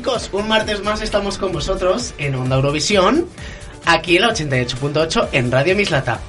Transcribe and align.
chicos, 0.00 0.30
un 0.32 0.48
martes 0.48 0.82
más 0.82 1.02
estamos 1.02 1.36
con 1.36 1.52
vosotros 1.52 2.14
en 2.16 2.34
Onda 2.34 2.56
Eurovisión, 2.56 3.26
aquí 3.84 4.16
en 4.16 4.22
la 4.22 4.28
88.8 4.30 5.28
en 5.32 5.52
Radio 5.52 5.76
Mislata. 5.76 6.20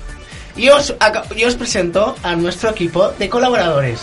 Y 0.57 0.67
os, 0.67 0.93
y 1.37 1.45
os 1.45 1.55
presento 1.55 2.17
a 2.21 2.35
nuestro 2.35 2.71
equipo 2.71 3.13
de 3.17 3.29
colaboradores. 3.29 4.01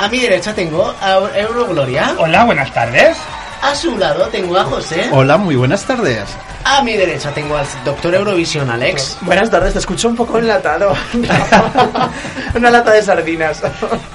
A 0.00 0.08
mi 0.08 0.18
derecha 0.18 0.52
tengo 0.52 0.92
a 1.00 1.30
Eurogloria, 1.32 2.16
Hola, 2.18 2.42
buenas 2.42 2.74
tardes. 2.74 3.16
a 3.62 3.72
su 3.76 3.96
lado 3.96 4.26
tengo 4.32 4.58
a 4.58 4.64
José, 4.64 5.10
Hola, 5.12 5.36
muy 5.36 5.54
buenas 5.54 5.84
tardes. 5.84 6.24
A 6.64 6.82
mi 6.82 6.92
derecha 6.94 7.30
tengo 7.32 7.56
al 7.56 7.66
Doctor 7.84 8.14
Eurovisión 8.14 8.70
Alex, 8.70 9.18
Buenas 9.22 9.50
tardes, 9.50 9.72
te 9.72 9.78
escucho 9.80 10.08
un 10.08 10.16
poco 10.16 10.38
enlatado. 10.38 10.94
Una 12.54 12.70
lata 12.70 12.92
de 12.92 13.02
sardinas. 13.02 13.62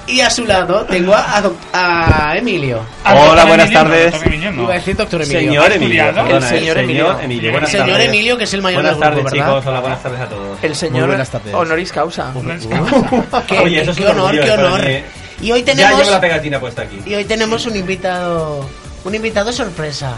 y 0.07 0.21
a 0.21 0.29
su 0.29 0.45
lado 0.45 0.85
tengo 0.85 1.13
a, 1.13 1.37
a 1.37 1.41
doc- 1.41 1.57
a 1.73 2.37
Emilio. 2.37 2.81
Ah, 3.03 3.15
Hola, 3.15 3.45
buenas 3.45 3.71
tardes. 3.71 4.11
doctor 4.11 4.27
Emilio 4.27 4.51
no. 4.51 4.63
Iba 4.63 4.71
a 4.73 4.77
decir 4.77 4.95
Doctor 4.95 5.21
Emilio. 5.23 5.39
Señor 5.39 5.65
¿Has 5.69 5.75
Emilio, 5.75 6.05
El 6.07 6.43
señor 6.43 6.77
eh, 6.77 6.81
Emilio. 6.83 7.19
Emilio, 7.19 7.51
buenas 7.51 7.71
Señor 7.71 7.87
tardes. 7.89 8.07
Emilio, 8.07 8.37
que 8.37 8.43
es 8.45 8.53
el 8.53 8.61
mayor 8.61 8.81
Buenas 8.83 8.99
del 8.99 9.09
grupo, 9.09 9.23
tardes, 9.23 9.33
¿verdad? 9.33 9.47
chicos. 9.57 9.65
Hola, 9.67 9.79
buenas 9.81 10.03
tardes 10.03 10.19
a 10.21 10.25
todos. 10.29 10.59
El 10.63 10.75
señor 10.75 11.07
buenas 11.07 11.29
tardes. 11.29 11.53
honoris 11.53 11.91
causa. 11.91 12.31
No 12.33 12.53
es 12.53 12.67
causa. 12.67 13.43
Qué, 13.47 13.59
Oye, 13.59 13.81
eso 13.81 13.91
es 13.91 13.97
qué 13.97 14.07
honor, 14.07 14.31
qué 14.39 14.47
eh, 14.47 14.51
honor. 14.51 14.85
mí. 14.85 15.01
Y 15.41 15.51
hoy 15.51 15.59
Ya 15.63 15.73
tenemos 15.73 15.97
llevo 15.99 16.11
la 16.11 16.21
pegatina 16.21 16.59
puesta 16.59 16.81
aquí. 16.83 16.99
y 17.05 17.13
hoy 17.15 17.25
tenemos 17.25 17.65
un 17.65 17.75
invitado, 17.75 18.67
un 19.03 19.15
invitado 19.15 19.51
sorpresa. 19.51 20.15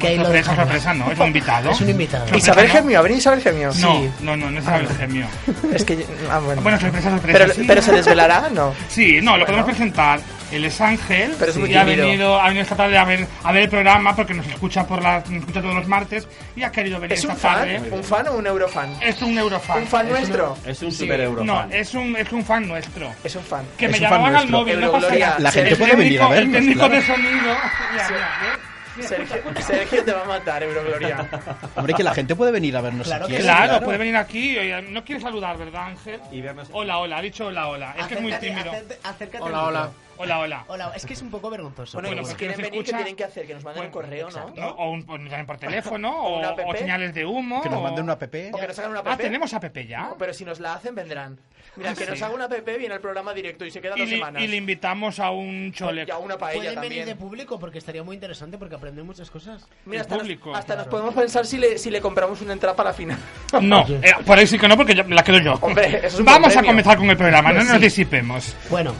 Que 0.00 0.08
ahí 0.08 0.16
lo 0.16 0.24
Sorpresa, 0.24 0.50
dejamos. 0.50 0.64
sorpresa, 0.72 0.94
no, 0.94 1.12
es 1.12 1.18
un 1.18 1.26
invitado. 1.26 1.70
Es 1.70 1.80
un 1.82 1.90
invitado. 1.90 2.24
Sorpresa, 2.24 2.50
Isabel 2.50 2.66
¿no? 2.68 2.72
Gemio, 2.74 2.98
¿ha 2.98 3.02
venido 3.02 3.18
Isabel 3.18 3.40
Gemio? 3.42 3.70
No, 3.80 4.02
no, 4.20 4.36
no, 4.36 4.50
no 4.50 4.58
es 4.58 4.64
Isabel 4.64 4.88
Gemio. 4.98 5.26
Es 5.74 5.84
que. 5.84 6.06
Ah, 6.30 6.38
bueno. 6.38 6.62
Bueno, 6.62 6.80
sorpresa, 6.80 7.10
sorpresa. 7.10 7.38
pero, 7.38 7.52
sí. 7.54 7.64
pero 7.66 7.82
se 7.82 7.92
desvelará, 7.92 8.48
no. 8.52 8.72
Sí, 8.88 9.20
no, 9.22 9.36
lo 9.36 9.44
podemos 9.46 9.66
presentar. 9.66 10.20
Él 10.50 10.64
es 10.64 10.80
Ángel 10.80 11.32
Pero 11.38 11.52
es 11.52 11.56
muy 11.58 11.70
y 11.72 11.76
ha 11.76 11.84
venido, 11.84 12.40
ha 12.40 12.46
venido 12.48 12.62
esta 12.64 12.74
tarde 12.74 12.98
a 12.98 13.04
ver, 13.04 13.24
a 13.44 13.52
ver 13.52 13.62
el 13.62 13.68
programa 13.68 14.16
porque 14.16 14.34
nos 14.34 14.44
escucha 14.48 14.84
por 14.84 15.00
la, 15.00 15.18
nos 15.28 15.42
escucha 15.42 15.62
todos 15.62 15.76
los 15.76 15.86
martes 15.86 16.26
y 16.56 16.64
ha 16.64 16.72
querido 16.72 16.98
venir 16.98 17.16
¿Es 17.16 17.24
un 17.24 17.30
esta 17.30 17.48
fan? 17.50 17.58
tarde. 17.60 17.80
¿Un 17.92 18.02
fan 18.02 18.26
o 18.26 18.32
un 18.32 18.46
eurofan? 18.48 18.92
Es 19.00 19.22
un 19.22 19.38
eurofan. 19.38 19.78
¿Un 19.82 19.86
fan 19.86 20.06
Es 20.06 20.12
nuestro? 20.12 20.56
Es 20.66 20.82
un 20.82 20.90
Sí, 20.90 20.98
super 21.04 21.20
euro. 21.20 21.44
No, 21.44 21.68
es 21.70 21.94
un, 21.94 22.16
es 22.16 22.32
un 22.32 22.44
fan 22.44 22.66
nuestro. 22.66 23.12
Es 23.22 23.36
un 23.36 23.44
fan. 23.44 23.62
Que 23.78 23.86
Es 23.86 23.92
me 23.92 24.00
llamaban 24.00 24.34
al 24.34 24.48
móvil, 24.48 24.80
no 24.80 24.90
pasa 24.90 24.96
Eurogloria. 25.06 25.26
nada. 25.28 25.38
La 25.38 25.52
gente 25.52 25.70
El 25.70 25.76
puede 25.78 25.94
venir 25.94 26.20
a 26.20 26.24
técnico- 26.30 26.34
El 26.34 26.48
vernos, 26.48 26.56
técnico 26.60 26.78
claro. 26.80 26.94
de 26.94 27.02
sonido. 27.06 27.54
Sergio, 29.02 29.42
Sergio 29.66 30.04
te 30.04 30.12
va 30.12 30.22
a 30.22 30.24
matar, 30.26 30.62
Eurogloria. 30.62 31.28
Hombre, 31.76 31.94
que 31.94 32.02
la 32.02 32.14
gente 32.14 32.34
puede 32.36 32.52
venir 32.52 32.76
a 32.76 32.80
vernos 32.80 33.06
Claro 33.06 33.26
que 33.26 33.30
quiere. 33.34 33.44
Claro, 33.44 33.84
puede 33.84 33.98
venir 33.98 34.16
aquí. 34.16 34.56
Oye, 34.58 34.82
No 34.82 35.04
quiere 35.04 35.20
saludar, 35.20 35.56
¿verdad, 35.58 35.86
Ángel? 35.86 36.20
Y 36.32 36.40
vernos- 36.42 36.68
Hola, 36.72 36.98
hola, 36.98 37.18
ha 37.18 37.22
dicho 37.22 37.46
hola, 37.46 37.68
hola. 37.68 37.94
Es 37.98 38.06
que 38.06 38.14
es 38.14 38.20
muy 38.20 38.32
tímido. 38.34 38.70
acércate- 38.72 38.98
acércate 39.02 39.44
Hola, 39.44 39.64
hola. 39.64 39.90
Hola, 40.22 40.38
hola. 40.40 40.64
Hola, 40.68 40.92
es 40.94 41.06
que 41.06 41.14
es 41.14 41.22
un 41.22 41.30
poco 41.30 41.48
vergonzoso. 41.48 41.96
Bueno, 41.96 42.08
Bueno, 42.10 42.20
y 42.20 42.24
si 42.26 42.30
pues 42.32 42.38
quieren 42.38 42.56
nos 42.58 42.62
venir, 42.62 42.72
¿qué 42.72 42.78
escucha- 42.90 42.96
tienen 42.98 43.16
que 43.16 43.24
hacer? 43.24 43.46
Que 43.46 43.54
nos 43.54 43.64
manden 43.64 43.84
un 43.86 43.90
Bueno, 43.90 44.06
correo, 44.06 44.28
¿no? 44.30 44.38
exacto. 44.38 44.74
O, 44.76 44.90
un, 44.90 45.04
o 45.08 45.16
nos 45.18 45.30
llamen 45.30 45.46
por 45.46 45.56
teléfono, 45.56 46.10
O 46.10 46.26
o, 46.34 46.38
una 46.40 46.50
o 46.50 46.70
app. 46.70 46.76
señales 46.76 47.14
de 47.14 47.24
humo. 47.24 47.62
Que 47.62 47.70
nos 47.70 47.78
o- 47.78 47.82
manden 47.82 48.04
una 48.04 48.12
app. 48.12 48.22
O 48.24 48.30
que 48.30 48.50
nos 48.68 48.78
hagan 48.78 48.90
una 48.90 49.00
app. 49.00 49.06
Ah, 49.08 49.16
¿tenemos 49.16 49.54
app 49.54 49.64
ya? 49.78 50.02
No, 50.02 50.16
pero 50.18 50.34
si 50.34 50.44
nos 50.44 50.60
la 50.60 50.74
hacen, 50.74 50.94
vendrán. 50.94 51.38
Mira, 51.76 51.90
Ah, 51.90 51.94
que 51.94 52.04
sí. 52.04 52.10
nos 52.10 52.20
haga 52.20 52.34
una 52.34 52.44
app, 52.44 52.52
viene 52.66 52.92
al 52.94 53.00
programa 53.00 53.32
directo 53.32 53.64
y 53.64 53.70
se 53.70 53.80
queda 53.80 53.94
Y, 53.96 54.00
dos 54.00 54.08
li- 54.10 54.16
semanas. 54.16 54.42
y 54.42 54.46
le 54.48 54.56
invitamos 54.56 55.20
a 55.20 55.30
un 55.30 55.72
chole. 55.72 56.04
Y 56.06 56.10
a 56.10 56.18
una 56.18 56.36
paella 56.36 56.60
Pueden 56.64 56.80
venir 56.82 56.98
de 57.06 57.12
también. 57.12 57.16
público 57.18 57.58
porque 57.58 57.78
estaría 57.78 58.02
muy 58.02 58.14
interesante 58.14 58.58
porque 58.58 58.74
aprenden 58.74 59.06
muchas 59.06 59.30
cosas. 59.30 59.66
Mira, 59.86 60.02
hasta, 60.02 60.18
público, 60.18 60.50
nos, 60.50 60.58
hasta 60.58 60.74
nos 60.74 60.82
claro. 60.84 60.90
podemos 60.90 61.14
pensar 61.14 61.46
si 61.46 61.56
le, 61.56 61.78
si 61.78 61.90
le 61.90 62.02
compramos 62.02 62.42
una 62.42 62.52
entrada 62.52 62.76
para 62.76 62.90
la 62.90 62.94
final. 62.94 63.18
No, 63.62 63.86
eh, 64.02 64.12
por 64.26 64.38
ahí 64.38 64.46
sí 64.46 64.58
que 64.58 64.68
no, 64.68 64.76
porque 64.76 64.94
ya 64.94 65.02
me 65.04 65.14
la 65.14 65.22
quedo 65.24 65.38
yo. 65.38 65.54
Hombre, 65.62 65.96
eso 65.98 66.06
es 66.08 66.18
un 66.20 66.26
Vamos 66.26 66.54
a 66.54 66.62
comenzar 66.62 66.98
con 66.98 67.08
el 67.08 67.16
programa, 67.16 67.52
no 67.54 67.64
nos 67.64 67.80
disipemos. 67.80 68.54
Bueno, 68.68 68.92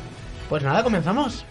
pues 0.51 0.65
nada, 0.65 0.83
comenzamos. 0.83 1.45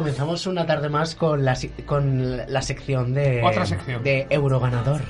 Comenzamos 0.00 0.46
una 0.46 0.64
tarde 0.64 0.88
más 0.88 1.14
con 1.14 1.44
la, 1.44 1.54
con 1.84 2.38
la 2.48 2.62
sección 2.62 3.12
de... 3.12 3.42
Otra 3.44 3.66
sección. 3.66 4.02
De 4.02 4.26
Euroganador. 4.30 5.02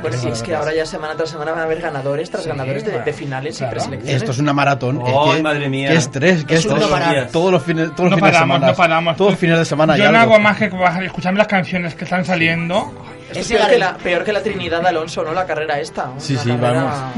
Bueno, 0.00 0.16
sí, 0.16 0.28
es 0.28 0.42
que 0.42 0.54
ahora 0.54 0.74
ya 0.74 0.86
semana 0.86 1.14
tras 1.16 1.28
semana 1.30 1.50
van 1.50 1.60
a 1.60 1.64
haber 1.64 1.80
ganadores 1.80 2.30
tras 2.30 2.46
ganadores 2.46 2.84
de, 2.84 2.98
de 3.02 3.12
finales 3.12 3.58
claro. 3.58 3.72
y 3.72 3.74
preselecciones. 3.74 4.16
Esto 4.22 4.30
es 4.32 4.38
una 4.38 4.52
maratón. 4.54 5.02
Que- 5.04 5.42
madre 5.42 5.68
mía. 5.68 5.90
Qué 5.90 5.96
estrés, 5.96 6.44
qué 6.44 6.54
Es 6.54 6.64
estrés. 6.64 6.80
no. 6.88 7.26
Todos 7.30 7.52
los 7.52 7.62
fines, 7.62 7.94
todos 7.94 8.10
los 8.10 8.10
No 8.12 8.16
fines 8.16 8.32
paramos, 8.32 8.54
de 8.54 8.58
semana. 8.60 8.66
no 8.72 8.76
paramos. 8.76 9.16
Todos 9.16 9.30
los 9.32 9.40
fines 9.40 9.58
de 9.58 9.64
semana 9.66 9.96
Yo 9.98 10.10
no 10.10 10.18
algo. 10.18 10.34
hago 10.34 10.42
más 10.42 10.56
que 10.56 10.70
escucharme 11.04 11.38
las 11.38 11.46
canciones 11.46 11.94
que 11.94 12.04
están 12.04 12.24
saliendo. 12.24 12.90
Esto 13.32 13.40
es 13.40 13.48
peor 13.48 13.70
que, 13.70 13.78
la, 13.78 13.96
peor 13.96 14.24
que 14.24 14.32
la 14.32 14.42
Trinidad 14.42 14.82
de 14.82 14.88
Alonso, 14.88 15.22
¿no? 15.24 15.32
La 15.32 15.46
carrera 15.46 15.78
esta. 15.80 16.10
Sí, 16.18 16.34
Una 16.34 16.42
sí, 16.42 16.48
carrera- 16.50 17.12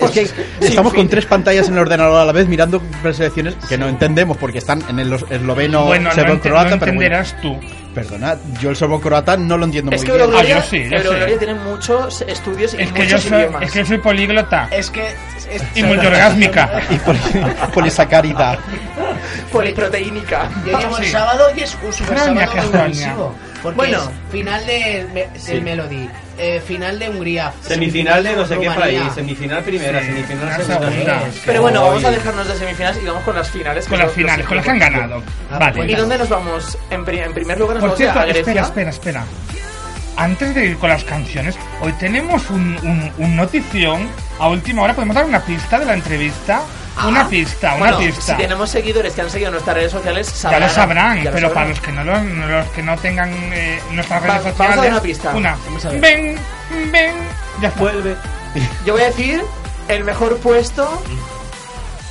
Es 0.00 0.32
que 0.32 0.66
estamos 0.66 0.92
fin. 0.92 1.02
con 1.02 1.08
tres 1.08 1.26
pantallas 1.26 1.68
en 1.68 1.74
el 1.74 1.80
ordenador 1.80 2.20
a 2.20 2.24
la 2.24 2.32
vez 2.32 2.48
mirando 2.48 2.80
preselecciones 3.02 3.54
que 3.68 3.78
no 3.78 3.88
entendemos 3.88 4.36
porque 4.36 4.58
están 4.58 4.82
en 4.88 4.98
el 4.98 5.12
esloveno, 5.12 5.84
bueno, 5.86 6.10
no, 6.14 6.22
ente- 6.22 6.40
croata, 6.48 6.70
no 6.70 6.78
pero 6.80 6.92
bueno. 6.94 7.14
entenderás 7.16 7.40
tú. 7.40 7.56
Perdona, 7.94 8.36
yo 8.60 8.70
el 8.70 8.76
serbo 8.76 9.00
croata 9.00 9.36
no 9.36 9.56
lo 9.58 9.64
entiendo 9.64 9.90
Es 9.90 9.98
muy 10.02 10.06
que 10.06 10.12
bien. 10.12 10.20
Eurogloria, 10.24 10.56
Ah, 10.56 10.60
yo 10.60 10.64
sí, 10.70 10.88
yo 10.88 10.96
Eurogloria 10.96 11.28
sí. 11.34 11.38
tiene 11.44 11.54
muchos 11.54 12.20
estudios 12.22 12.74
y 12.74 12.82
Es 12.82 12.92
que, 12.92 12.98
yo 13.06 13.16
muchos 13.16 13.22
soy, 13.30 13.38
idiomas. 13.40 13.62
es 13.62 13.72
que 13.72 13.78
yo 13.80 13.86
soy 13.86 13.98
políglota 13.98 14.68
Es 14.70 14.90
que... 14.90 15.08
es- 15.50 15.62
y 15.74 15.82
multiorgásmica. 15.82 16.70
Y 16.90 16.94
poli- 16.98 17.20
polisacárida. 17.74 18.58
Poliproteínica. 19.52 20.48
Yo 20.66 20.78
llevo 20.78 20.98
el 20.98 21.04
Sí. 21.04 21.10
sábado 21.10 21.48
y 21.56 21.60
es 21.62 21.76
un 21.84 21.92
super 21.92 22.18
sábado 22.18 23.34
Bueno. 23.74 23.98
es 23.98 24.30
final 24.32 24.64
de, 24.66 25.06
del 25.12 25.40
Sí. 25.40 25.60
Melody, 25.60 26.08
eh, 26.42 26.60
final 26.66 26.98
de 26.98 27.08
Hungría, 27.10 27.52
Semifinal 27.60 28.22
de 28.24 28.34
no 28.34 28.46
sé 28.46 28.58
qué 28.58 28.70
país. 28.70 29.02
Semifinal 29.14 29.62
primera, 29.62 30.00
Sí, 30.00 30.06
semifinal 30.06 30.64
segunda. 30.64 31.22
Pero 31.44 31.62
bueno, 31.62 31.82
vamos 31.82 32.04
a 32.04 32.10
dejarnos 32.10 32.48
de 32.48 32.54
semifinales 32.56 33.02
y 33.02 33.06
vamos 33.06 33.22
con 33.24 33.36
las 33.36 33.50
finales. 33.50 33.84
que 33.84 33.90
Con 33.90 33.98
las 33.98 34.12
finales, 34.12 34.46
con 34.46 34.56
las 34.56 34.64
que 34.64 34.70
han 34.70 34.78
ganado. 34.78 35.22
Ah, 35.50 35.58
Vale. 35.58 35.92
¿Y 35.92 35.94
dónde 35.94 36.16
nos 36.18 36.28
vamos? 36.28 36.78
En, 36.90 37.04
pri- 37.04 37.20
en 37.20 37.32
primer 37.34 37.58
lugar 37.58 37.74
nos 37.76 37.80
Por 37.82 37.88
vamos 37.90 37.98
cierto, 37.98 38.18
a 38.20 38.24
Grecia. 38.24 38.40
espera, 38.40 38.62
espera, 38.62 38.90
espera. 38.90 39.24
Antes 40.16 40.54
de 40.54 40.66
ir 40.66 40.76
con 40.76 40.90
las 40.90 41.04
canciones, 41.04 41.56
hoy 41.80 41.92
tenemos 41.94 42.50
un, 42.50 42.76
un, 42.82 43.10
un 43.18 43.36
notición. 43.36 44.08
A 44.38 44.48
última 44.48 44.82
hora, 44.82 44.94
¿podemos 44.94 45.14
dar 45.14 45.24
una 45.24 45.40
pista 45.40 45.78
de 45.78 45.86
la 45.86 45.94
entrevista? 45.94 46.62
Una 47.06 47.28
pista, 47.28 47.68
una 47.76 47.78
Bueno, 47.92 47.98
pista. 47.98 48.20
si 48.36 48.42
tenemos 48.42 48.70
seguidores 48.70 49.14
que 49.14 49.20
han 49.22 49.30
seguido 49.30 49.50
nuestras 49.50 49.76
redes 49.76 49.92
sociales, 49.92 50.26
Ya 50.28 50.34
sabrán. 50.34 50.60
lo 50.62 50.68
sabrán, 50.68 51.16
ya 51.18 51.24
lo 51.24 51.30
pero 51.36 51.48
sabrán. 51.48 51.54
para 51.54 51.68
los 51.68 51.80
que 51.80 51.92
no, 51.92 52.04
lo- 52.04 52.22
no- 52.22 52.46
los 52.48 52.66
que 52.70 52.82
no 52.82 52.96
tengan 52.98 53.30
eh, 53.52 53.80
nuestras 53.92 54.22
redes 54.22 54.34
Va- 54.34 54.38
vamos 54.38 54.46
a 54.46 54.52
sociales, 54.52 54.76
dar 54.82 54.92
una 54.92 55.00
pista. 55.02 55.30
una. 55.34 55.56
Ven, 56.00 56.36
ven, 56.92 57.14
ya 57.62 57.68
está. 57.68 57.80
Vuelve. 57.80 58.16
Yo 58.84 58.92
voy 58.94 59.02
a 59.02 59.06
decir 59.06 59.42
el 59.88 60.04
mejor 60.04 60.38
puesto 60.38 61.02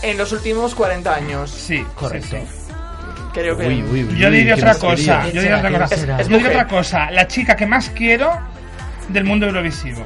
en 0.02 0.18
los 0.18 0.32
últimos 0.32 0.74
40 0.76 1.14
años. 1.14 1.52
Sí, 1.52 1.86
Correcto. 1.96 2.28
sí, 2.32 2.38
sí. 2.48 2.74
Creo 3.34 3.58
que. 3.58 3.68
Uy, 3.68 3.84
uy, 3.84 4.04
uy, 4.06 4.18
Yo 4.18 4.32
diría 4.32 4.56
otra 4.56 4.76
cosa. 4.76 5.22
¿Quién 5.24 5.34
Yo 5.36 5.42
diría 5.42 5.58
otra 5.58 5.72
cosa. 5.80 5.96
Yo 6.24 6.28
diría 6.38 6.48
otra 6.50 6.68
cosa. 6.68 7.12
La 7.12 7.28
chica 7.28 7.56
que 7.56 7.66
más 7.68 7.90
quiero 7.92 8.32
del 9.10 9.24
mundo 9.26 9.46
eurovisivo. 9.46 10.04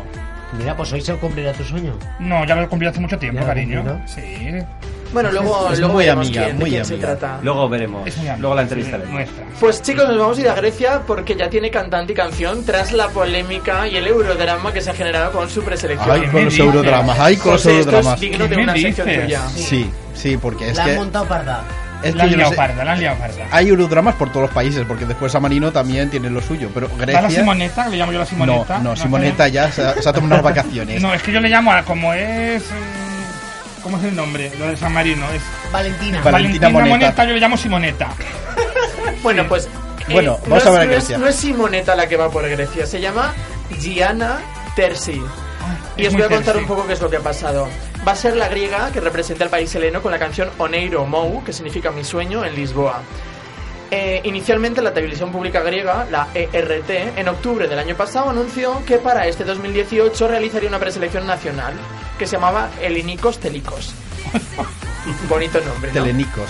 Mira, 0.58 0.76
pues 0.78 0.92
hoy 0.94 1.02
se 1.02 1.14
cumplirá 1.16 1.52
tu 1.54 1.64
sueño. 1.64 1.94
No, 2.20 2.46
ya 2.46 2.56
lo 2.56 2.64
he 2.64 2.68
cumplido 2.68 2.92
hace 2.92 3.00
mucho 3.00 3.18
tiempo, 3.18 3.42
Ya 3.42 3.48
cariño. 3.48 3.84
cumplido. 3.84 4.08
Sí. 4.08 4.66
Bueno, 5.12 5.32
luego, 5.32 5.70
Es 5.72 5.78
luego 5.78 5.94
muy 5.94 6.04
veremos 6.06 6.26
amiga, 6.28 6.44
quién, 6.46 6.56
de 6.58 6.62
muy 6.62 6.70
quién 6.72 6.86
se 6.86 6.94
amiga. 6.96 7.08
trata. 7.18 7.40
Luego 7.44 7.70
veremos. 7.70 8.18
Amiga. 8.18 8.38
Luego 8.38 8.56
la 8.56 8.62
entrevistaremos. 8.64 9.14
Nuestra. 9.14 9.46
Pues 9.60 9.82
chicos, 9.84 10.08
nos 10.08 10.18
vamos 10.18 10.38
a 10.40 10.42
ir 10.42 10.50
a 10.50 10.56
Grecia 10.56 11.02
porque 11.06 11.36
ya 11.36 11.50
tiene 11.52 11.70
cantante 11.70 12.14
y 12.14 12.16
canción 12.16 12.66
tras 12.66 12.92
la 12.94 13.10
polémica 13.10 13.88
y 13.88 13.96
el 13.98 14.08
eurodrama 14.08 14.74
que 14.74 14.82
se 14.82 14.90
ha 14.90 14.94
generado 14.96 15.32
con 15.32 15.50
su 15.52 15.62
preselección. 15.64 16.10
Ay, 16.10 16.22
¿Qué 16.22 16.28
con 16.28 16.36
me 16.36 16.46
los 16.46 16.58
eurodramas, 16.58 17.20
ay, 17.20 17.38
con 17.38 17.52
los 17.54 17.62
José, 17.62 17.80
esto 17.80 17.90
es 17.92 17.96
eurodramas. 17.96 18.20
digno 18.20 18.44
de 18.46 18.50
¿Qué 18.50 18.56
me 18.58 18.64
una 18.64 18.74
sección 18.74 19.08
tuya. 19.08 19.48
Sí, 19.50 19.92
sí, 20.16 20.38
porque 20.38 20.70
es 20.70 20.78
la 20.78 20.84
han 20.84 20.90
que, 20.90 20.96
montado 20.96 21.26
parda. 21.28 21.64
Es 22.04 22.16
La 22.16 22.24
han 22.26 22.32
no 22.32 22.38
liado 22.38 22.54
parda, 22.56 22.84
la 22.84 22.92
han 22.94 23.00
liado 23.00 23.18
parda. 23.18 23.48
hay 23.52 23.68
eurodramas 23.70 24.16
por 24.16 24.30
todos 24.30 24.44
los 24.44 24.52
países, 24.52 24.84
porque 24.88 25.06
después 25.06 25.32
Samarino 25.32 25.72
también 25.72 26.10
tiene 26.10 26.30
lo 26.30 26.42
suyo, 26.42 26.70
pero 26.74 26.88
¿Va 26.90 27.06
la 27.06 27.22
Grecia... 27.22 27.40
Simoneta? 27.40 27.88
¿Le 27.90 27.98
llamo 27.98 28.12
yo 28.12 28.20
la 28.20 28.24
No, 28.26 28.30
Simoneta? 28.30 28.78
no, 28.80 28.96
Simoneta 28.96 29.48
ya 29.48 29.72
se 29.72 29.82
ha, 29.84 29.94
se 30.02 30.10
ha 30.10 30.14
tomado 30.14 30.36
unas 30.36 30.44
vacaciones. 30.44 31.02
No, 31.02 31.14
es 31.14 31.22
que 31.24 31.32
yo 31.32 31.40
le 31.40 31.50
llamo 31.50 31.72
a 31.72 31.84
como 31.84 32.14
es. 32.14 32.64
mm, 32.64 33.82
¿Cómo 33.84 33.98
es 33.98 34.04
el 34.06 34.16
nombre? 34.16 34.52
Lo 34.60 34.68
de 34.68 34.78
San 34.78 34.94
Marino. 34.94 35.26
Es 35.34 35.42
Valentina. 35.72 36.20
Vale. 36.20 36.32
Valentina 36.32 36.70
Moneta. 36.70 36.90
Moneta, 36.98 37.26
yo 37.26 37.34
le 37.34 37.40
llamo 37.40 37.58
Simoneta. 37.58 38.10
Bueno, 39.22 39.46
pues 39.48 39.70
Bueno, 40.12 40.34
Eh, 40.34 40.48
vamos 40.50 40.66
no 40.66 40.72
a 40.72 40.74
ver 40.80 40.82
es, 40.82 40.84
a 40.84 40.84
no 40.84 40.84
es- 40.84 40.90
Grecia. 41.08 41.18
no 41.18 41.28
es 41.28 41.36
Simonetta 41.36 41.96
la 41.96 42.08
que 42.08 42.18
va 42.18 42.30
por 42.30 42.48
Grecia, 42.50 42.86
se 42.86 43.00
llama 43.00 43.34
Gianna 43.80 44.38
Terzi. 44.76 45.22
Y 45.96 46.02
es 46.02 46.08
os 46.08 46.14
muy 46.14 46.24
voy 46.24 46.32
a 46.34 46.36
contar 46.36 46.58
un 46.58 46.66
poco 46.66 46.86
qué 46.88 46.94
es 46.94 47.02
lo 47.02 47.10
que 47.10 47.18
ha 47.18 47.22
pasado. 47.22 47.68
Va 48.06 48.12
a 48.12 48.16
ser 48.16 48.36
la 48.36 48.50
griega 48.50 48.92
que 48.92 49.00
representa 49.00 49.46
al 49.46 49.50
país 49.50 49.74
heleno 49.76 50.02
con 50.02 50.12
la 50.12 50.20
canción 50.20 50.50
Oneiro 50.58 51.06
Mou, 51.06 51.42
que 51.44 51.54
significa 51.54 51.90
mi 51.90 52.04
sueño, 52.04 52.44
en 52.44 52.54
Lisboa. 52.54 53.02
Eh, 53.92 54.22
inicialmente 54.26 54.82
la 54.82 54.94
televisión 54.94 55.32
pública 55.32 55.62
griega, 55.62 56.06
la 56.12 56.28
ERT, 56.34 56.90
en 57.18 57.28
octubre 57.30 57.68
del 57.68 57.80
año 57.80 57.96
pasado 57.96 58.30
anunció 58.30 58.84
que 58.86 58.98
para 58.98 59.28
este 59.28 59.46
2018 59.46 60.28
realizaría 60.28 60.68
una 60.68 60.80
preselección 60.80 61.26
nacional 61.26 61.76
que 62.18 62.26
se 62.26 62.36
llamaba 62.36 62.72
Helinikos 62.82 63.40
Telikos. 63.40 63.94
Bonito 65.30 65.62
nombre, 65.62 65.94
¿no? 65.94 66.02
Telenicos. 66.02 66.50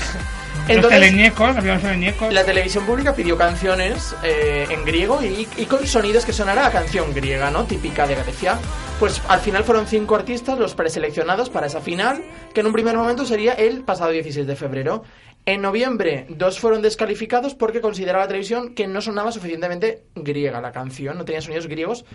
Los 0.67 0.77
Entonces, 0.77 0.99
teleñecos, 1.01 1.57
había 1.57 1.77
teleñecos. 1.77 2.33
la 2.33 2.45
televisión 2.45 2.85
pública 2.85 3.13
pidió 3.13 3.37
canciones 3.37 4.15
eh, 4.23 4.65
en 4.69 4.85
griego 4.85 5.21
y, 5.21 5.45
y 5.57 5.65
con 5.65 5.85
sonidos 5.85 6.25
que 6.25 6.31
sonara 6.31 6.65
a 6.65 6.71
canción 6.71 7.13
griega, 7.13 7.51
¿no? 7.51 7.65
Típica 7.65 8.07
de 8.07 8.15
Grecia. 8.15 8.57
Pues 8.97 9.21
al 9.27 9.41
final 9.41 9.65
fueron 9.65 9.87
cinco 9.87 10.15
artistas 10.15 10.57
los 10.57 10.73
preseleccionados 10.73 11.49
para 11.49 11.67
esa 11.67 11.81
final, 11.81 12.23
que 12.53 12.61
en 12.61 12.67
un 12.67 12.73
primer 12.73 12.95
momento 12.95 13.25
sería 13.25 13.51
el 13.53 13.81
pasado 13.81 14.11
16 14.11 14.47
de 14.47 14.55
febrero. 14.55 15.03
En 15.45 15.61
noviembre, 15.61 16.27
dos 16.29 16.59
fueron 16.61 16.81
descalificados 16.81 17.55
porque 17.55 17.81
consideraba 17.81 18.23
la 18.23 18.29
televisión 18.29 18.73
que 18.73 18.87
no 18.87 19.01
sonaba 19.01 19.33
suficientemente 19.33 20.03
griega 20.15 20.61
la 20.61 20.71
canción, 20.71 21.17
no 21.17 21.25
tenía 21.25 21.41
sonidos 21.41 21.67
griegos, 21.67 22.05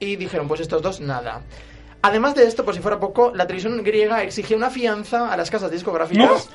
y 0.00 0.16
dijeron, 0.16 0.48
pues 0.48 0.60
estos 0.60 0.82
dos, 0.82 1.00
nada. 1.00 1.42
Además 2.02 2.34
de 2.34 2.44
esto, 2.44 2.64
por 2.64 2.74
si 2.74 2.80
fuera 2.80 2.98
poco, 2.98 3.32
la 3.34 3.46
televisión 3.46 3.82
griega 3.82 4.22
exigía 4.22 4.56
una 4.56 4.70
fianza 4.70 5.32
a 5.32 5.36
las 5.36 5.50
casas 5.50 5.70
discográficas 5.70 6.48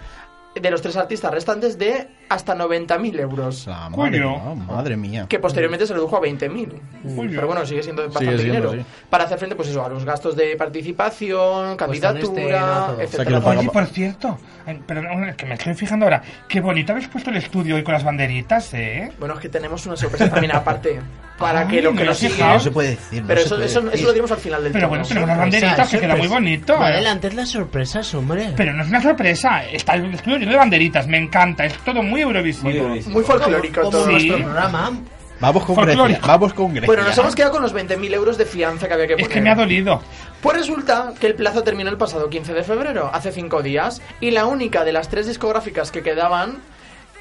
de 0.54 0.70
los 0.72 0.82
tres 0.82 0.98
artistas 0.98 1.32
restantes 1.32 1.78
de 1.78 2.08
hasta 2.30 2.56
90.000 2.56 3.20
euros. 3.20 3.68
La 3.68 3.90
madre, 3.90 4.20
Julio. 4.20 4.42
no, 4.44 4.56
madre 4.56 4.98
mía. 4.98 5.26
Que 5.30 5.40
posteriormente 5.40 5.88
se 5.88 5.94
redujo 5.94 6.18
a 6.18 6.22
20.000. 6.22 6.72
Julio. 7.16 7.32
Pero 7.36 7.48
bueno, 7.48 7.66
sigue 7.66 7.84
siendo 7.84 8.04
bastante 8.04 8.32
Sigue 8.38 8.52
siendo, 8.52 8.70
dinero. 8.72 8.84
sí. 8.84 9.06
Para 9.10 9.24
hacer 9.26 9.38
frente, 9.38 9.56
pues 9.56 9.70
eso, 9.70 9.84
a 9.86 9.90
los 9.90 10.04
gastos 10.06 10.36
de 10.36 10.56
participación, 10.58 11.78
Puesta 11.78 12.10
en 12.10 12.18
candidatura, 12.18 12.42
escena, 12.42 12.86
todo. 12.88 13.02
etcétera. 13.02 13.06
O 13.06 13.08
sea, 13.08 13.26
que 13.26 13.32
lo 13.32 13.42
paga- 13.44 13.60
Oye, 13.62 13.70
por 13.70 13.86
cierto, 13.88 14.38
ay, 14.66 14.82
perdón, 14.86 15.24
es 15.30 15.36
que 15.36 15.46
me 15.46 15.54
estoy 15.56 15.74
fijando 15.74 16.06
ahora. 16.06 16.22
Qué 16.48 16.60
bonito 16.62 16.92
habéis 16.92 17.08
puesto 17.08 17.30
el 17.30 17.38
estudio 17.38 17.76
hoy 17.76 17.84
con 17.84 17.94
las 17.94 18.04
banderitas, 18.04 18.74
¿eh? 18.74 19.12
Bueno, 19.20 19.36
es 19.36 19.40
que 19.40 19.50
tenemos 19.50 19.86
una 19.86 19.96
sorpresa 19.96 20.30
también 20.30 20.56
aparte. 20.56 21.00
Para 21.38 21.62
Ay, 21.62 21.68
que 21.70 21.82
lo 21.82 21.94
que 21.96 22.04
nos 22.06 22.18
sigue... 22.20 22.38
No 22.44 22.60
se 22.60 22.70
puede 22.70 22.90
decir. 22.92 23.22
no 23.24 23.28
Pero 23.28 23.40
eso, 23.42 23.56
puede 23.56 23.66
eso, 23.66 23.82
decir. 23.82 23.96
eso 23.96 24.06
lo 24.06 24.12
diremos 24.14 24.32
al 24.32 24.38
final 24.38 24.64
del 24.64 24.74
Pero 24.74 24.90
bueno, 24.90 25.04
tenemos 25.06 25.28
sorpresa, 25.28 25.28
las 25.28 25.52
banderitas 25.52 25.90
que 25.90 26.00
queda 26.00 26.16
muy 26.16 26.28
bonito. 26.28 26.78
No 26.78 26.84
¿eh? 26.86 26.92
adelantes 26.92 27.34
las 27.34 27.50
sorpresas, 27.50 28.14
hombre. 28.14 28.54
Pero 28.56 28.74
no 28.74 28.84
es 28.84 28.90
una 28.90 29.02
sorpresa, 29.02 29.66
está 29.66 29.96
el 29.96 30.14
estudio 30.14 30.38
lleno 30.42 30.52
de 30.54 30.58
banderitas, 30.58 31.08
me 31.08 31.18
encanta, 31.18 31.66
es 31.66 31.78
todo 31.80 32.04
muy 32.04 32.22
eurovisivo. 32.22 32.70
Muy 32.70 32.78
Eurovisivo. 32.78 33.14
Muy 33.14 33.24
folclórico 33.24 33.82
todo. 33.90 34.06
Sí. 34.06 34.12
nuestro 34.12 34.38
programa. 34.38 34.92
Vamos 35.40 35.66
con 35.66 35.76
Folclórico. 35.76 36.04
Grecia. 36.04 36.28
Vamos 36.28 36.54
con 36.54 36.70
Grecia. 36.72 36.86
Bueno, 36.86 37.04
nos 37.04 37.18
hemos 37.18 37.34
quedado 37.36 37.52
con 37.54 37.64
los 37.64 37.74
20.000 37.74 38.14
euros 38.14 38.38
de 38.38 38.46
fianza 38.46 38.88
que 38.88 38.94
había 38.94 39.08
que 39.08 39.14
Es 39.14 39.20
poner. 39.22 39.34
que 39.34 39.42
me 39.42 39.50
ha 39.50 39.56
dolido. 39.56 40.02
Pues 40.40 40.58
resulta 40.58 41.14
que 41.20 41.26
el 41.26 41.34
plazo 41.34 41.64
terminó 41.64 41.90
el 41.90 41.98
pasado 41.98 42.30
15 42.30 42.54
de 42.54 42.64
febrero, 42.64 43.10
hace 43.12 43.32
cinco 43.32 43.64
días, 43.64 44.02
y 44.20 44.30
la 44.32 44.46
única 44.46 44.84
de 44.84 44.92
las 44.92 45.10
tres 45.10 45.26
discográficas 45.28 45.92
que 45.92 46.04
quedaban 46.04 46.60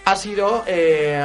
ha 0.05 0.17
sido 0.17 0.65
eh, 0.67 1.19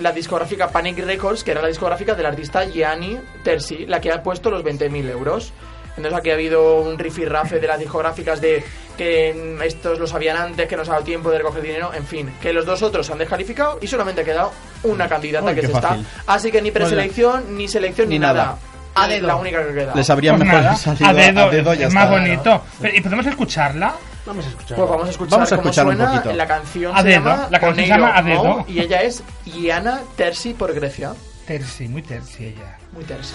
la 0.00 0.12
discográfica 0.12 0.70
Panic 0.70 0.98
Records, 0.98 1.44
que 1.44 1.52
era 1.52 1.62
la 1.62 1.68
discográfica 1.68 2.14
del 2.14 2.26
artista 2.26 2.64
Gianni 2.64 3.18
Terzi, 3.44 3.86
la 3.86 4.00
que 4.00 4.10
ha 4.10 4.22
puesto 4.22 4.50
los 4.50 4.64
20.000 4.64 5.08
euros. 5.10 5.52
Entonces 5.96 6.18
aquí 6.18 6.30
ha 6.30 6.34
habido 6.34 6.80
un 6.80 6.98
rifirrafe 6.98 7.60
de 7.60 7.66
las 7.66 7.78
discográficas 7.78 8.40
de 8.40 8.64
que 9.00 9.32
mm, 9.58 9.62
estos 9.62 9.98
lo 9.98 10.06
sabían 10.06 10.36
antes, 10.36 10.68
que 10.68 10.76
nos 10.76 10.86
ha 10.90 10.92
dado 10.92 11.04
tiempo 11.04 11.30
de 11.30 11.38
recoger 11.38 11.62
dinero, 11.62 11.90
en 11.94 12.04
fin, 12.06 12.30
que 12.42 12.52
los 12.52 12.66
dos 12.66 12.82
otros 12.82 13.06
se 13.06 13.12
han 13.12 13.18
descalificado 13.18 13.78
y 13.80 13.86
solamente 13.86 14.20
ha 14.20 14.24
quedado 14.24 14.52
una 14.82 15.08
candidata 15.08 15.48
Ay, 15.48 15.54
que 15.54 15.62
se 15.62 15.68
fácil. 15.68 16.00
está. 16.00 16.32
Así 16.34 16.52
que 16.52 16.60
ni 16.60 16.70
preselección, 16.70 17.56
ni 17.56 17.66
selección, 17.66 18.10
ni, 18.10 18.16
Ni 18.16 18.18
nada. 18.18 18.44
nada. 18.44 18.58
A 18.94 19.08
dedo. 19.08 19.26
La 19.26 19.36
única 19.36 19.66
que 19.66 19.72
queda. 19.72 19.94
Les 19.94 20.10
habría 20.10 20.36
Pues 20.36 20.44
mejor 20.46 20.76
salido 20.76 21.08
a 21.08 21.48
dedo, 21.50 21.72
ya 21.74 21.86
es 21.86 21.94
más 21.94 22.04
está. 22.04 22.16
bonito. 22.18 22.62
Pero, 22.82 22.96
¿Y 22.96 23.00
podemos 23.00 23.26
escucharla? 23.26 23.94
Vamos 24.26 24.44
a 24.44 24.48
escuchar. 24.50 24.76
Pues 24.76 24.90
vamos 24.90 25.06
a 25.06 25.10
escuchar, 25.10 25.30
Vamos 25.38 25.52
a 25.52 25.56
cómo 25.56 25.68
escuchar 25.70 25.86
un 25.86 25.96
suena 25.96 26.10
poquito. 26.12 26.34
la 26.34 26.46
canción. 26.46 26.94
A 26.94 27.00
se 27.02 27.08
dedo, 27.08 27.20
llama 27.20 27.48
la 27.50 27.60
canción 27.60 27.86
se 27.86 27.90
llama 27.90 28.18
A 28.18 28.22
dedo. 28.22 28.44
Mou, 28.44 28.64
y 28.68 28.80
ella 28.80 29.00
es 29.02 29.22
Iana 29.46 30.00
Terzi 30.16 30.52
por 30.52 30.74
Grecia. 30.74 31.12
Terci, 31.46 31.88
muy 31.88 32.02
terci 32.02 32.44
ella. 32.48 32.76
Muy 32.92 33.04
tersa. 33.04 33.34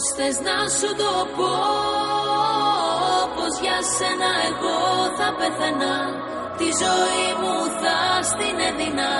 Πώς 0.00 0.12
θες 0.18 0.38
να 0.48 0.58
σου 0.76 0.90
το 1.00 1.12
πω 1.36 1.52
Πως 3.36 3.54
για 3.62 3.78
σένα 3.94 4.30
εγώ 4.48 4.78
θα 5.18 5.28
πεθαίνα. 5.38 5.96
Τη 6.58 6.68
ζωή 6.82 7.28
μου 7.40 7.54
θα 7.80 7.96
στην 8.30 8.56
έδινα. 8.68 9.12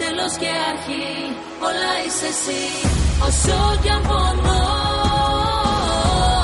Τέλος 0.00 0.32
και 0.42 0.50
αρχή 0.70 1.10
όλα 1.68 1.92
είσαι 2.04 2.28
εσύ. 2.34 2.64
Όσο 3.26 3.58
κι 3.82 3.90
αν 3.96 4.02
πονώ 4.08 4.64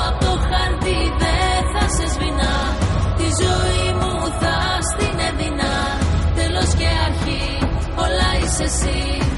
Απ' 0.07 0.19
το 0.23 0.33
χαρτί 0.49 0.99
δεν 1.21 1.59
θα 1.73 1.83
σε 1.95 2.05
σβηνά 2.13 2.55
Τη 3.19 3.27
ζωή 3.41 3.87
μου 3.99 4.13
θα 4.41 4.57
στην 4.89 5.15
έδινα. 5.29 5.73
Τέλος 6.37 6.69
και 6.79 6.89
αρχή 7.07 7.45
όλα 8.03 8.29
είσαι 8.41 8.63
εσύ 8.71 9.30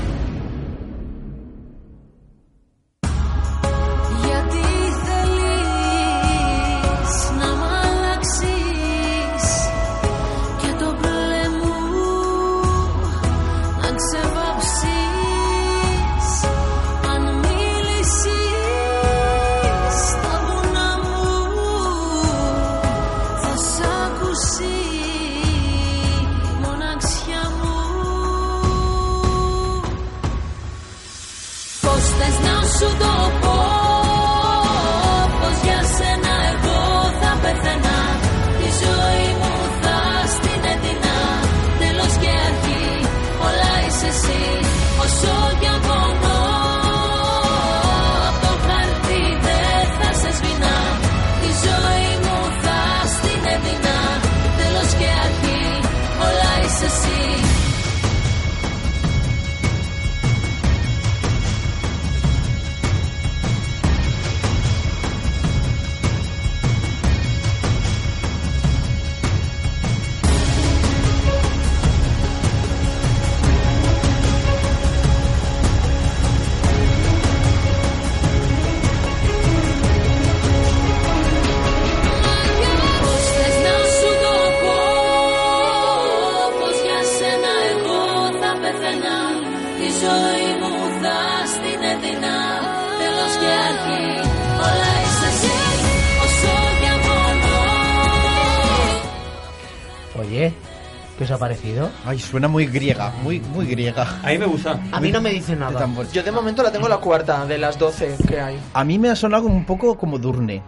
¿qué 101.27 101.33
os 101.33 101.37
ha 101.37 101.37
parecido? 101.39 101.89
Ay, 102.05 102.19
suena 102.19 102.47
muy 102.47 102.65
griega, 102.67 103.11
muy, 103.23 103.39
muy 103.39 103.65
griega. 103.65 104.19
A 104.23 104.27
mí 104.27 104.37
me 104.37 104.45
gusta. 104.45 104.79
A 104.91 104.99
mí 104.99 105.11
no 105.11 105.21
me 105.21 105.29
dice 105.31 105.53
De 105.53 105.59
nada. 105.59 105.89
Yo 106.11 106.21
de 106.23 106.31
momento 106.31 106.61
la 106.63 106.71
tengo 106.71 106.87
la 106.89 106.97
cuarta 106.97 107.45
de 107.45 107.57
las 107.57 107.79
12 107.79 108.17
que 108.27 108.39
hay. 108.39 108.59
A 108.73 108.83
mí 108.83 108.99
me 108.99 109.09
ha 109.09 109.15
sonado 109.15 109.47
un 109.47 109.65
poco 109.65 109.97
como 109.97 110.17
Durne. 110.19 110.61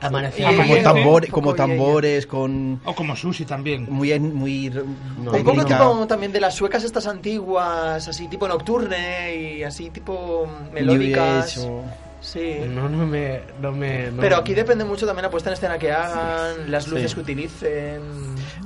Amanecer. 0.00 0.52
Y- 0.52 0.56
Como, 0.56 0.76
tambores, 0.82 1.30
como 1.30 1.54
tambores, 1.54 2.26
con... 2.26 2.80
O 2.84 2.94
como 2.94 3.16
sushi 3.16 3.44
también. 3.46 3.86
Muy... 3.90 4.12
en- 4.12 4.34
muy 4.34 4.70
No, 4.70 5.32
un 5.32 5.42
poco 5.42 5.64
tipo 5.64 6.06
también 6.06 6.32
de 6.32 6.40
las 6.40 6.54
suecas 6.54 6.84
estas 6.84 7.06
antiguas, 7.06 8.06
así 8.06 8.28
tipo 8.28 8.46
nocturne 8.46 9.34
y 9.34 9.62
así 9.62 9.90
tipo 9.90 10.46
melódicas. 10.72 11.56
New 11.56 11.64
Age 11.66 11.70
o- 11.70 12.05
Sí. 12.26 12.56
No, 12.68 12.88
no 12.88 13.06
me. 13.06 13.40
No 13.62 13.70
me 13.70 14.10
no- 14.10 14.20
Pero 14.20 14.36
aquí 14.36 14.52
depende 14.52 14.84
mucho 14.84 15.06
también 15.06 15.22
la 15.22 15.30
puesta 15.30 15.48
en 15.50 15.54
escena 15.54 15.78
que 15.78 15.92
hagan, 15.92 16.68
las 16.70 16.88
luces 16.88 17.10
Sí. 17.10 17.14
que 17.14 17.20
utilicen. 17.20 18.00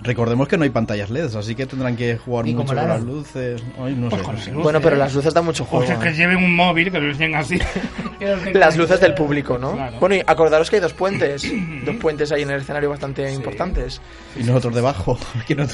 Recordemos 0.03 0.49
que 0.49 0.57
no 0.57 0.65
hay 0.65 0.71
pantallas 0.71 1.11
LED, 1.11 1.37
así 1.37 1.55
que 1.55 1.67
tendrán 1.67 1.95
que 1.95 2.17
jugar 2.17 2.47
¿Y 2.49 2.55
mucho 2.55 2.69
con 2.69 2.77
la 2.77 2.87
las 2.87 3.03
luces. 3.03 3.63
Ay, 3.79 3.95
no 3.95 4.09
Pues 4.09 4.23
sé. 4.23 4.27
con 4.27 4.35
no 4.37 4.41
sé. 4.41 4.51
luz. 4.53 4.63
Bueno, 4.63 4.81
pero 4.81 4.97
las 4.97 5.15
luces 5.15 5.35
dan 5.35 5.45
mucho 5.45 5.65
O 5.65 5.67
juego. 5.67 5.87
sea, 5.87 5.99
que 5.99 6.15
lleven 6.15 6.39
un 6.39 6.57
móvil, 6.57 6.91
que 6.91 6.99
lo 7.01 7.09
enseñen 7.11 7.35
así. 7.37 7.59
Las 8.55 8.77
luces 8.77 9.01
del 9.01 9.15
público, 9.15 9.57
¿no? 9.59 9.73
Claro. 9.73 9.97
Bueno, 9.99 10.15
y 10.17 10.23
acordaros 10.27 10.69
que 10.71 10.77
hay 10.77 10.83
dos 10.83 10.93
puentes, 10.93 11.43
dos 11.85 11.97
puentes 11.97 12.33
ahí 12.33 12.43
en 12.43 12.51
el 12.51 12.61
escenario 12.61 12.89
bastante 12.91 13.31
importantes. 13.33 14.01
Y 14.39 14.43
nosotros 14.45 14.75
debajo. 14.75 15.19
No- 15.57 15.67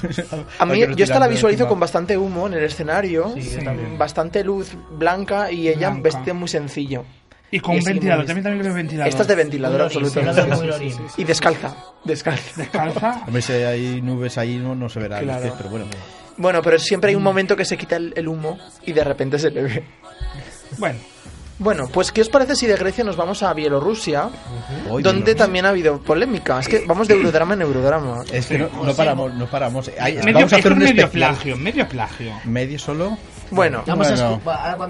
A 0.59 0.67
mí, 0.67 0.81
yo 0.97 1.05
esta 1.05 1.19
la 1.21 1.29
visualizo 1.29 1.69
con 1.69 1.79
bastante 1.79 2.17
humo 2.19 2.47
en 2.49 2.55
el 2.55 2.65
escenario, 2.65 3.33
bastante 3.97 4.43
luz 4.43 4.73
blanca 4.91 5.51
y 5.53 5.69
ella 5.69 5.91
Blanca. 5.91 6.03
vestida 6.03 6.35
muy 6.35 6.49
sencillo. 6.49 7.05
Y 7.57 7.61
con 7.61 7.77
Y 7.77 7.81
ventilador, 7.81 8.27
también 8.27 8.43
también 8.45 8.65
veo 8.65 8.75
ventilador. 8.75 9.09
Esta 9.09 9.23
es 9.23 9.29
de 9.29 9.35
ventilador 9.35 9.83
absoluto. 9.83 10.21
sí. 10.79 10.93
Y 11.17 11.25
descalza, 11.25 11.75
descalza. 12.05 12.51
Descalza. 12.61 13.23
Hombre, 13.27 13.41
si 13.43 13.53
hay 13.53 14.01
nubes 14.03 14.37
ahí 14.39 14.57
no, 14.59 14.75
no 14.75 14.89
se 14.89 15.01
verá, 15.01 15.21
Claro. 15.21 15.55
pero 15.57 15.71
bueno. 15.71 15.87
Bueno, 16.37 16.61
pero 16.63 16.79
siempre 16.79 17.11
hay 17.11 17.17
un 17.17 17.23
momento 17.23 17.57
que 17.57 17.65
se 17.65 17.79
quita 17.79 17.97
el, 17.97 18.13
el 18.17 18.29
humo 18.29 18.59
y 18.85 18.93
de 18.93 19.03
repente 19.05 19.39
se 19.39 19.51
le 19.51 19.63
ve. 19.63 19.85
Bueno, 20.77 20.99
Bueno, 21.59 21.89
pues 21.91 22.13
¿qué 22.13 22.21
os 22.21 22.29
parece 22.29 22.55
si 22.55 22.67
de 22.67 22.77
Grecia 22.77 23.03
nos 23.05 23.17
vamos 23.17 23.43
a 23.43 23.55
Bielorrusia, 23.55 24.29
Hoy 24.91 25.03
donde 25.03 25.35
también 25.35 25.65
ha 25.65 25.71
habido 25.71 25.99
polémica? 26.03 26.61
Es 26.61 26.69
que 26.69 26.85
vamos 26.87 27.09
de 27.09 27.15
eurodrama 27.15 27.55
en 27.55 27.63
eurodrama. 27.63 28.23
Es 28.31 28.47
que 28.49 28.59
no, 28.59 28.69
no 28.85 28.93
paramos, 28.95 29.33
no 29.33 29.47
paramos. 29.47 29.91
Hay- 29.99 30.17
medio, 30.19 30.35
vamos 30.35 30.53
a 30.53 30.57
hacer 30.57 30.73
un 30.73 30.79
medio 30.81 31.05
especial. 31.07 31.31
plagio, 31.33 31.57
medio 31.57 31.89
plagio. 31.89 32.33
¿Medio 32.45 32.79
solo? 32.79 33.17
Bueno, 33.51 33.83
Vamos 33.87 34.09
a 34.09 34.13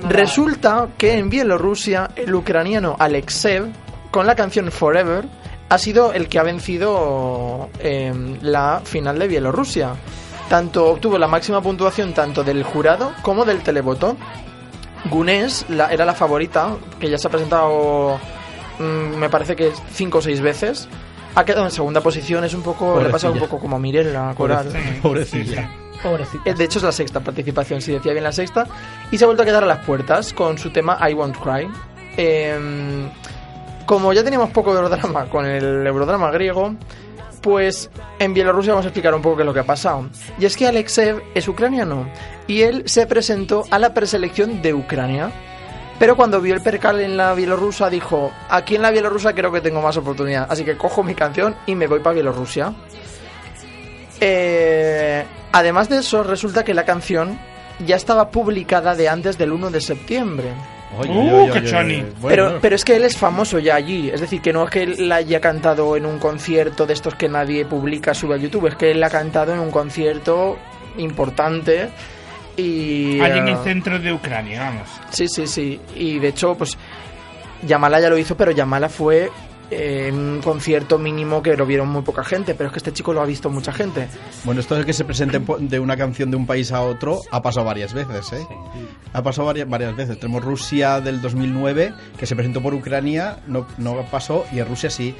Resulta 0.08 0.88
que 0.96 1.18
en 1.18 1.28
Bielorrusia 1.30 2.10
el 2.16 2.34
ucraniano 2.34 2.96
Alexev, 2.98 3.66
con 4.10 4.26
la 4.26 4.34
canción 4.34 4.70
Forever, 4.72 5.24
ha 5.68 5.78
sido 5.78 6.12
el 6.12 6.28
que 6.28 6.38
ha 6.38 6.42
vencido 6.42 7.68
eh, 7.80 8.12
la 8.42 8.80
final 8.84 9.18
de 9.18 9.28
Bielorrusia. 9.28 9.90
Tanto 10.48 10.86
obtuvo 10.86 11.18
la 11.18 11.26
máxima 11.26 11.60
puntuación 11.60 12.14
tanto 12.14 12.44
del 12.44 12.62
jurado 12.62 13.12
como 13.22 13.44
del 13.44 13.60
televoto. 13.62 14.16
Gunes 15.10 15.66
la- 15.68 15.92
era 15.92 16.04
la 16.04 16.14
favorita, 16.14 16.76
que 16.98 17.10
ya 17.10 17.18
se 17.18 17.26
ha 17.28 17.30
presentado, 17.30 18.18
mm, 18.78 19.16
me 19.18 19.28
parece 19.28 19.54
que 19.56 19.72
cinco 19.92 20.18
o 20.18 20.22
seis 20.22 20.40
veces. 20.40 20.88
Ha 21.34 21.44
quedado 21.44 21.64
en 21.66 21.70
segunda 21.70 22.00
posición, 22.00 22.44
es 22.44 22.54
un 22.54 22.62
poco, 22.62 22.98
le 23.00 23.08
ha 23.08 23.12
pasado 23.12 23.34
un 23.34 23.38
poco 23.40 23.58
como 23.60 23.76
a 23.76 23.78
Mirella 23.78 24.32
Coral. 24.34 24.68
Pobrecilla. 25.02 25.68
Eh, 26.44 26.54
De 26.54 26.64
hecho, 26.64 26.78
es 26.78 26.84
la 26.84 26.92
sexta 26.92 27.20
participación, 27.20 27.80
si 27.80 27.92
decía 27.92 28.12
bien 28.12 28.24
la 28.24 28.32
sexta. 28.32 28.66
Y 29.10 29.18
se 29.18 29.24
ha 29.24 29.26
vuelto 29.26 29.42
a 29.42 29.46
quedar 29.46 29.62
a 29.64 29.66
las 29.66 29.84
puertas 29.84 30.32
con 30.32 30.58
su 30.58 30.70
tema 30.70 30.98
I 31.08 31.14
Won't 31.14 31.36
Cry. 31.38 31.68
Eh, 32.16 33.08
como 33.86 34.12
ya 34.12 34.24
teníamos 34.24 34.50
poco 34.50 34.74
eurodrama 34.74 35.26
con 35.26 35.46
el 35.46 35.86
eurodrama 35.86 36.30
griego, 36.32 36.74
pues 37.40 37.88
en 38.18 38.34
Bielorrusia 38.34 38.72
vamos 38.72 38.84
a 38.86 38.88
explicar 38.88 39.14
un 39.14 39.22
poco 39.22 39.36
qué 39.36 39.42
es 39.42 39.46
lo 39.46 39.54
que 39.54 39.60
ha 39.60 39.66
pasado. 39.66 40.08
Y 40.38 40.44
es 40.44 40.56
que 40.56 40.66
Alexev 40.66 41.22
es 41.34 41.46
ucraniano 41.46 42.08
y 42.48 42.62
él 42.62 42.82
se 42.86 43.06
presentó 43.06 43.64
a 43.70 43.78
la 43.78 43.94
preselección 43.94 44.60
de 44.62 44.74
Ucrania. 44.74 45.30
Pero 46.00 46.16
cuando 46.16 46.40
vio 46.40 46.54
el 46.54 46.60
percal 46.60 47.00
en 47.00 47.16
la 47.16 47.32
bielorrusa 47.32 47.88
dijo, 47.88 48.32
aquí 48.50 48.74
en 48.74 48.82
la 48.82 48.90
bielorrusa 48.90 49.34
creo 49.34 49.52
que 49.52 49.60
tengo 49.60 49.80
más 49.80 49.96
oportunidad, 49.96 50.46
así 50.50 50.64
que 50.64 50.76
cojo 50.76 51.02
mi 51.02 51.14
canción 51.14 51.54
y 51.66 51.74
me 51.74 51.86
voy 51.86 52.00
para 52.00 52.14
Bielorrusia. 52.14 52.74
Eh, 54.20 55.24
además 55.52 55.88
de 55.88 55.98
eso, 55.98 56.22
resulta 56.22 56.64
que 56.64 56.74
la 56.74 56.84
canción 56.84 57.38
ya 57.84 57.96
estaba 57.96 58.30
publicada 58.30 58.94
de 58.94 59.08
antes 59.08 59.38
del 59.38 59.52
1 59.52 59.70
de 59.70 59.80
septiembre. 59.80 60.52
Oye, 60.98 61.10
Uh, 61.10 61.50
oye, 61.50 61.62
qué 61.62 61.76
oye, 61.76 62.06
pero, 62.26 62.58
pero 62.60 62.76
es 62.76 62.84
que 62.84 62.96
él 62.96 63.04
es 63.04 63.18
famoso 63.18 63.58
ya 63.58 63.74
allí. 63.74 64.08
Es 64.08 64.20
decir, 64.20 64.40
que 64.40 64.52
no 64.52 64.64
es 64.64 64.70
que 64.70 64.82
él 64.84 65.08
la 65.08 65.16
haya 65.16 65.40
cantado 65.40 65.96
en 65.96 66.06
un 66.06 66.18
concierto 66.18 66.86
de 66.86 66.94
estos 66.94 67.14
que 67.16 67.28
nadie 67.28 67.66
publica, 67.66 68.14
sube 68.14 68.34
a 68.34 68.38
YouTube. 68.38 68.68
Es 68.68 68.76
que 68.76 68.92
él 68.92 69.00
la 69.00 69.08
ha 69.08 69.10
cantado 69.10 69.52
en 69.52 69.60
un 69.60 69.70
concierto 69.70 70.56
importante. 70.96 71.90
Y, 72.56 73.20
Allí 73.20 73.40
en 73.40 73.48
eh, 73.48 73.52
el 73.52 73.58
centro 73.58 73.98
de 73.98 74.12
Ucrania, 74.12 74.60
vamos. 74.60 74.88
Sí, 75.10 75.28
sí, 75.28 75.46
sí. 75.46 75.78
Y 75.94 76.18
de 76.18 76.28
hecho, 76.28 76.54
pues 76.54 76.78
Yamala 77.66 78.00
ya 78.00 78.08
lo 78.08 78.16
hizo, 78.16 78.36
pero 78.36 78.52
Yamala 78.52 78.88
fue 78.88 79.30
eh, 79.70 80.10
un 80.12 80.40
concierto 80.42 80.98
mínimo 80.98 81.42
que 81.42 81.56
lo 81.56 81.66
vieron 81.66 81.88
muy 81.88 82.02
poca 82.02 82.24
gente. 82.24 82.54
Pero 82.54 82.68
es 82.68 82.72
que 82.72 82.78
este 82.78 82.92
chico 82.92 83.12
lo 83.12 83.20
ha 83.20 83.26
visto 83.26 83.50
mucha 83.50 83.72
gente. 83.72 84.08
Bueno, 84.44 84.60
esto 84.60 84.76
de 84.76 84.84
que 84.84 84.92
se 84.92 85.04
presente 85.04 85.40
de 85.60 85.80
una 85.80 85.96
canción 85.96 86.30
de 86.30 86.36
un 86.36 86.46
país 86.46 86.72
a 86.72 86.82
otro 86.82 87.20
ha 87.30 87.42
pasado 87.42 87.66
varias 87.66 87.92
veces, 87.92 88.32
¿eh? 88.32 88.46
Ha 89.12 89.22
pasado 89.22 89.46
varias, 89.46 89.68
varias 89.68 89.96
veces. 89.96 90.18
Tenemos 90.18 90.44
Rusia 90.44 91.00
del 91.00 91.20
2009, 91.20 91.94
que 92.18 92.26
se 92.26 92.36
presentó 92.36 92.62
por 92.62 92.74
Ucrania, 92.74 93.38
no, 93.46 93.66
no 93.78 94.04
pasó, 94.10 94.44
y 94.52 94.58
en 94.58 94.66
Rusia 94.68 94.90
sí. 94.90 95.14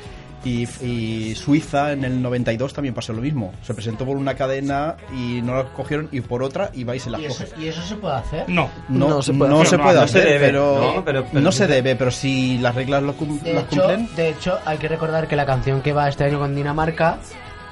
Y, 0.47 0.63
y 0.85 1.35
Suiza 1.35 1.91
en 1.93 2.05
el 2.05 2.23
92 2.23 2.73
también 2.73 2.95
pasó 2.95 3.13
lo 3.13 3.21
mismo. 3.21 3.53
Se 3.63 3.75
presentó 3.75 4.07
por 4.07 4.17
una 4.17 4.35
cadena 4.35 4.95
y 5.13 5.41
no 5.43 5.57
la 5.57 5.65
cogieron, 5.65 6.09
y 6.13 6.21
por 6.21 6.43
otra, 6.45 6.71
y 6.73 6.85
va 6.85 6.95
y 6.95 7.01
se 7.01 7.11
la 7.11 7.19
¿Y 7.19 7.25
eso, 7.25 7.45
coge. 7.45 7.65
¿Y 7.65 7.69
eso 7.69 7.83
se 7.83 7.97
puede 7.97 8.15
hacer? 8.15 8.45
No. 8.49 8.71
No, 8.89 9.09
No 9.09 9.23
se 9.23 9.33
puede 9.33 9.51
no 9.51 9.57
hacer. 9.63 9.71
se 9.71 9.79
puede 9.79 9.95
no 10.01 10.07
se 10.09 10.19
hacer, 10.19 10.25
debe. 10.33 10.47
pero, 10.47 10.95
No, 10.97 11.05
pero- 11.05 11.25
pero 11.25 11.41
no 11.41 11.51
sí 11.51 11.59
se 11.59 11.67
se- 11.67 11.73
debe, 11.73 11.97
pero 11.97 12.11
si 12.13 12.59
las 12.59 12.75
reglas 12.77 13.03
lo 13.03 13.15
cum- 13.15 13.41
De 13.41 13.55
las 13.55 13.65
hecho, 13.65 13.81
cumplen. 13.83 14.09
de 14.15 14.29
hecho, 14.29 14.59
hay 14.65 14.79
que 14.79 14.87
recordar 14.89 15.27
que 15.27 15.35
la 15.37 15.47
canción 15.47 15.81
que 15.83 15.93
va 15.93 16.09
este 16.09 16.23
año 16.25 16.39
con 16.39 16.55
Dinamarca 16.55 17.19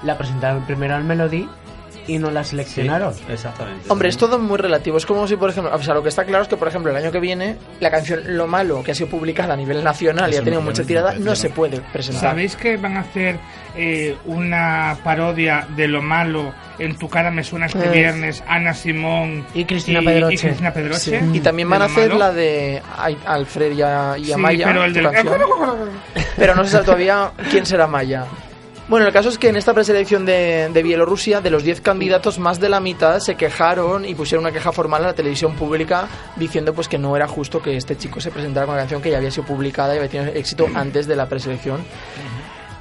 la 0.03 0.19
presentaron 0.19 0.65
primero 0.67 0.97
al 0.97 1.05
Melody 1.05 1.49
y 2.07 2.19
no 2.19 2.31
la 2.31 2.45
seleccionaron. 2.45 3.15
Exactamente. 3.29 3.87
Hombre, 3.89 4.09
es 4.09 4.17
todo 4.17 4.39
muy 4.39 4.59
relativo. 4.59 4.97
Es 4.99 5.07
como 5.07 5.27
si, 5.27 5.37
por 5.37 5.51
ejemplo, 5.51 5.75
o 5.75 5.83
sea, 5.83 5.95
lo 5.95 6.03
que 6.03 6.09
está 6.09 6.25
claro 6.25 6.43
es 6.43 6.49
que, 6.49 6.57
por 6.57 6.69
ejemplo, 6.69 6.91
el 6.91 6.97
año 6.97 7.11
que 7.13 7.21
viene, 7.21 7.57
la 7.81 7.91
canción 7.91 8.21
Lo 8.37 8.47
Malo, 8.47 8.83
que 8.83 8.93
ha 8.93 8.95
sido 8.95 9.09
publicada 9.11 9.55
a 9.55 9.57
nivel 9.57 9.83
nacional 9.85 10.33
y 10.33 10.37
ha 10.37 10.43
tenido 10.43 10.63
mucha 10.63 10.85
tirada, 10.85 11.15
no, 11.19 11.35
se 11.35 11.51
puede 11.51 11.81
presentar. 11.93 12.23
¿Sabéis 12.31 12.57
que 12.57 12.77
van 12.77 12.97
a 12.97 13.01
hacer 13.01 13.37
eh, 13.77 14.17
una 14.27 14.97
parodia 15.03 15.67
de 15.77 15.89
lo 15.89 16.01
malo 16.03 16.53
en 16.79 16.97
tu 16.97 17.09
cara 17.09 17.31
me 17.31 17.43
suena 17.45 17.67
este 17.67 17.87
Eh. 17.87 17.91
viernes 17.91 18.43
Ana 18.49 18.75
Simón 18.75 19.45
Y 19.55 19.65
Cristina 19.65 20.01
y, 20.01 20.05
Pedroche. 20.05 20.35
y 20.35 20.39
Cristina 20.39 20.73
Pedroche? 20.73 21.21
Sí. 21.21 21.31
Y 21.33 21.41
también 21.41 21.71
van 21.71 21.83
a 21.83 21.85
hacer 21.87 22.09
Malo? 22.09 22.19
la 22.19 22.33
de 22.33 22.83
Alfred 23.27 23.73
y, 23.73 23.83
a, 23.83 24.15
y 24.19 24.25
Sí, 24.27 24.33
Amaya. 24.33 24.67
pero 24.67 24.85
el 24.85 24.93
del... 24.93 25.11
canción. 25.11 25.39
Pero 26.37 26.55
no 26.57 26.65
se 26.65 26.71
sabe 26.71 26.85
todavía 26.85 27.31
quién 27.51 27.65
será 27.65 27.87
Maya. 27.87 28.25
Bueno, 28.87 29.07
el 29.07 29.13
caso 29.15 29.31
es 29.31 29.39
que 29.39 29.49
en 29.49 29.57
esta 29.57 29.73
preselección 29.73 30.27
de, 30.27 30.69
de 30.73 30.83
Bielorrusia, 30.83 31.41
de 31.41 31.49
los 31.51 31.63
10 31.65 31.81
candidatos, 31.81 32.39
más 32.39 32.61
de 32.61 32.69
la 32.69 32.81
mitad 32.81 33.19
se 33.19 33.35
quejaron 33.35 34.05
y 34.05 34.15
pusieron 34.15 34.45
una 34.45 34.53
queja 34.53 34.73
formal 34.73 35.03
a 35.05 35.09
la 35.09 35.15
televisión 35.15 35.55
pública 35.55 36.07
diciendo 36.37 36.75
pues 36.75 36.87
que 36.87 36.99
no 36.99 37.17
era 37.17 37.27
justo 37.27 37.63
que 37.63 37.79
este 37.79 37.97
chico 37.97 38.21
se 38.21 38.31
presentara 38.31 38.67
con 38.67 38.75
una 38.75 38.83
canción 38.83 39.01
que 39.01 39.11
ya 39.11 39.17
había 39.17 39.31
sido 39.31 39.47
publicada 39.47 39.95
y 39.95 39.99
había 39.99 40.11
tenido 40.11 40.33
éxito 40.35 40.67
antes 40.75 41.07
de 41.07 41.17
la 41.17 41.27
preselección. 41.27 41.81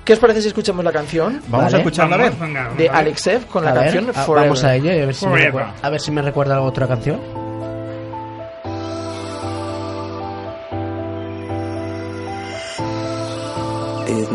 ¿Qué 0.04 0.12
os 0.12 0.20
parece 0.20 0.42
si 0.42 0.50
escuchamos 0.50 0.84
la 0.84 0.92
canción 0.92 1.42
Vamos 1.48 1.68
Vale. 1.68 1.76
a 1.78 1.80
escucharla 1.80 2.32
de. 2.78 2.90
Alexev 2.90 3.46
con 3.46 3.64
la 3.64 3.72
A 3.72 3.74
ver, 3.76 3.84
canción 3.84 4.10
a- 4.10 4.14
Forever? 4.26 4.50
vamos 4.50 4.64
a 4.66 4.76
ello 4.76 4.92
y 4.92 5.00
a 5.00 5.06
ver, 5.06 5.16
si 5.16 5.26
me 5.26 5.38
recuerda, 5.46 5.74
a 5.82 5.90
ver 5.90 6.02
si 6.02 6.12
me 6.12 6.22
recuerda 6.22 6.54
alguna 6.56 6.70
otra 6.70 6.88
canción. 6.90 7.22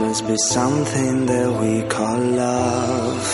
Must 0.08 0.26
be 0.26 0.38
something 0.38 1.26
that 1.26 1.50
we 1.60 1.82
call 1.82 2.18
love. 2.18 3.26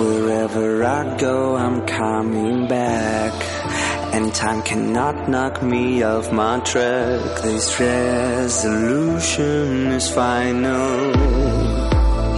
Wherever 0.00 0.82
I 0.82 1.18
go, 1.18 1.54
I'm 1.54 1.86
coming 1.86 2.66
back. 2.66 3.34
And 4.14 4.34
time 4.34 4.62
cannot 4.62 5.28
knock 5.28 5.62
me 5.62 6.02
off 6.02 6.32
my 6.32 6.60
track. 6.60 7.42
This 7.42 7.78
resolution 7.78 9.66
is 9.98 10.08
final. 10.08 11.12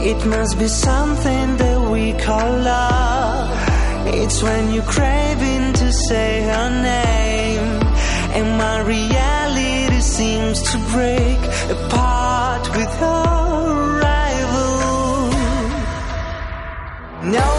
It 0.02 0.20
must 0.26 0.58
be 0.58 0.66
something 0.66 1.56
that 1.56 1.80
we 1.88 2.12
call 2.14 2.50
love. 2.58 3.50
It's 4.08 4.42
when 4.42 4.72
you're 4.72 4.90
craving 4.96 5.74
to 5.74 5.92
say 5.92 6.42
her 6.42 6.70
name. 6.70 7.82
And 8.34 8.58
my 8.58 8.80
reality 8.80 10.00
seems 10.00 10.60
to 10.72 10.78
break 10.90 11.38
apart 11.70 12.68
with 12.76 12.92
her 12.96 13.25
No 17.26 17.55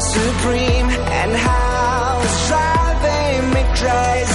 supreme. 0.00 0.88
And 1.20 1.32
how 1.32 2.20
it's 2.22 2.48
driving 2.48 3.50
me 3.54 3.62
crazy. 3.78 4.33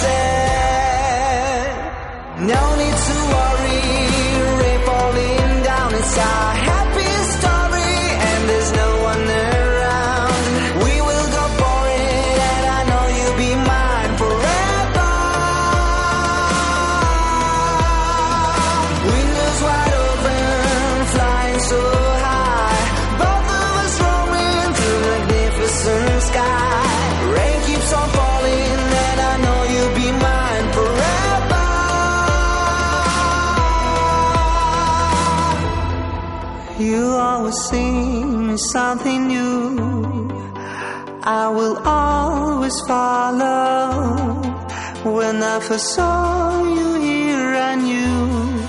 I 45.52 45.60
first 45.60 45.96
saw 45.96 46.64
you 46.64 47.02
here, 47.02 47.56
I 47.56 47.74
knew 47.74 48.62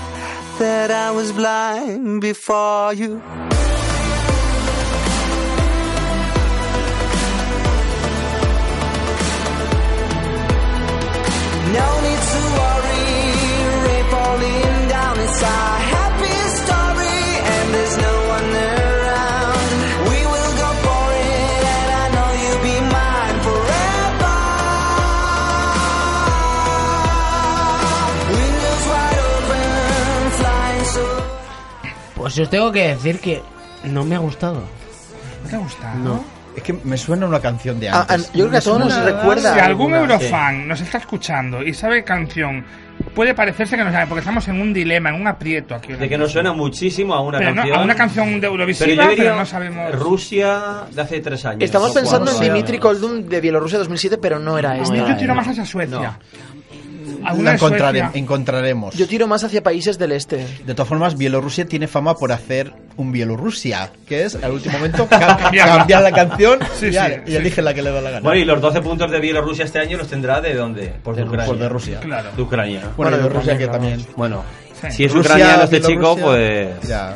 that 0.57 0.89
I 0.89 1.11
was 1.11 1.31
blind 1.31 2.21
before 2.21 2.93
you. 2.95 3.21
Pues 32.31 32.37
yo 32.37 32.43
os 32.45 32.49
tengo 32.49 32.71
que 32.71 32.87
decir 32.87 33.19
que 33.19 33.41
no 33.83 34.05
me 34.05 34.15
ha 34.15 34.19
gustado. 34.19 34.63
¿No 35.43 35.49
te 35.49 35.55
ha 35.57 35.59
gustado? 35.59 35.99
No. 35.99 36.23
Es 36.55 36.63
que 36.63 36.71
me 36.71 36.95
suena 36.97 37.25
una 37.25 37.41
canción 37.41 37.77
de 37.77 37.89
Ah, 37.89 38.05
antes. 38.07 38.27
ah, 38.29 38.31
yo 38.33 38.43
creo 38.45 38.51
que 38.51 38.57
a 38.57 38.61
todos 38.61 38.79
nos 38.79 39.03
recuerda. 39.03 39.53
Si 39.53 39.59
algún 39.59 39.93
alguna, 39.93 40.13
eurofan 40.15 40.65
nos 40.65 40.79
está 40.79 40.97
escuchando 40.99 41.61
y 41.61 41.73
sabe 41.73 42.05
canción, 42.05 42.63
puede 43.13 43.33
parecerse 43.33 43.75
que 43.75 43.83
no 43.83 43.91
sabe, 43.91 44.07
porque 44.07 44.19
estamos 44.19 44.47
en 44.47 44.61
un 44.61 44.73
dilema, 44.73 45.09
en 45.09 45.15
un 45.15 45.27
aprieto 45.27 45.75
aquí. 45.75 45.91
De 45.91 46.07
que 46.07 46.17
nos 46.17 46.31
suena 46.31 46.53
muchísimo 46.53 47.13
a 47.13 47.19
una 47.21 47.37
Pero 47.37 47.51
no, 47.51 47.55
canción. 47.63 47.79
a 47.79 47.83
una 47.83 47.95
canción 47.95 48.39
de 48.39 48.47
Eurovisiva, 48.47 49.03
pero, 49.07 49.15
pero, 49.17 49.35
no 49.35 49.45
sabemos. 49.45 49.91
Rusia 49.95 50.83
de 50.89 51.01
hace 51.01 51.19
tres 51.19 51.45
años. 51.45 51.63
Estamos 51.63 51.91
pensando 51.91 52.31
en 52.31 52.37
cuatro. 52.37 52.53
Dimitri 52.53 52.79
Koldun 52.79 53.27
de 53.27 53.41
Bielorrusia 53.41 53.77
2007, 53.79 54.17
pero 54.19 54.39
no 54.39 54.57
era 54.57 54.73
No 54.75 54.83
este. 54.83 54.97
era 54.97 55.07
Yo 55.09 55.17
tiro 55.17 55.27
no. 55.29 55.35
más 55.35 55.47
hacia 55.49 55.65
Suecia. 55.65 55.97
Alguna 55.97 56.19
La 57.21 57.55
encontrare- 57.57 58.09
encontraremos. 58.13 58.95
Yo 58.95 59.07
tiro 59.07 59.27
más 59.27 59.43
hacia 59.43 59.61
países 59.63 59.97
del 59.97 60.11
este. 60.11 60.45
De 60.65 60.73
todas 60.73 60.87
formas, 60.89 61.17
Bielorrusia 61.17 61.65
tiene 61.65 61.87
fama 61.87 62.15
por 62.15 62.31
hacer 62.31 62.73
un 62.97 63.11
Bielorrusia, 63.11 63.91
que 64.07 64.23
es 64.25 64.35
al 64.35 64.51
último 64.51 64.77
momento 64.77 65.07
cambiar 65.09 66.01
la 66.03 66.11
canción 66.11 66.59
Sí, 66.79 66.87
y, 66.87 66.91
ya, 66.91 67.07
sí, 67.07 67.13
y 67.25 67.31
sí. 67.31 67.35
elige 67.37 67.61
la 67.61 67.73
que 67.73 67.81
le 67.81 67.91
da 67.91 68.01
la 68.01 68.09
gana. 68.11 68.21
Bueno, 68.21 68.39
y 68.41 68.45
los 68.45 68.59
12 68.61 68.81
puntos 68.81 69.09
de 69.11 69.19
Bielorrusia 69.19 69.65
este 69.65 69.79
año 69.79 69.97
los 69.97 70.07
tendrá 70.07 70.41
de 70.41 70.53
dónde? 70.53 70.93
Por 71.03 71.15
de 71.15 71.23
Ucrania. 71.23 71.45
Por 71.45 71.57
de 71.57 71.69
Rusia. 71.69 71.99
Claro. 71.99 72.29
De 72.35 72.41
Ucrania. 72.41 72.81
Bueno, 72.97 73.11
y 73.11 73.15
de 73.17 73.23
Bueno, 73.23 73.39
Rusia 73.39 73.57
que 73.57 73.67
también. 73.67 74.05
Bueno, 74.15 74.43
Sí. 74.81 74.91
si 74.91 75.05
es 75.05 75.13
Rusia, 75.13 75.35
ucraniano 75.35 75.63
este 75.63 75.81
chico, 75.81 76.15
pues. 76.17 76.81
Ya. 76.87 77.15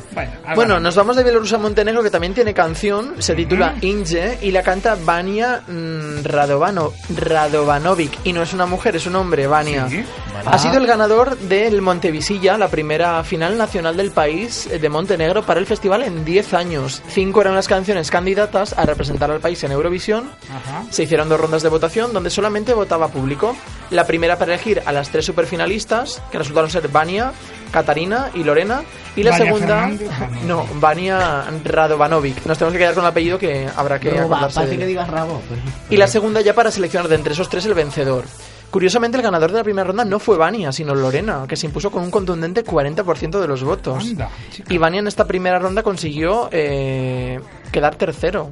Bueno, 0.55 0.79
nos 0.79 0.95
vamos 0.95 1.15
de 1.15 1.23
Bielorrusia 1.23 1.57
a 1.57 1.59
Montenegro, 1.59 2.03
que 2.03 2.09
también 2.09 2.33
tiene 2.33 2.53
canción, 2.53 3.15
se 3.19 3.35
titula 3.35 3.75
Inge, 3.81 4.39
y 4.41 4.51
la 4.51 4.61
canta 4.61 4.95
Vania 5.03 5.61
mm, 5.67 6.23
Radovano, 6.23 6.93
Radovanovic. 7.15 8.19
Y 8.23 8.33
no 8.33 8.41
es 8.41 8.53
una 8.53 8.65
mujer, 8.65 8.95
es 8.95 9.05
un 9.05 9.15
hombre, 9.15 9.47
Vania. 9.47 9.87
Sí. 9.89 10.03
Ha 10.45 10.59
sido 10.59 10.77
el 10.77 10.85
ganador 10.85 11.37
del 11.37 11.81
Montevisilla, 11.81 12.57
la 12.57 12.67
primera 12.67 13.23
final 13.23 13.57
nacional 13.57 13.97
del 13.97 14.11
país 14.11 14.67
eh, 14.67 14.79
de 14.79 14.89
Montenegro 14.89 15.43
para 15.43 15.59
el 15.59 15.65
festival 15.65 16.03
en 16.03 16.23
10 16.23 16.53
años. 16.53 17.01
Cinco 17.07 17.41
eran 17.41 17.55
las 17.55 17.67
canciones 17.67 18.11
candidatas 18.11 18.73
a 18.77 18.85
representar 18.85 19.31
al 19.31 19.39
país 19.39 19.63
en 19.63 19.71
Eurovisión. 19.71 20.29
Ajá. 20.49 20.83
Se 20.89 21.03
hicieron 21.03 21.29
dos 21.29 21.39
rondas 21.39 21.63
de 21.63 21.69
votación 21.69 22.13
donde 22.13 22.29
solamente 22.29 22.73
votaba 22.73 23.07
público. 23.07 23.55
La 23.89 24.05
primera 24.05 24.37
para 24.37 24.53
elegir 24.53 24.83
a 24.85 24.91
las 24.91 25.09
tres 25.09 25.25
superfinalistas, 25.25 26.21
que 26.31 26.37
resultaron 26.37 26.69
ser 26.69 26.87
Vania, 26.89 27.33
Katarina 27.71 28.29
y 28.33 28.43
Lorena. 28.43 28.83
Y 29.15 29.23
la 29.23 29.31
Vania 29.31 29.45
segunda, 29.45 29.67
Fernández, 29.87 30.09
no, 30.45 30.65
Vania 30.75 31.45
Radovanovic. 31.63 32.45
Nos 32.45 32.57
tenemos 32.57 32.73
que 32.73 32.79
quedar 32.79 32.93
con 32.93 33.03
el 33.03 33.09
apellido 33.09 33.37
que 33.39 33.67
habrá 33.75 33.99
que 33.99 34.11
va, 34.11 34.47
parece 34.49 34.85
digas 34.85 35.07
rabo. 35.09 35.41
pero- 35.49 35.61
Y 35.89 35.97
la 35.97 36.07
segunda 36.07 36.41
ya 36.41 36.53
para 36.53 36.71
seleccionar 36.71 37.07
de 37.09 37.15
entre 37.15 37.33
esos 37.33 37.49
tres 37.49 37.65
el 37.65 37.73
vencedor. 37.73 38.25
Curiosamente, 38.71 39.15
el 39.17 39.23
ganador 39.23 39.51
de 39.51 39.59
la 39.59 39.63
primera 39.63 39.87
ronda 39.87 40.03
no 40.03 40.19
fue 40.19 40.37
Vania, 40.37 40.71
sino 40.73 40.93
Lorena, 40.93 41.45
que 41.47 41.55
se 41.55 41.65
impuso 41.65 41.91
con 41.91 42.03
un 42.03 42.11
contundente 42.11 42.63
40% 42.65 43.39
de 43.39 43.47
los 43.47 43.63
votos. 43.63 44.03
Anda. 44.03 44.29
Y 44.69 44.77
Vania 44.77 44.99
en 44.99 45.07
esta 45.07 45.25
primera 45.25 45.59
ronda 45.59 45.81
consiguió 45.81 46.49
eh, 46.51 47.39
quedar 47.71 47.95
tercero. 47.95 48.51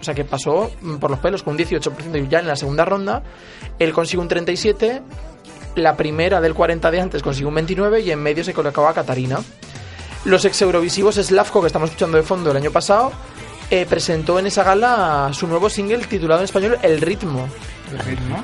O 0.00 0.02
sea 0.02 0.14
que 0.14 0.24
pasó 0.24 0.72
mm, 0.80 0.96
por 0.96 1.10
los 1.10 1.20
pelos 1.20 1.42
con 1.44 1.52
un 1.54 1.58
18% 1.60 2.24
y 2.24 2.26
ya 2.28 2.40
en 2.40 2.48
la 2.48 2.56
segunda 2.56 2.84
ronda 2.86 3.22
él 3.78 3.92
consiguió 3.92 4.22
un 4.22 4.28
37, 4.28 5.02
la 5.74 5.96
primera 5.96 6.40
del 6.40 6.54
40 6.54 6.90
de 6.90 7.00
antes 7.00 7.22
consiguió 7.22 7.48
un 7.48 7.54
29 7.54 8.00
y 8.00 8.10
en 8.10 8.22
medio 8.22 8.44
se 8.44 8.54
colocaba 8.54 8.92
Catarina. 8.94 9.38
Los 10.24 10.44
ex 10.44 10.60
eurovisivos 10.62 11.16
Slavko, 11.16 11.60
que 11.60 11.68
estamos 11.68 11.90
escuchando 11.90 12.16
de 12.16 12.22
fondo 12.22 12.50
el 12.50 12.56
año 12.56 12.70
pasado, 12.70 13.12
eh, 13.70 13.86
presentó 13.88 14.38
en 14.38 14.46
esa 14.46 14.64
gala 14.64 15.30
su 15.32 15.46
nuevo 15.46 15.70
single 15.70 15.98
titulado 15.98 16.40
en 16.40 16.44
español 16.44 16.78
El 16.82 17.00
ritmo. 17.00 17.48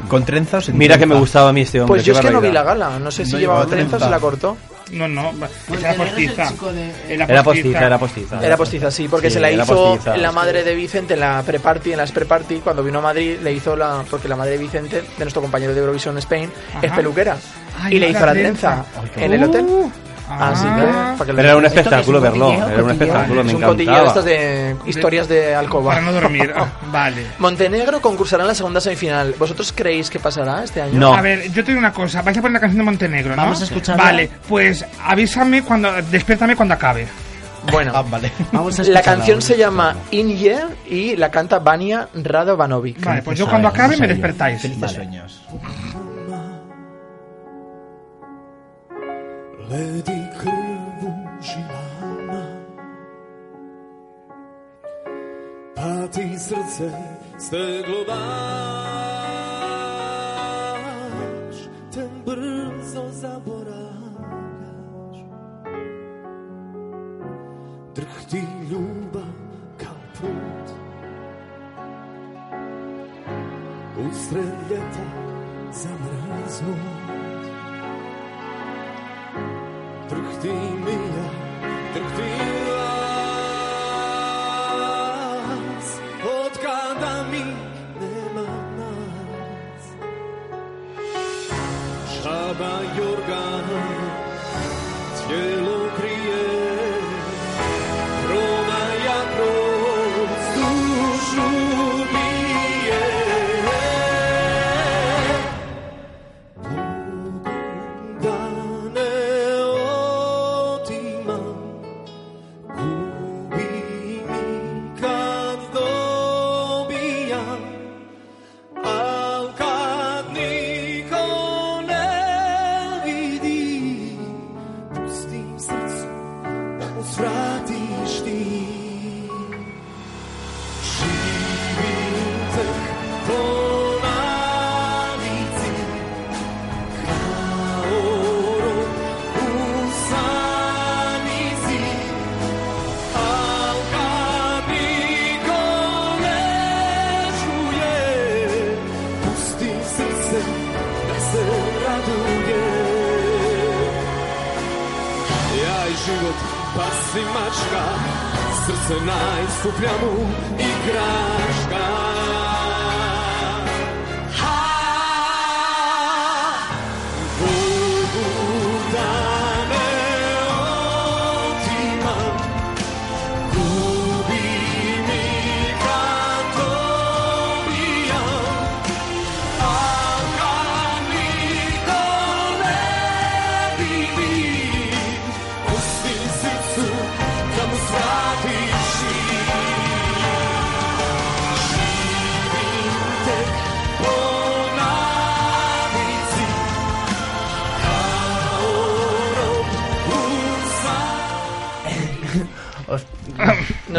Con 0.08 0.24
trenzas. 0.24 0.68
Mira 0.70 0.98
que 0.98 1.06
me 1.06 1.16
gustaba 1.16 1.50
a 1.50 1.52
mí 1.52 1.62
este 1.62 1.80
hombre. 1.80 1.96
Pues 1.96 2.04
yo 2.04 2.14
es 2.14 2.20
que 2.20 2.30
no 2.30 2.40
vi 2.40 2.50
la 2.50 2.62
gala, 2.62 2.98
no 2.98 3.10
sé 3.10 3.24
si 3.24 3.32
No 3.32 3.38
llevaba 3.38 3.64
llevaba 3.64 3.76
trenza 3.76 3.96
o 3.96 4.00
se 4.00 4.10
la 4.10 4.20
cortó. 4.20 4.56
No, 4.92 5.08
no, 5.08 5.32
era 5.78 5.90
es 5.90 5.96
postiza. 5.96 6.52
Era 7.08 7.42
postiza, 7.42 7.86
era 7.86 7.98
postiza. 7.98 8.40
Era 8.46 8.56
postiza, 8.56 8.90
sí, 8.90 9.08
porque 9.08 9.28
Sí, 9.30 9.34
se 9.34 9.40
la 9.40 9.50
hizo 9.50 9.66
postiza. 9.66 10.16
la 10.16 10.30
madre 10.30 10.62
de 10.62 10.74
Vicente 10.76 11.14
en 11.14 11.20
la 11.20 11.42
pre-party, 11.42 11.90
en 11.92 11.98
las 11.98 12.12
pre-party, 12.12 12.60
cuando 12.60 12.84
vino 12.84 13.00
a 13.00 13.02
Madrid, 13.02 13.38
le 13.42 13.52
hizo 13.52 13.74
la. 13.74 14.04
Porque 14.08 14.28
la 14.28 14.36
madre 14.36 14.52
de 14.52 14.58
Vicente, 14.58 15.02
de 15.02 15.24
nuestro 15.24 15.42
compañero 15.42 15.74
de 15.74 15.80
Eurovision 15.80 16.16
Spain, 16.18 16.50
es 16.80 16.84
Ajá. 16.90 16.96
peluquera. 16.96 17.36
Ay, 17.80 17.96
y 17.96 17.98
le 17.98 18.10
hizo 18.10 18.24
la 18.24 18.32
trenza. 18.32 18.84
trenza 18.94 19.24
en 19.24 19.32
el 19.32 19.42
hotel. 19.44 19.64
Uh, 19.68 19.90
ah, 20.28 21.14
lo 21.18 21.34
Pero 21.36 21.48
era 21.48 21.56
un 21.56 21.64
sepáis. 21.64 21.66
¿Esto 21.66 21.74
qué 21.74 21.80
es, 21.80 21.86
espectáculo 21.86 22.18
un 22.18 22.22
verlo. 22.24 22.46
cotilleo? 22.46 22.68
Era 22.68 22.82
un 22.84 22.90
espectáculo, 22.90 23.44
me 23.44 23.48
es 23.50 23.54
un 23.54 23.62
cotilleo 23.62 23.92
de 23.94 24.00
encantaba. 24.00 24.08
estas 24.08 24.24
de 24.24 24.76
historias 24.86 25.28
de 25.28 25.54
alcoba. 25.54 25.90
Para 25.94 26.00
no 26.02 26.12
dormir. 26.12 26.52
Ah, 26.56 26.66
vale. 26.92 27.26
Montenegro 27.38 28.00
concursará 28.00 28.42
en 28.44 28.48
la 28.48 28.54
segunda 28.54 28.80
semifinal. 28.80 29.34
¿Vosotros 29.38 29.72
creéis 29.74 30.10
que 30.10 30.18
pasará 30.18 30.64
este 30.64 30.82
año? 30.82 30.98
No. 30.98 31.14
A 31.14 31.20
ver, 31.20 31.44
yo 31.52 31.62
te 31.64 31.72
digo 31.72 31.78
una 31.78 31.92
cosa. 31.92 32.22
Vais 32.22 32.36
a 32.38 32.40
poner 32.40 32.54
la 32.54 32.60
canción 32.60 32.78
de 32.78 32.84
Montenegro, 32.84 33.36
¿no? 33.36 33.42
Vamos 33.42 33.60
a 33.60 33.64
escucharla. 33.64 34.02
Vale, 34.04 34.30
pues 34.48 34.84
avísame 35.04 35.62
cuando. 35.62 35.90
Despiértame 36.10 36.56
cuando 36.56 36.74
acabe. 36.74 37.06
Bueno, 37.70 37.92
Ah, 37.96 38.02
vale. 38.02 38.30
Vamos 38.52 38.78
a 38.78 38.84
la 38.84 39.02
canción 39.02 39.38
vamos 39.38 39.44
a 39.44 39.48
se 39.48 39.56
llama 39.58 39.90
escucharla. 39.90 40.18
Inye 40.30 40.56
y 40.88 41.16
la 41.16 41.30
canta 41.30 41.58
Vania 41.58 42.08
Radovanovic. 42.14 43.04
Vale, 43.04 43.22
pues 43.22 43.38
yo 43.38 43.48
cuando 43.48 43.68
acabe 43.68 43.96
me 43.96 44.06
despertáis. 44.06 44.60
Felices 44.62 44.80
Vale. 44.82 44.94
sueños. 44.94 45.42
Ledi 49.70 50.20
krvu 50.40 51.12
žilama 51.42 52.44
Pa 55.76 56.06
ti 56.12 56.38
srce 56.38 56.90
steglo 57.38 58.04
baš 58.06 58.16
Te 61.94 62.08
brzo 62.26 63.04
zaboravljaš 63.10 63.96
Drhti 67.94 68.42
ljubav 68.70 69.34
kao 69.78 70.02
put 70.20 70.66
Usred 74.10 74.54
ljeta 74.70 75.06
everything 80.44 80.85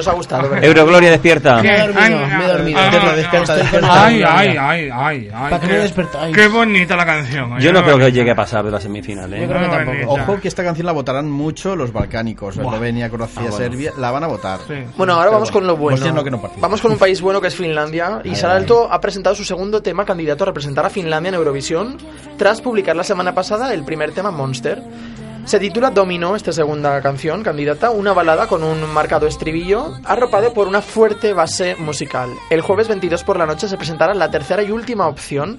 Nos 0.07 0.13
ha 0.13 0.17
gustado, 0.17 0.49
¿verdad? 0.49 0.63
Eurogloria 0.63 1.11
despierta. 1.11 1.61
Me 1.61 1.75
he 1.75 1.79
dormido, 1.87 2.27
me 2.27 2.45
he 2.45 2.47
dormido. 2.47 2.79
Ah, 2.79 3.13
Despierta, 3.15 3.55
despierta. 3.55 4.05
Ay, 4.05 4.23
ay, 4.25 4.47
ay, 4.59 4.89
ay, 4.93 5.29
ay. 5.33 5.49
¿Para 5.49 5.59
qué 5.59 5.67
me 5.67 5.73
despertáis? 5.79 6.35
Qué 6.35 6.47
bonita 6.47 6.95
la 6.95 7.05
canción. 7.05 7.59
Yo 7.59 7.73
no 7.73 7.83
creo 7.83 7.97
que 7.97 8.11
llegue 8.11 8.31
a 8.31 8.35
pasar 8.35 8.63
de 8.65 8.71
la 8.71 8.79
semifinal, 8.79 9.33
¿eh? 9.33 9.41
Yo 9.41 9.47
creo 9.47 9.61
que 9.61 9.67
tampoco. 9.75 10.13
Ojo 10.13 10.39
que 10.41 10.47
esta 10.47 10.63
canción 10.63 10.85
la 10.85 10.91
votarán 10.93 11.29
mucho 11.29 11.75
los 11.75 11.91
balcánicos. 11.91 12.57
Eslovenia, 12.57 13.09
Croacia, 13.09 13.43
Ah. 13.49 13.51
Serbia, 13.51 13.91
la 13.97 14.11
van 14.11 14.23
a 14.23 14.27
votar. 14.27 14.59
Bueno, 14.97 15.13
ahora 15.13 15.29
vamos 15.31 15.51
con 15.51 15.65
lo 15.67 15.75
bueno. 15.77 15.97
Vamos 16.57 16.81
con 16.81 16.91
un 16.91 16.97
país 16.97 17.21
bueno 17.21 17.41
que 17.41 17.47
es 17.47 17.55
Finlandia. 17.55 18.21
Y 18.23 18.35
Sara 18.35 18.55
Alto 18.55 18.87
ha 18.91 18.99
presentado 19.01 19.35
su 19.35 19.43
segundo 19.43 19.81
tema 19.81 20.05
candidato 20.05 20.43
a 20.43 20.47
representar 20.47 20.85
a 20.85 20.89
Finlandia 20.89 21.29
en 21.29 21.35
Eurovisión 21.35 21.97
tras 22.37 22.61
publicar 22.61 22.95
la 22.95 23.03
semana 23.03 23.33
pasada 23.33 23.73
el 23.73 23.83
primer 23.83 24.11
tema 24.11 24.31
Monster. 24.31 24.81
Se 25.47 25.61
titula 25.61 25.91
Domino, 25.91 26.35
esta 26.35 26.51
segunda 26.51 27.01
canción 27.01 27.41
candidata, 27.41 27.89
una 27.89 28.11
balada 28.11 28.47
con 28.47 28.63
un 28.63 28.81
marcado 28.91 29.27
estribillo 29.27 29.93
arropado 30.03 30.53
por 30.53 30.67
una 30.67 30.81
fuerte 30.81 31.31
base 31.31 31.77
musical. 31.77 32.31
El 32.49 32.59
jueves 32.59 32.89
22 32.89 33.23
por 33.23 33.37
la 33.37 33.45
noche 33.45 33.69
se 33.69 33.77
presentará 33.77 34.13
la 34.13 34.29
tercera 34.29 34.61
y 34.61 34.71
última 34.71 35.07
opción 35.07 35.57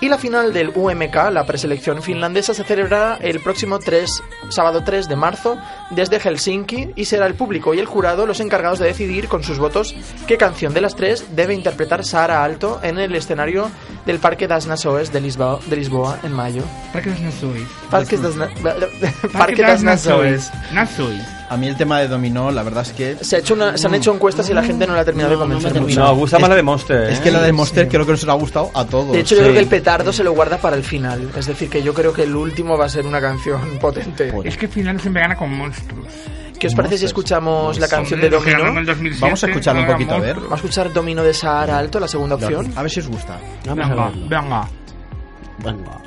y 0.00 0.08
la 0.08 0.18
final 0.18 0.52
del 0.52 0.70
UMK, 0.72 1.32
la 1.32 1.46
preselección 1.46 2.00
finlandesa, 2.00 2.54
se 2.54 2.62
celebrará 2.62 3.16
el 3.20 3.40
próximo 3.40 3.80
3, 3.80 4.22
sábado 4.50 4.82
3 4.84 5.08
de 5.08 5.16
marzo 5.16 5.58
desde 5.90 6.20
Helsinki 6.20 6.92
y 6.94 7.06
será 7.06 7.26
el 7.26 7.34
público 7.34 7.74
y 7.74 7.80
el 7.80 7.86
jurado 7.86 8.26
los 8.26 8.38
encargados 8.38 8.78
de 8.78 8.86
decidir 8.86 9.26
con 9.26 9.42
sus 9.42 9.58
votos 9.58 9.96
qué 10.28 10.36
canción 10.36 10.74
de 10.74 10.80
las 10.80 10.94
tres 10.94 11.34
debe 11.34 11.54
interpretar 11.54 12.04
Sara 12.04 12.44
Alto 12.44 12.78
en 12.84 12.98
el 12.98 13.12
escenario 13.16 13.68
del 14.06 14.20
Parque 14.20 14.46
das 14.46 14.66
Nações 14.66 15.12
de 15.12 15.20
Lisboa, 15.20 15.58
de 15.66 15.76
Lisboa 15.76 16.20
en 16.22 16.32
mayo. 16.32 16.62
Parque 16.92 17.10
das. 17.10 17.34
Parque 17.90 18.16
das, 18.18 18.36
Parque 19.32 19.62
das 19.62 19.82
Nações. 19.82 20.50
Nações. 20.72 21.22
A 21.50 21.56
mí 21.56 21.68
el 21.68 21.76
tema 21.76 22.00
de 22.00 22.08
Dominó, 22.08 22.50
la 22.50 22.62
verdad 22.62 22.82
es 22.86 22.92
que... 22.92 23.16
Se, 23.20 23.36
ha 23.36 23.38
hecho 23.38 23.54
una- 23.54 23.76
se 23.76 23.86
han 23.86 23.94
hecho 23.94 24.12
encuestas 24.14 24.48
y 24.48 24.54
la 24.54 24.62
gente 24.62 24.86
no 24.86 24.94
la 24.94 25.02
ha 25.02 25.04
terminado 25.04 25.30
de 25.30 25.36
No, 25.36 25.42
no 25.42 25.46
me 25.48 25.54
convencer 25.54 25.78
ha 25.78 25.82
mucho. 25.82 26.00
No, 26.00 26.16
gusta 26.16 26.38
más 26.38 26.48
la 26.48 26.56
de 26.56 26.62
Monster. 26.62 27.10
Es 27.10 27.18
¿eh? 27.18 27.22
que 27.22 27.30
la 27.30 27.42
de 27.42 27.52
Monster 27.52 27.86
creo 27.88 28.04
que 28.06 28.12
nos 28.12 28.26
ha 28.26 28.32
gustado 28.32 28.70
a 28.74 28.84
todos. 28.86 29.12
De 29.12 29.20
hecho, 29.20 29.34
yo 29.34 29.40
Sí. 29.40 29.42
creo 29.42 29.52
que 29.54 29.60
el 29.60 29.66
petardo 29.68 30.12
se 30.12 30.24
lo 30.24 30.32
guarda 30.32 30.56
para 30.56 30.74
el 30.74 30.82
final. 30.82 31.28
Es 31.36 31.46
decir, 31.46 31.68
que 31.68 31.82
yo 31.82 31.92
creo 31.94 32.12
que 32.12 32.22
el 32.22 32.34
último 32.34 32.76
va 32.78 32.86
a 32.86 32.88
ser 32.88 33.06
una 33.06 33.20
canción 33.20 33.60
potente. 33.80 34.32
Es 34.42 34.56
que 34.56 34.68
Finlandia 34.68 35.02
siempre 35.02 35.22
gana 35.22 35.36
con 35.36 35.54
monstruos. 35.54 36.08
¿Qué 36.58 36.68
os 36.68 36.74
parece 36.74 36.96
si 36.96 37.04
escuchamos 37.04 37.78
la 37.78 37.88
canción 37.88 38.20
de 38.20 38.26
el 38.28 38.32
Domino? 38.32 38.64
2007, 38.86 39.18
Vamos 39.20 39.44
a 39.44 39.46
escucharlo 39.48 39.82
un 39.82 39.86
poquito, 39.86 40.14
a 40.14 40.18
ver. 40.20 40.36
Vamos 40.36 40.52
a 40.52 40.56
escuchar 40.56 40.92
Domino 40.92 41.22
de 41.22 41.34
Sahara 41.34 41.78
Alto, 41.78 42.00
la 42.00 42.08
segunda 42.08 42.36
opción. 42.36 42.72
A 42.74 42.80
ver 42.82 42.90
si 42.90 43.00
os 43.00 43.08
gusta. 43.08 43.38
Vamos 43.66 43.84
a 43.84 43.88
Venga, 43.90 44.04
verlo. 44.06 44.28
venga. 44.28 44.68
Venga. 45.58 46.00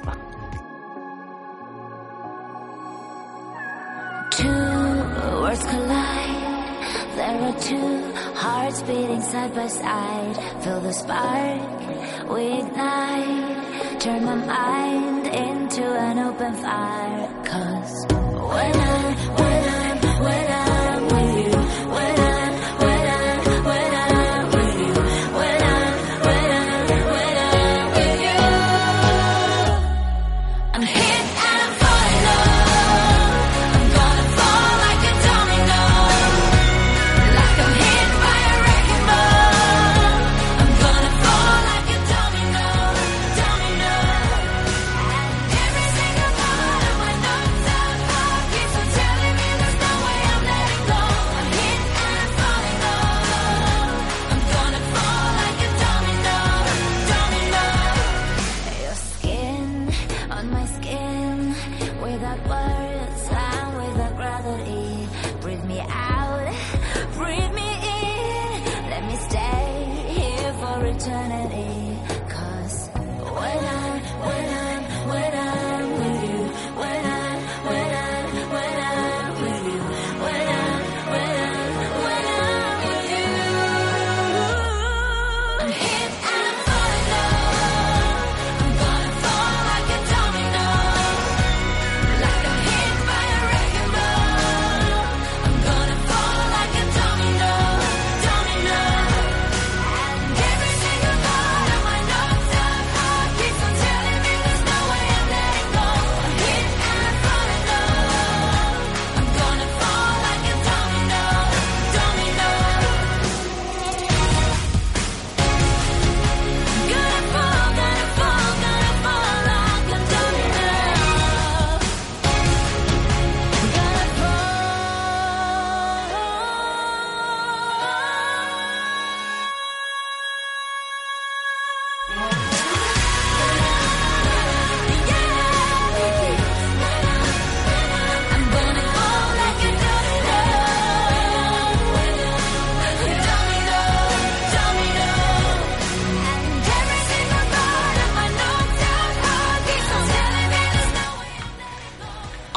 Two 7.60 8.14
hearts 8.36 8.82
beating 8.84 9.22
side 9.22 9.54
by 9.54 9.68
side. 9.68 10.36
Feel 10.64 10.82
the 10.82 10.94
spark, 10.94 12.30
we 12.30 12.60
ignite. 12.60 14.00
Turn 14.00 14.26
my 14.26 14.36
mind 14.36 15.28
into 15.28 15.84
an 15.84 16.20
open 16.20 16.54
fire. 16.56 17.44
Cause 17.46 18.06
when 18.10 18.76
I, 18.76 19.17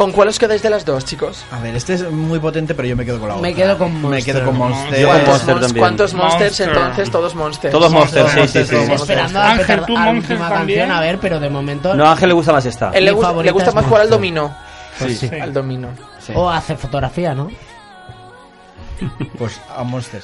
¿Con 0.01 0.13
cuál 0.13 0.29
os 0.29 0.39
quedáis 0.39 0.63
de 0.63 0.71
las 0.71 0.87
dos, 0.87 1.05
chicos? 1.05 1.45
A 1.51 1.61
ver, 1.61 1.77
este 1.77 1.93
es 1.93 2.11
muy 2.11 2.39
potente, 2.39 2.75
pero 2.75 2.89
yo 2.89 2.97
me 2.97 3.05
quedo 3.05 3.21
con 3.21 3.29
la 3.29 3.35
otra. 3.35 3.47
Me 3.47 3.55
quedo 3.55 3.77
con 3.77 3.93
Me 3.93 3.99
Monster. 4.01 4.25
quedo 4.35 4.47
con 4.47 4.57
Monster. 4.57 5.05
¿Cuántos, 5.05 5.29
Monster 5.29 5.55
mons- 5.55 5.61
también. 5.61 5.79
cuántos 5.83 6.15
monsters 6.15 6.43
Monster. 6.61 6.69
entonces? 6.71 7.11
Todos 7.11 7.35
monsters. 7.35 7.73
Todos 7.73 7.93
Monster, 7.93 8.27
sí, 8.31 8.49
sí, 8.49 8.65
sí. 8.65 8.93
Esperando 8.93 9.39
a 9.41 9.51
Ángel, 9.51 9.81
¿tú 9.87 9.93
Monster 9.93 10.17
última 10.17 10.49
también? 10.49 10.79
canción, 10.81 10.97
a 10.97 11.01
ver, 11.03 11.19
pero 11.19 11.39
de 11.39 11.51
momento... 11.51 11.95
No, 11.95 12.07
a 12.07 12.13
Ángel 12.13 12.29
le 12.31 12.35
gusta 12.35 12.51
más 12.53 12.65
esta. 12.65 12.93
Él 12.95 13.05
le, 13.05 13.11
gusta 13.13 13.73
más 13.73 13.85
jugar 13.85 14.01
al 14.01 14.09
dominó. 14.09 14.57
Pues 14.99 15.19
sí. 15.19 15.29
Al 15.39 15.53
dominó. 15.53 15.89
O 16.35 16.49
hacer 16.49 16.79
fotografía, 16.79 17.35
¿no? 17.35 17.51
Pues 19.37 19.61
a 19.77 19.83
Monster. 19.85 20.23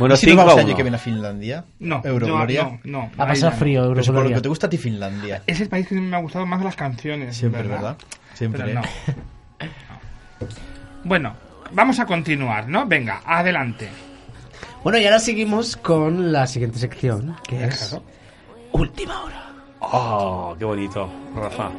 Bueno, 0.00 0.14
¿Y 0.14 0.18
si 0.18 0.26
nos 0.26 0.32
5 0.32 0.36
vamos 0.36 0.52
a 0.52 0.54
el 0.54 0.60
año 0.60 0.68
1. 0.70 0.76
que 0.76 0.82
viene 0.82 0.96
a 0.96 1.00
Finlandia? 1.00 1.64
No, 1.78 2.00
Eurogloria. 2.02 2.62
yo- 2.62 2.78
no, 2.90 3.10
no. 3.16 3.22
A 3.22 3.26
pasar 3.28 3.52
no. 3.52 3.58
frío, 3.58 3.82
por 3.82 3.96
lo 3.96 4.00
Eurogloria. 4.02 4.36
que 4.36 4.42
te 4.42 4.48
gusta 4.48 4.66
a 4.66 4.70
ti 4.70 4.78
Finlandia. 4.78 5.42
Es 5.46 5.60
el 5.60 5.68
país 5.68 5.86
que 5.86 5.94
me 5.94 6.16
ha 6.16 6.20
gustado 6.20 6.44
más 6.44 6.58
de 6.58 6.64
las 6.64 6.74
canciones. 6.76 7.36
Siempre, 7.36 7.62
¿verdad? 7.62 7.96
Siempre. 8.42 8.64
Pero 8.64 8.74
no. 8.74 8.80
No. 8.80 8.88
Bueno, 11.04 11.36
vamos 11.70 12.00
a 12.00 12.06
continuar, 12.06 12.68
¿no? 12.68 12.86
Venga, 12.86 13.22
adelante. 13.24 13.88
Bueno, 14.82 14.98
y 14.98 15.04
ahora 15.04 15.20
seguimos 15.20 15.76
con 15.76 16.32
la 16.32 16.48
siguiente 16.48 16.80
sección, 16.80 17.36
que 17.46 17.66
es... 17.66 17.88
Claro. 17.88 18.04
Última 18.72 19.22
hora. 19.22 19.52
Oh, 19.78 20.56
qué 20.58 20.64
bonito, 20.64 21.08
Rafa. 21.36 21.70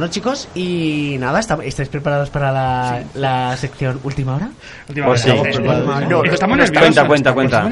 Bueno, 0.00 0.14
chicos, 0.14 0.48
y 0.54 1.16
nada, 1.20 1.40
¿está- 1.40 1.58
¿estáis 1.62 1.90
preparados 1.90 2.30
para 2.30 2.50
la, 2.50 3.02
la 3.12 3.54
sección 3.58 4.00
Última 4.02 4.36
Hora? 4.36 4.48
Última 4.88 5.08
Pues 5.08 5.20
sí. 5.20 5.28
No, 5.28 6.00
no, 6.08 6.24
estamos 6.24 6.56
nerviosos. 6.56 6.78
cuenta, 7.04 7.06
cuenta, 7.06 7.34
cuenta. 7.34 7.70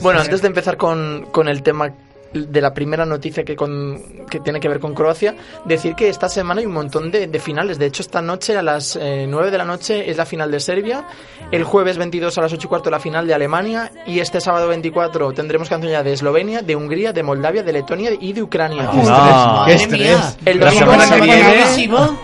Bueno, 0.00 0.20
antes 0.20 0.40
de 0.40 0.46
empezar 0.46 0.76
con, 0.76 1.26
con 1.32 1.48
el 1.48 1.64
tema 1.64 1.90
de 2.34 2.60
la 2.60 2.74
primera 2.74 3.06
noticia 3.06 3.44
que, 3.44 3.56
con, 3.56 4.26
que 4.28 4.40
tiene 4.40 4.60
que 4.60 4.68
ver 4.68 4.80
con 4.80 4.92
Croacia, 4.94 5.34
decir 5.64 5.94
que 5.94 6.08
esta 6.08 6.28
semana 6.28 6.60
hay 6.60 6.66
un 6.66 6.72
montón 6.72 7.10
de, 7.10 7.26
de 7.26 7.38
finales. 7.38 7.78
De 7.78 7.86
hecho, 7.86 8.02
esta 8.02 8.20
noche 8.20 8.56
a 8.56 8.62
las 8.62 8.96
eh, 8.96 9.26
9 9.28 9.50
de 9.50 9.58
la 9.58 9.64
noche 9.64 10.10
es 10.10 10.16
la 10.16 10.26
final 10.26 10.50
de 10.50 10.60
Serbia, 10.60 11.06
el 11.50 11.64
jueves 11.64 11.96
22 11.96 12.36
a 12.36 12.42
las 12.42 12.52
8 12.52 12.60
y 12.66 12.68
cuarto 12.68 12.90
la 12.90 13.00
final 13.00 13.26
de 13.26 13.34
Alemania 13.34 13.92
y 14.06 14.18
este 14.18 14.40
sábado 14.40 14.68
24 14.68 15.32
tendremos 15.32 15.68
canción 15.68 15.92
ya 15.92 16.02
de 16.02 16.12
Eslovenia, 16.12 16.62
de 16.62 16.76
Hungría, 16.76 17.12
de 17.12 17.22
Moldavia, 17.22 17.62
de 17.62 17.72
Letonia 17.72 18.10
y 18.18 18.32
de 18.32 18.42
Ucrania. 18.42 18.88
Ah, 18.92 19.64
¡Qué 19.66 19.74
¡Madre 19.74 19.86
mía! 19.98 20.12
estrés! 20.14 20.36
El 20.44 20.58
domingo- 20.60 20.90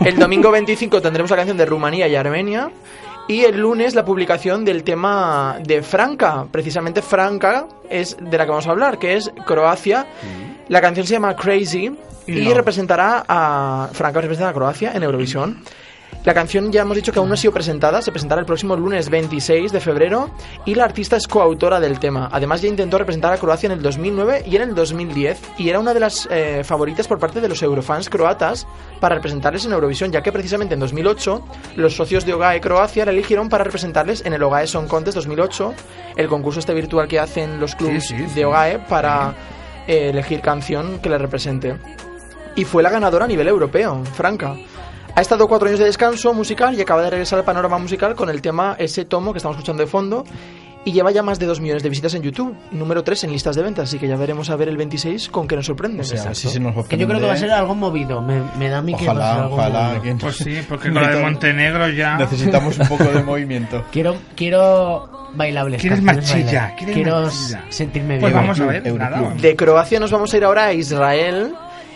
el 0.05 0.19
domingo 0.19 0.51
25 0.51 1.01
tendremos 1.01 1.31
la 1.31 1.37
canción 1.37 1.57
de 1.57 1.67
Rumanía 1.67 2.09
y 2.09 2.17
Armenia. 2.17 2.71
Y 3.31 3.45
el 3.45 3.61
lunes 3.61 3.95
la 3.95 4.05
publicación 4.05 4.65
del 4.65 4.83
tema 4.83 5.59
de 5.63 5.83
Franca. 5.83 6.47
Precisamente 6.51 7.01
Franca 7.01 7.69
es 7.89 8.17
de 8.21 8.37
la 8.37 8.45
que 8.45 8.51
vamos 8.51 8.67
a 8.67 8.71
hablar, 8.73 8.99
que 8.99 9.15
es 9.17 9.31
Croacia. 9.47 10.05
La 10.67 10.81
canción 10.81 11.07
se 11.07 11.13
llama 11.13 11.37
Crazy 11.37 11.93
y 12.27 12.33
No. 12.33 12.55
representará 12.55 13.25
a. 13.29 13.89
Franca 13.93 14.21
representará 14.21 14.51
a 14.51 14.55
Croacia 14.55 14.93
en 14.95 15.05
Eurovisión. 15.05 15.63
La 16.23 16.35
canción 16.35 16.71
ya 16.71 16.83
hemos 16.83 16.97
dicho 16.97 17.13
que 17.13 17.19
aún 17.19 17.29
no 17.29 17.35
ha 17.35 17.39
sido 17.39 17.55
presentada, 17.55 18.03
se 18.03 18.13
presentará 18.13 18.41
el 18.41 18.47
próximo 18.47 18.77
lunes 18.77 19.09
26 19.09 19.73
de 19.73 19.81
febrero 19.81 20.31
y 20.67 20.75
la 20.75 20.85
artista 20.85 21.17
es 21.17 21.27
coautora 21.27 21.81
del 21.81 21.99
tema. 21.99 22.29
Además 22.31 22.61
ya 22.61 22.69
intentó 22.69 22.99
representar 22.99 23.33
a 23.33 23.39
Croacia 23.39 23.69
en 23.69 23.73
el 23.73 23.83
2009 23.83 24.43
y 24.45 24.57
en 24.57 24.63
el 24.63 24.75
2010 24.75 25.41
y 25.57 25.71
era 25.71 25.81
una 25.81 25.95
de 25.95 26.01
las 26.01 26.29
eh, 26.31 26.63
favoritas 26.63 27.09
por 27.09 27.19
parte 27.19 27.41
de 27.41 27.49
los 27.49 27.63
eurofans 27.63 28.11
croatas 28.11 28.67
para 29.01 29.15
representarles 29.15 29.65
en 29.65 29.73
Eurovisión, 29.73 30.13
ya 30.13 30.23
que 30.23 30.31
precisamente 30.31 30.75
en 30.75 30.81
2008 30.81 31.43
los 31.77 31.97
socios 31.97 32.27
de 32.27 32.35
OGAE 32.35 32.61
Croacia 32.61 33.07
la 33.07 33.13
eligieron 33.13 33.49
para 33.49 33.65
representarles 33.65 34.23
en 34.27 34.35
el 34.35 34.43
OGAE 34.43 34.67
Song 34.67 34.89
Contest 34.89 35.15
2008, 35.17 35.75
el 36.17 36.29
concurso 36.29 36.61
este 36.61 36.75
virtual 36.75 37.09
que 37.09 37.19
hacen 37.19 37.59
los 37.59 37.75
clubes 37.75 38.07
Sí, 38.07 38.19
sí, 38.19 38.29
sí. 38.29 38.35
de 38.35 38.45
OGAE 38.45 38.79
para 38.81 39.33
eh, 39.87 40.11
elegir 40.11 40.43
canción 40.43 40.99
que 40.99 41.09
le 41.09 41.17
represente. 41.17 41.77
Y 42.57 42.67
fue 42.67 42.83
la 42.83 42.91
ganadora 42.91 43.25
a 43.25 43.29
nivel 43.29 43.49
europeo, 43.49 44.05
Franca. 44.15 44.55
Ha 45.15 45.21
estado 45.21 45.49
cuatro 45.49 45.69
años 45.69 45.79
de 45.81 45.87
descanso 45.87 46.33
musical 46.33 46.75
y 46.75 46.81
acaba 46.81 47.03
de 47.03 47.11
regresar 47.11 47.39
al 47.41 47.45
panorama 47.45 47.79
musical 47.79 48.15
con 48.15 48.31
el 48.31 48.41
tema 48.41 48.77
ese 48.79 49.05
tomo 49.05 49.33
que 49.33 49.39
estamos 49.39 49.57
escuchando 49.57 49.83
de 49.83 49.89
fondo. 49.89 50.25
Y 50.83 50.93
lleva 50.93 51.11
ya 51.11 51.23
más 51.23 51.39
de 51.39 51.45
2 51.45 51.61
millones 51.61 51.83
de 51.83 51.91
visitas 51.91 52.15
en 52.15 52.23
YouTube, 52.23 52.57
número 52.71 53.05
3 53.05 53.25
en 53.25 53.33
listas 53.33 53.55
de 53.55 53.63
ventas, 53.63 53.87
así 53.91 53.99
que 53.99 54.09
ya 54.09 54.17
veremos 54.17 54.49
a 54.49 54.57
ver 54.57 54.67
el 54.71 54.79
26 54.79 55.29
con 55.29 55.47
qué 55.47 55.55
nos 55.55 55.67
sorprende. 55.67 56.01
O 56.01 56.05
sea, 56.05 56.33
si 56.35 56.49
se 56.49 56.59
nos 56.59 56.87
Que 56.87 56.97
yo 56.97 57.07
creo 57.07 57.21
que 57.21 57.27
va 57.27 57.35
a 57.35 57.37
ser 57.37 57.51
algo 57.51 57.75
movido. 57.75 58.23
Me, 58.23 58.41
me 58.59 58.71
da 58.71 58.79
a 58.79 58.83
mí 58.83 58.95
que 58.95 59.05
va 59.07 59.13
a 59.13 59.15
ser 59.15 59.23
Ojalá, 59.23 59.43
algo 59.43 59.55
ojalá. 59.57 59.83
movido. 59.99 60.03
que- 60.03 60.15
Pues 60.25 60.37
sí, 60.37 60.57
porque 60.67 60.89
con 60.93 61.03
la 61.03 61.11
de 61.15 61.21
Montenegro 61.23 61.89
ya... 61.91 62.17
Necesitamos 62.17 62.79
un 62.79 62.89
poco 62.89 63.05
de 63.05 63.23
movimiento. 63.23 63.85
Quiero, 63.93 64.17
quiero 64.35 65.29
bailables. 65.35 65.83
¿Quieres 65.83 66.01
marchilla? 66.01 66.75
¿Quieres 66.77 66.95
Quiero 66.97 67.21
marchilla? 67.25 67.65
sentirme 67.69 68.09
bien. 68.17 68.21
Pues 68.23 68.33
vamos 68.33 68.59
a 68.61 68.65
ver, 68.65 68.95
nada. 68.95 69.35
De 69.39 69.55
Croacia 69.57 70.01
nos 70.01 70.11
vamos 70.11 70.33
a 70.33 70.37
ir 70.39 70.45
ahora 70.45 70.65
a 70.67 70.73
Israel. 70.73 71.53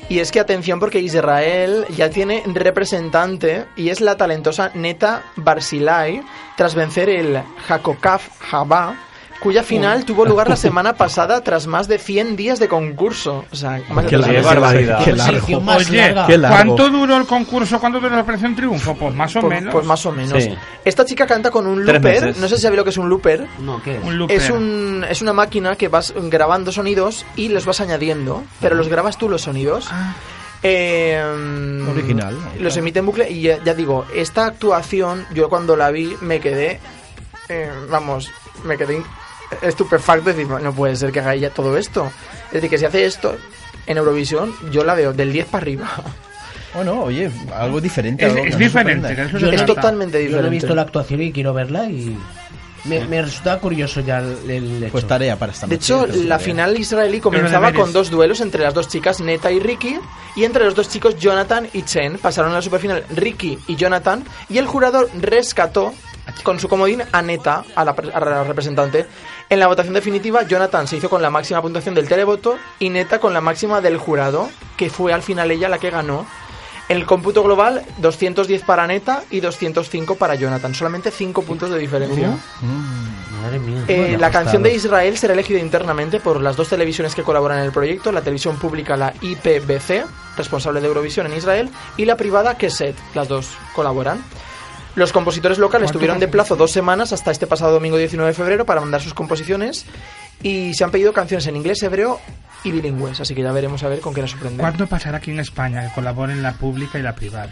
Y 0.08 0.18
es 0.18 0.30
que 0.30 0.40
atención 0.40 0.80
porque 0.80 1.00
Israel 1.00 1.86
ya 1.96 2.10
tiene 2.10 2.42
representante 2.46 3.66
y 3.74 3.88
es 3.88 4.00
la 4.00 4.16
talentosa 4.16 4.70
Neta 4.74 5.22
Barsilai 5.36 6.22
tras 6.56 6.74
vencer 6.74 7.08
el 7.08 7.42
Hakokaf 7.68 8.28
Jabá, 8.40 8.96
cuya 9.44 9.62
final 9.62 10.04
tuvo 10.04 10.24
lugar 10.24 10.48
la 10.48 10.56
semana 10.66 10.94
pasada 10.94 11.42
tras 11.42 11.66
más 11.68 11.86
de 11.86 11.98
100 11.98 12.34
días 12.34 12.58
de 12.58 12.66
concurso. 12.66 13.44
O 13.52 13.54
sea, 13.54 13.80
más 13.90 14.04
de 14.06 14.10
Qué 14.10 14.18
meses. 14.18 14.44
barbaridad. 14.44 15.04
Qué 15.04 15.12
largo. 15.12 15.60
más 15.60 15.76
Oye, 15.88 15.98
larga. 15.98 16.26
qué 16.26 16.38
largo. 16.38 16.56
¿cuánto 16.56 16.88
duró 16.90 17.16
el 17.18 17.26
concurso? 17.26 17.78
¿Cuánto 17.78 18.00
duró 18.00 18.16
la 18.16 18.22
Operación 18.22 18.56
Triunfo? 18.56 18.96
Pues 18.96 19.14
más 19.14 19.36
o 19.36 19.42
menos. 19.42 19.72
pues 19.72 19.84
más 19.86 20.04
o 20.06 20.12
menos. 20.12 20.42
Sí. 20.42 20.54
Esta 20.84 21.04
chica 21.04 21.26
canta 21.26 21.50
con 21.50 21.66
un 21.66 21.84
looper. 21.84 22.36
No 22.38 22.48
sé 22.48 22.56
si 22.56 22.62
sabéis 22.62 22.78
lo 22.78 22.84
que 22.84 22.90
es 22.90 22.96
un 22.98 23.08
looper. 23.08 23.46
No, 23.60 23.80
¿qué? 23.82 24.00
Un 24.02 24.18
looper. 24.18 24.36
Es, 24.36 24.50
un, 24.50 25.04
es 25.08 25.20
una 25.22 25.34
máquina 25.34 25.76
que 25.76 25.88
vas 25.88 26.12
grabando 26.16 26.72
sonidos 26.72 27.26
y 27.36 27.50
los 27.50 27.66
vas 27.66 27.80
añadiendo, 27.82 28.42
pero 28.60 28.74
los 28.74 28.88
grabas 28.88 29.18
tú 29.18 29.28
los 29.28 29.42
sonidos. 29.42 29.88
Ah. 29.90 30.14
Eh, 30.66 31.22
Original. 31.90 32.36
Los 32.58 32.74
emite 32.78 32.98
en 33.00 33.04
bucle 33.06 33.30
y 33.30 33.42
ya, 33.42 33.62
ya 33.62 33.74
digo, 33.74 34.06
esta 34.14 34.46
actuación 34.46 35.26
yo 35.34 35.50
cuando 35.50 35.76
la 35.76 35.90
vi 35.90 36.16
me 36.22 36.40
quedé, 36.40 36.80
eh, 37.50 37.70
vamos, 37.90 38.30
me 38.64 38.78
quedé 38.78 39.02
estupefacto, 39.62 40.30
es 40.30 40.36
decir, 40.36 40.50
no 40.50 40.72
puede 40.74 40.96
ser 40.96 41.12
que 41.12 41.20
haga 41.20 41.34
ella 41.34 41.50
todo 41.50 41.76
esto. 41.76 42.10
Es 42.46 42.52
decir, 42.54 42.70
que 42.70 42.78
si 42.78 42.84
hace 42.84 43.04
esto 43.04 43.36
en 43.86 43.98
Eurovisión, 43.98 44.52
yo 44.70 44.84
la 44.84 44.94
veo 44.94 45.12
del 45.12 45.32
10 45.32 45.46
para 45.46 45.62
arriba. 45.62 45.90
Bueno, 46.74 47.02
oye, 47.04 47.30
algo 47.54 47.80
diferente. 47.80 48.26
Es, 48.48 48.58
diferente. 48.58 49.14
que 49.14 49.38
Yo 49.38 49.50
es 49.50 49.64
totalmente 49.64 50.18
Yo 50.18 50.22
no 50.22 50.24
he 50.24 50.28
diferente. 50.28 50.50
visto 50.50 50.74
la 50.74 50.82
actuación 50.82 51.22
y 51.22 51.30
quiero 51.32 51.54
verla 51.54 51.84
y 51.88 52.16
me, 52.84 53.04
me 53.06 53.22
resulta 53.22 53.60
curioso 53.60 54.00
ya 54.00 54.18
el, 54.18 54.50
el 54.50 54.82
hecho. 54.82 54.92
Pues 54.92 55.06
tarea 55.06 55.36
para 55.38 55.52
esta 55.52 55.66
De 55.68 55.76
noche, 55.76 55.84
hecho, 55.94 56.06
la 56.06 56.12
tarea. 56.14 56.38
final 56.40 56.76
israelí 56.78 57.20
comenzaba 57.20 57.72
con 57.72 57.92
dos 57.92 58.10
duelos 58.10 58.40
entre 58.40 58.62
las 58.64 58.74
dos 58.74 58.88
chicas, 58.88 59.20
Neta 59.20 59.52
y 59.52 59.60
Ricky, 59.60 59.98
y 60.36 60.44
entre 60.44 60.64
los 60.64 60.74
dos 60.74 60.88
chicos, 60.88 61.16
Jonathan 61.16 61.68
y 61.72 61.82
Chen. 61.82 62.18
Pasaron 62.18 62.50
a 62.50 62.56
la 62.56 62.62
superfinal 62.62 63.04
Ricky 63.14 63.56
y 63.68 63.76
Jonathan, 63.76 64.24
y 64.48 64.58
el 64.58 64.66
jurado 64.66 65.08
rescató 65.20 65.94
con 66.42 66.58
su 66.60 66.68
comodín 66.68 67.02
a 67.12 67.22
Neta, 67.22 67.64
a 67.74 67.84
la, 67.84 67.94
pre- 67.94 68.12
a 68.12 68.20
la 68.20 68.44
representante. 68.44 69.06
En 69.50 69.60
la 69.60 69.66
votación 69.66 69.94
definitiva, 69.94 70.42
Jonathan 70.42 70.86
se 70.86 70.96
hizo 70.96 71.10
con 71.10 71.20
la 71.22 71.30
máxima 71.30 71.60
puntuación 71.62 71.94
del 71.94 72.08
televoto 72.08 72.56
y 72.78 72.88
Neta 72.90 73.18
con 73.20 73.32
la 73.34 73.40
máxima 73.40 73.80
del 73.80 73.98
jurado, 73.98 74.48
que 74.76 74.90
fue 74.90 75.12
al 75.12 75.22
final 75.22 75.50
ella 75.50 75.68
la 75.68 75.78
que 75.78 75.90
ganó. 75.90 76.26
En 76.88 76.98
el 76.98 77.06
cómputo 77.06 77.42
global, 77.42 77.82
210 77.98 78.62
para 78.64 78.86
Neta 78.86 79.22
y 79.30 79.40
205 79.40 80.16
para 80.16 80.34
Jonathan. 80.34 80.74
Solamente 80.74 81.10
5 81.10 81.42
puntos 81.42 81.70
de 81.70 81.78
diferencia. 81.78 82.36
Madre 83.42 83.58
mía. 83.58 83.84
Eh, 83.88 83.96
Bueno, 84.00 84.18
la 84.18 84.30
canción 84.30 84.62
de. 84.62 84.74
Israel 84.74 85.16
será 85.16 85.32
elegida 85.32 85.58
internamente 85.60 86.20
por 86.20 86.40
las 86.42 86.56
dos 86.56 86.68
televisiones 86.68 87.14
que 87.14 87.22
colaboran 87.22 87.58
en 87.60 87.64
el 87.64 87.72
proyecto, 87.72 88.12
la 88.12 88.20
televisión 88.20 88.56
pública, 88.58 88.96
la 88.98 89.14
IPBC, 89.20 90.04
responsable 90.36 90.80
de 90.82 90.86
Eurovisión 90.88 91.26
en 91.26 91.34
Israel, 91.38 91.70
y 91.96 92.04
la 92.04 92.16
privada 92.16 92.56
Keset, 92.58 92.96
las 93.14 93.28
dos 93.28 93.48
colaboran. 93.74 94.22
Los 94.94 95.12
compositores 95.12 95.58
locales 95.58 95.86
¿Cuánto 95.86 95.98
tuvieron 95.98 96.20
de 96.20 96.28
plazo 96.28 96.56
dos 96.56 96.70
semanas 96.70 97.12
hasta 97.12 97.30
este 97.30 97.46
pasado 97.46 97.72
domingo 97.72 97.96
19 97.96 98.30
de 98.30 98.34
febrero 98.34 98.64
para 98.64 98.80
mandar 98.80 99.00
sus 99.00 99.12
composiciones 99.14 99.86
y 100.42 100.74
se 100.74 100.84
han 100.84 100.90
pedido 100.90 101.12
canciones 101.12 101.46
en 101.46 101.56
inglés, 101.56 101.82
hebreo 101.82 102.20
y 102.62 102.70
bilingües, 102.70 103.20
así 103.20 103.34
que 103.34 103.42
ya 103.42 103.52
veremos 103.52 103.82
a 103.82 103.88
ver 103.88 104.00
con 104.00 104.14
qué 104.14 104.20
nos 104.20 104.30
sorprende. 104.30 104.60
¿Cuándo 104.60 104.86
pasará 104.86 105.18
aquí 105.18 105.30
en 105.30 105.40
España 105.40 105.88
que 105.88 105.94
colaboren 105.94 106.42
la 106.42 106.52
pública 106.52 106.98
y 106.98 107.02
la 107.02 107.14
privada? 107.14 107.50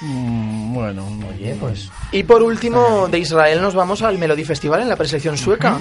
Mm, 0.00 0.74
bueno, 0.74 1.06
Oye, 1.30 1.56
pues. 1.58 1.90
Y 2.12 2.22
por 2.24 2.42
último, 2.42 3.08
de 3.08 3.18
Israel 3.18 3.62
nos 3.62 3.74
vamos 3.74 4.02
al 4.02 4.18
Melody 4.18 4.44
Festival 4.44 4.82
en 4.82 4.88
la 4.88 4.96
preselección 4.96 5.38
sueca. 5.38 5.78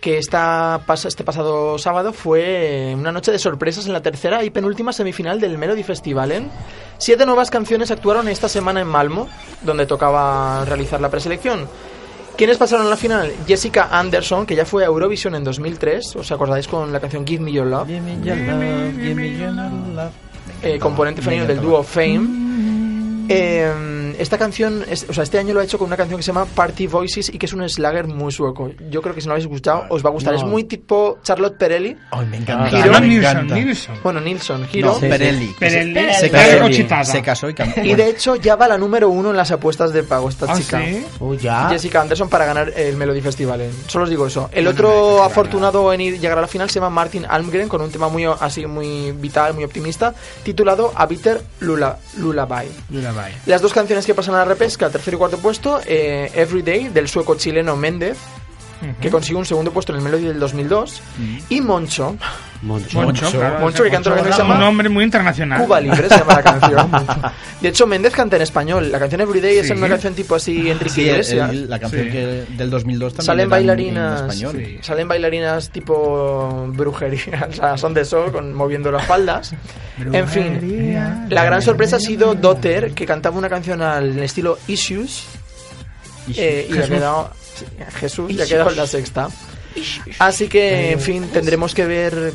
Que 0.00 0.18
esta, 0.18 0.80
este 1.06 1.24
pasado 1.24 1.76
sábado 1.76 2.12
fue 2.12 2.94
una 2.96 3.10
noche 3.10 3.32
de 3.32 3.38
sorpresas 3.38 3.86
en 3.86 3.92
la 3.92 4.00
tercera 4.00 4.44
y 4.44 4.50
penúltima 4.50 4.92
semifinal 4.92 5.40
del 5.40 5.58
Melody 5.58 5.82
Festival. 5.82 6.30
¿eh? 6.30 6.42
Siete 6.98 7.26
nuevas 7.26 7.50
canciones 7.50 7.90
actuaron 7.90 8.28
esta 8.28 8.48
semana 8.48 8.80
en 8.80 8.86
Malmo, 8.86 9.28
donde 9.62 9.86
tocaba 9.86 10.64
realizar 10.64 11.00
la 11.00 11.10
preselección. 11.10 11.66
¿Quiénes 12.36 12.56
pasaron 12.58 12.86
a 12.86 12.90
la 12.90 12.96
final? 12.96 13.32
Jessica 13.48 13.88
Anderson, 13.90 14.46
que 14.46 14.54
ya 14.54 14.64
fue 14.64 14.84
a 14.84 14.86
Eurovisión 14.86 15.34
en 15.34 15.42
2003. 15.42 16.14
¿Os 16.14 16.30
acordáis 16.30 16.68
con 16.68 16.92
la 16.92 17.00
canción 17.00 17.26
Give 17.26 17.42
Me 17.42 17.50
Your 17.50 17.66
Love? 17.66 17.88
Give 17.88 18.00
me 18.00 18.16
your 18.24 18.36
love, 18.36 18.94
give 18.96 19.14
me 19.16 19.36
your 19.36 19.50
love. 19.50 20.12
eh, 20.62 20.78
componente 20.78 21.20
femenino 21.22 21.46
del 21.48 21.60
dúo 21.60 21.82
Fame. 21.82 23.26
Eh, 23.28 23.72
esta 24.18 24.38
canción, 24.38 24.84
es- 24.88 25.06
o 25.08 25.12
sea, 25.12 25.24
este 25.24 25.38
año 25.38 25.54
lo 25.54 25.60
ha 25.60 25.64
hecho 25.64 25.78
con 25.78 25.86
una 25.86 25.96
canción 25.96 26.18
que 26.18 26.22
se 26.22 26.28
llama 26.32 26.44
Party 26.46 26.86
Voices 26.86 27.28
y 27.32 27.38
que 27.38 27.46
es 27.46 27.52
un 27.52 27.66
slagger 27.68 28.06
muy 28.06 28.32
sueco. 28.32 28.70
Yo 28.90 29.00
creo 29.02 29.14
que 29.14 29.20
si 29.20 29.26
no 29.26 29.30
lo 29.30 29.34
habéis 29.36 29.46
gustado, 29.48 29.86
os 29.90 30.04
va 30.04 30.10
a 30.10 30.12
gustar. 30.12 30.32
No. 30.34 30.38
Es 30.38 30.44
muy 30.44 30.64
tipo 30.64 31.18
Charlotte 31.22 31.56
Perelli. 31.56 31.96
Ay, 32.10 32.26
me 32.26 32.36
encanta. 32.38 32.68
Giro. 32.70 32.92
No, 32.92 33.00
me 33.00 33.06
Nilsson, 33.08 33.30
encanta. 33.36 33.54
Nilsson. 33.54 33.96
Bueno, 34.02 34.20
Nilsson, 34.20 34.66
Giro. 34.68 34.88
No, 34.88 34.94
Sí, 34.94 35.00
sí. 35.00 35.08
Perelli. 35.08 35.46
Perelli, 35.58 35.94
Se 36.14 36.28
Perelli 36.28 36.30
casó, 36.50 36.58
Rochitada. 36.60 37.04
se 37.04 37.22
casó 37.22 37.48
y 37.50 37.54
cambió. 37.54 37.84
Y 37.84 37.94
de 37.94 38.08
hecho 38.10 38.36
ya 38.36 38.56
va 38.56 38.68
la 38.68 38.78
número 38.78 39.08
uno 39.08 39.30
en 39.30 39.36
las 39.36 39.50
apuestas 39.50 39.92
de 39.92 40.02
pago 40.02 40.28
esta 40.28 40.46
¿Ah, 40.48 40.56
chica. 40.56 40.80
sí? 40.84 41.04
Uy, 41.20 41.38
ya. 41.38 41.68
Jessica 41.68 42.00
Anderson 42.00 42.28
para 42.28 42.44
ganar 42.46 42.72
el 42.76 42.96
Melody 42.96 43.20
Festival. 43.20 43.60
eh. 43.60 43.70
Solo 43.86 44.04
os 44.04 44.10
digo 44.10 44.26
eso. 44.26 44.48
El 44.52 44.66
otro 44.66 45.22
afortunado 45.22 45.92
en 45.92 46.00
ir, 46.00 46.18
llegar 46.20 46.38
a 46.38 46.40
la 46.40 46.46
final 46.48 46.68
se 46.70 46.74
llama 46.76 46.90
Martin 46.90 47.24
Almgren 47.28 47.68
con 47.68 47.80
un 47.80 47.90
tema 47.90 48.08
muy 48.08 48.24
así 48.24 48.66
muy 48.66 49.12
vital, 49.12 49.54
muy 49.54 49.64
optimista, 49.64 50.14
titulado 50.42 50.92
A 50.94 51.06
Bitter 51.06 51.40
Lula, 51.60 51.98
Lullaby. 52.18 52.66
Lullaby. 52.90 53.32
Las 53.46 53.62
dos 53.62 53.72
canciones 53.72 54.06
que 54.08 54.14
pasan 54.14 54.36
a 54.36 54.38
la 54.38 54.46
repesca, 54.46 54.88
tercero 54.88 55.16
y 55.16 55.18
cuarto 55.18 55.36
puesto, 55.36 55.82
eh, 55.84 56.30
Everyday 56.34 56.88
del 56.88 57.08
sueco 57.08 57.34
chileno 57.34 57.76
Méndez, 57.76 58.16
que 59.00 59.10
consiguió 59.10 59.38
un 59.38 59.44
segundo 59.46 59.72
puesto 59.72 59.92
en 59.92 59.98
el 59.98 60.04
Melody 60.04 60.24
del 60.26 60.38
2002, 60.40 61.02
y 61.48 61.60
Moncho, 61.60 62.16
Moncho. 62.62 63.00
Moncho, 63.02 63.30
claro, 63.30 63.60
Moncho 63.60 63.84
que 63.84 63.90
canta 63.90 64.10
una 64.10 64.16
canción 64.22 64.32
que 64.32 64.36
se 64.36 64.42
un 64.42 64.48
llama 64.48 64.60
nombre 64.64 64.88
muy 64.88 65.04
internacional. 65.04 65.62
Cuba 65.64 65.80
Libre, 65.80 66.08
se 66.08 66.18
llama 66.18 66.34
la 66.34 66.42
canción. 66.42 66.90
De 67.60 67.68
hecho, 67.68 67.86
Méndez 67.86 68.12
canta 68.14 68.36
en 68.36 68.42
español. 68.42 68.90
La 68.90 68.98
canción 68.98 69.20
Everyday 69.20 69.58
es 69.58 69.66
Sí. 69.68 69.72
una 69.72 69.88
canción 69.88 70.14
tipo 70.14 70.34
así 70.34 70.70
Enrique 70.70 70.90
Sí, 70.90 71.02
Iglesias. 71.02 71.50
el- 71.50 71.68
la 71.70 71.78
canción 71.78 72.04
Sí. 72.04 72.10
que, 72.10 72.44
del 72.56 72.70
2002 72.70 73.12
también 73.14 73.26
Salen 73.26 73.48
bailarinas, 73.50 74.20
en 74.22 74.26
español. 74.30 74.56
Sí. 74.64 74.78
salen 74.82 75.08
bailarinas 75.08 75.70
tipo 75.70 76.66
brujería, 76.68 77.46
o 77.50 77.52
sea, 77.52 77.76
son 77.76 77.94
de 77.94 78.04
sol, 78.04 78.32
con, 78.32 78.52
moviendo 78.54 78.90
las 78.90 79.04
faldas. 79.06 79.54
En 80.12 80.28
fin, 80.28 80.94
la 81.28 81.44
gran 81.44 81.62
sorpresa 81.62 81.96
ha 81.96 82.00
sido 82.00 82.34
Dotter, 82.34 82.92
que 82.92 83.06
cantaba 83.06 83.36
una 83.38 83.48
canción 83.48 83.82
al 83.82 84.18
estilo 84.20 84.58
Issues, 84.68 85.24
eh, 86.36 86.66
y 86.68 86.72
le 86.72 86.84
ha 86.84 86.88
quedado 86.88 87.30
sí, 87.58 87.66
Jesús, 88.00 88.32
le 88.32 88.42
ha 88.42 88.46
quedado 88.46 88.70
en 88.70 88.76
la 88.76 88.86
sexta. 88.86 89.28
Así 90.18 90.48
que, 90.48 90.92
en 90.92 91.00
fin, 91.00 91.28
tendremos 91.32 91.74
que 91.74 91.86
ver, 91.86 92.32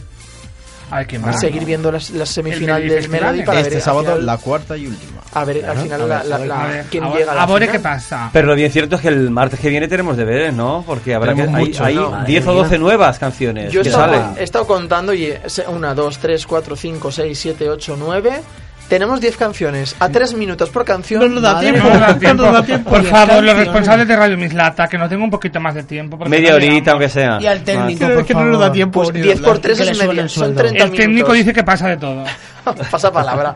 A 0.90 1.00
ver, 1.00 1.08
¿qué 1.08 1.20
más? 1.20 1.40
seguir 1.40 1.66
viendo 1.66 1.92
las, 1.92 2.10
las 2.12 2.30
semifinales 2.30 2.86
Melody 2.90 3.02
del 3.02 3.10
Melody 3.10 3.28
Festival, 3.40 3.46
para 3.46 3.60
Este 3.62 3.74
ver 3.76 3.84
sábado 3.84 4.04
final- 4.12 4.26
la 4.26 4.38
cuarta 4.38 4.78
y 4.78 4.88
última. 4.88 5.22
a 5.34 5.44
ver 5.46 5.66
al 5.66 5.78
final 5.80 6.08
la, 6.08 6.24
la- 6.24 6.38
la- 6.38 6.64
A 6.64 6.68
ver, 6.68 6.86
quién 6.90 7.04
a 7.04 7.10
ver- 7.10 7.18
llega 7.20 7.32
a 7.32 7.36
la 7.36 7.44
a 7.44 7.46
ver 7.48 7.56
final. 7.58 7.72
qué 7.72 7.80
pasa. 7.80 8.30
Pero 8.32 8.48
lo 8.48 8.56
bien 8.56 8.72
cierto 8.72 8.96
es 8.96 9.02
que 9.02 9.08
el 9.10 9.30
martes 9.32 9.60
que 9.60 9.70
viene 9.70 9.88
tenemos 9.88 10.16
deberes, 10.16 10.54
¿no? 10.54 10.84
Porque 10.86 11.14
habrá 11.16 11.34
que, 11.34 11.42
Tenemos 11.42 11.60
hay, 11.60 11.66
mucho, 11.68 11.84
hay 11.84 11.96
¿no? 11.96 12.24
10 12.26 12.48
o 12.48 12.54
12 12.54 12.78
nuevas 12.78 13.18
canciones 13.20 13.74
Yo 13.74 13.82
he 13.82 13.84
que 13.84 13.90
estado, 13.90 14.14
salen. 14.14 14.38
he 14.38 14.44
estado 14.44 14.68
contando 14.68 15.14
y 15.14 15.26
eh, 15.26 15.42
se- 15.48 15.68
una, 15.68 15.94
dos, 15.96 16.20
tres, 16.20 16.46
cuatro, 16.46 16.76
cinco, 16.76 17.12
seis, 17.12 17.40
siete, 17.40 17.70
ocho, 17.70 17.96
nueve. 18.00 18.42
Tenemos 18.90 19.20
10 19.22 19.38
canciones. 19.38 19.96
A 20.00 20.10
3 20.10 20.34
minutos 20.36 20.70
por 20.70 20.86
canción. 20.86 21.22
No 21.22 21.28
nos 21.30 21.42
da 21.42 21.54
Madre 21.54 21.72
tiempo. 21.72 21.88
No 21.88 21.94
nos 21.94 22.00
da 22.02 22.08
no 22.14 22.20
tiempo. 22.20 22.44
nos 22.44 22.54
da 22.54 22.64
tiempo. 22.64 22.90
Por 22.92 23.04
favor, 23.06 23.44
los 23.44 23.56
responsables 23.58 24.08
de 24.08 24.16
Radio 24.16 24.38
Mislata, 24.38 24.88
que 24.88 24.98
nos 24.98 25.10
tenga 25.10 25.24
un 25.24 25.30
poquito 25.32 25.60
más 25.60 25.74
de 25.76 25.84
tiempo. 25.84 26.18
Media 26.28 26.52
no 26.52 26.56
horita, 26.58 26.92
aunque 26.92 27.10
sea. 27.10 27.40
Y 27.42 27.48
al 27.48 27.64
técnico, 27.64 28.06
Es 28.06 28.14
por 28.14 28.26
que 28.26 28.34
no 28.36 28.46
nos 28.46 28.60
da 28.60 28.72
tiempo. 28.72 29.02
Pues 29.02 29.14
ni 29.14 29.22
10 29.22 29.40
por 29.40 29.48
hablar. 29.50 29.62
3 29.62 29.78
Que 29.78 29.86
le 29.86 29.92
es 29.92 29.98
media. 30.00 30.22
el 30.22 30.30
Son 30.30 30.44
sueldo. 30.44 30.62
30 30.62 30.84
El 30.84 30.90
técnico 30.92 31.08
minutos. 31.14 31.34
dice 31.36 31.54
que 31.54 31.64
pasa 31.64 31.88
de 31.88 31.98
todo. 31.98 32.24
Pasa 32.92 33.12
palabra. 33.12 33.56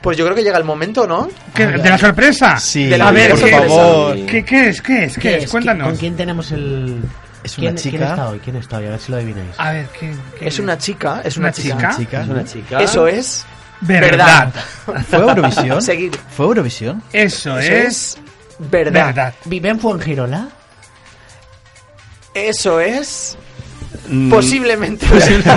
Pues 0.00 0.18
yo 0.18 0.24
creo 0.24 0.36
que 0.36 0.42
llega 0.42 0.58
el 0.58 0.64
momento, 0.64 1.06
¿no? 1.06 1.28
¿Qué- 1.54 1.66
¿De 1.66 1.88
la 1.90 1.96
sorpresa? 1.98 2.58
Sí, 2.58 2.86
De 2.86 2.98
la 2.98 3.08
a 3.08 3.12
ver, 3.12 3.30
por 3.30 3.44
¿qué, 3.44 3.50
favor. 3.50 4.16
¿qué, 4.26 4.44
qué 4.44 4.68
es? 4.68 4.82
¿Qué 4.82 5.04
es? 5.04 5.18
¿Qué, 5.18 5.36
es? 5.38 5.50
Cuéntanos. 5.50 5.88
¿Con 5.88 5.96
quién 5.96 6.14
tenemos 6.16 6.52
el...? 6.52 7.02
Es 7.42 7.58
una 7.58 7.68
¿Quién, 7.72 7.76
chica. 7.76 7.96
¿Quién 7.98 8.08
está 8.10 8.28
hoy? 8.28 8.38
¿Quién 8.40 8.56
está 8.56 8.76
hoy? 8.78 8.86
A 8.86 8.90
ver 8.90 8.98
si 9.00 9.10
lo 9.12 9.18
adivináis. 9.18 9.50
A 9.58 9.72
ver, 9.72 9.86
¿qué, 9.98 10.14
qué 10.38 10.48
Es 10.48 10.58
una 10.58 10.78
chica, 10.78 11.20
es 11.24 11.36
una, 11.36 11.46
¿Una 11.48 11.52
chica. 11.52 11.74
chica? 11.76 11.96
Chica. 11.98 12.22
Es 12.22 12.28
una 12.28 12.44
chica. 12.44 12.80
Eso 12.82 13.06
es 13.06 13.46
Verdad. 13.86 14.52
¿Fue 15.08 15.18
Eurovisión? 15.18 15.82
Seguir. 15.82 16.12
¿Fue 16.36 16.46
Eurovisión? 16.46 17.02
Eso, 17.12 17.58
Eso 17.58 17.72
es, 17.72 17.86
es 17.88 18.18
verdad. 18.58 19.06
verdad. 19.06 19.34
¿Vive 19.44 19.68
en 19.68 19.78
Fuengirola? 19.80 20.48
Eso 22.34 22.80
es 22.80 23.36
Mm, 24.08 24.28
posiblemente 24.28 25.06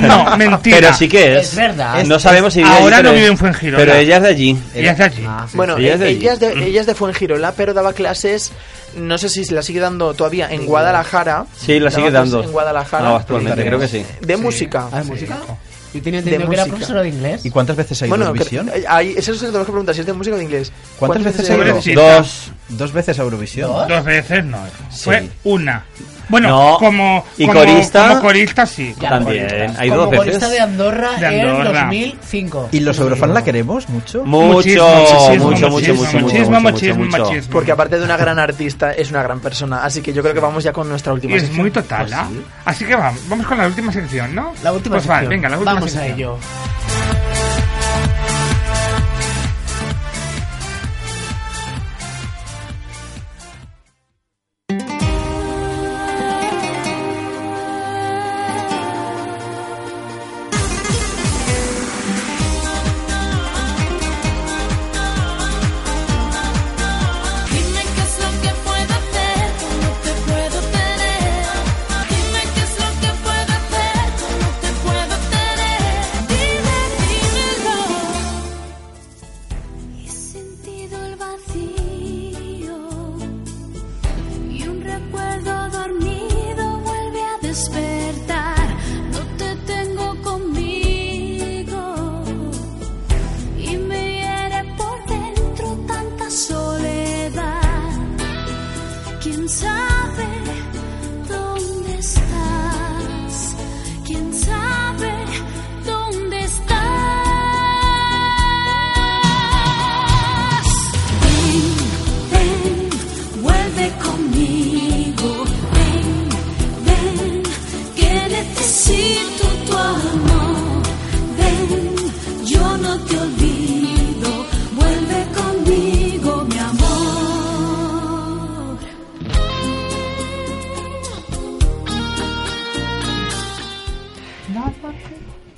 No, 0.04 0.38
mentira. 0.38 0.78
Pero 0.78 0.94
sí 0.94 1.10
que 1.10 1.38
es. 1.40 1.50
Es 1.50 1.56
verdad. 1.56 2.02
No 2.06 2.18
sabemos 2.20 2.54
si 2.54 2.60
vive 2.63 2.72
Ahora 2.72 2.98
allí, 2.98 3.04
no 3.04 3.10
pero- 3.10 3.13
vive 3.16 3.28
en 3.28 3.38
Fuengirola. 3.38 3.78
Pero 3.84 3.98
ella 3.98 4.18
es 4.18 4.22
de 4.24 4.30
allí. 4.30 4.60
Ella 4.76 4.92
es 4.92 4.98
de 5.00 5.04
allí. 5.04 5.26
Ah, 5.28 5.46
sí. 5.50 5.58
Bueno, 5.58 5.78
Ella 5.78 5.94
es 5.96 6.00
de 6.00 6.10
ella, 6.10 6.34
es 6.34 6.40
de, 6.40 6.66
ella 6.68 6.82
es 6.82 6.88
de 6.88 6.96
Fuengirola, 6.96 7.52
pero 7.54 7.74
daba 7.74 7.92
clases, 7.94 8.52
no 8.96 9.18
sé 9.18 9.28
si 9.30 9.44
se 9.44 9.54
la 9.56 9.63
sigue 9.63 9.80
dando 9.82 10.13
todavía 10.13 10.50
en 10.52 10.66
Guadalajara. 10.66 11.46
Sí, 11.58 11.80
la 11.80 11.90
sigue 11.92 12.12
dando. 12.12 12.42
En 12.44 12.52
Guadalajara. 12.52 13.04
No, 13.04 13.16
actualmente, 13.16 13.66
creo 13.66 13.80
que 13.80 13.88
sí. 13.88 14.06
De 14.22 14.38
música. 14.38 14.88
¿Ah, 14.94 15.00
de 15.00 15.04
música? 15.06 15.38
Yo 15.94 16.02
tenía 16.02 16.19
entendido 16.19 16.50
que 16.50 16.56
era 16.56 16.63
música. 16.63 16.75
profesora 16.77 17.02
de 17.02 17.10
inglés. 17.10 17.46
¿Y 17.46 17.50
cuántas 17.50 17.75
veces 17.75 18.02
hay 18.02 18.10
Bueno, 18.10 18.25
Eurovisión? 18.25 18.67
que- 18.67 18.85
hay, 18.88 19.12
eso 19.17 19.33
se 19.33 19.46
lo 19.46 19.48
tenemos 19.48 19.65
que 19.65 19.71
preguntar, 19.71 19.96
si 19.96 20.02
es 20.02 20.08
de 20.08 20.13
música 20.13 20.35
o 20.35 20.38
de 20.40 20.44
inglés. 20.46 20.71
¿Cuántas 21.00 21.23
veces 21.23 21.50
Eurovisión? 21.50 21.98
Eurovisión? 21.98 22.23
Dos. 22.23 22.52
Dos 22.77 22.92
veces 22.94 23.19
a 23.19 23.21
Eurovisión. 23.23 23.71
¿Dos? 23.71 23.88
Dos 23.88 24.04
veces 24.06 24.46
no. 24.46 24.58
Fue 24.92 25.21
Sí. 25.21 25.29
una. 25.46 25.85
Bueno, 26.30 26.50
No. 26.50 26.78
como, 26.78 27.23
¿Y 27.38 27.46
como- 27.48 27.60
corista? 27.62 28.10
Como 28.10 28.21
corista, 28.21 28.65
sí. 28.65 28.94
También. 29.00 29.48
corista. 29.48 29.82
Hay 29.82 29.90
Como 29.90 30.02
dos 30.02 30.15
corista 30.15 30.32
veces. 30.48 30.50
de 30.52 30.60
Andorra, 30.60 31.12
De 31.17 31.40
en 31.42 31.48
Andorra. 31.48 31.82
2005. 31.86 32.69
¿Y 32.71 32.80
los 32.82 33.00
Eurofans 33.00 33.34
la 33.34 33.44
queremos 33.44 33.90
mucho? 33.90 34.23
Mucho, 34.25 34.54
Muchísimo, 34.54 34.86
mucho, 34.86 35.00
muchísimo, 35.13 35.30
mucho, 35.32 35.69
mucho, 35.69 35.69
muchísimo, 36.19 36.60
mucho, 36.60 36.71
muchísimo, 36.71 37.06
mucho. 37.06 37.50
Porque 37.52 37.71
aparte 37.71 37.98
de 37.98 38.04
una 38.06 38.17
gran 38.17 38.40
artista, 38.40 38.92
es 38.92 39.10
una 39.10 39.23
gran 39.23 39.40
persona. 39.40 39.84
Así 39.84 40.02
que 40.02 40.12
yo 40.13 40.21
creo 40.21 40.34
que 40.34 40.40
vamos 40.42 40.63
ya 40.63 40.73
con 40.73 40.90
nuestra 40.90 41.13
Y 41.13 41.15
última 41.15 41.36
es 41.36 41.42
sección. 41.44 41.62
muy 41.62 41.71
total, 41.71 42.12
¿ah? 42.13 42.28
Así 42.65 42.86
que 42.86 42.96
vamos, 42.96 43.21
vamos 43.30 43.46
con 43.48 43.58
la 43.58 43.67
última 43.67 43.92
sección, 43.92 44.36
¿no? 44.36 44.54
La 44.63 44.73
última 44.73 44.96
pues 44.98 45.08
vale, 45.08 45.21
sección. 45.28 45.30
venga, 45.42 45.50
la 45.50 45.58
última 45.58 45.73
Vamos 45.75 45.96
a 45.96 46.00
sección. 46.00 46.15
ello. 46.17 46.38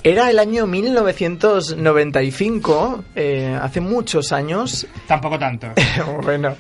Era 0.01 0.29
el 0.29 0.39
año 0.39 0.65
1995, 0.65 3.03
eh, 3.15 3.59
hace 3.61 3.81
muchos 3.81 4.31
años. 4.31 4.87
Tampoco 5.07 5.37
tanto. 5.37 5.67
bueno. 6.23 6.55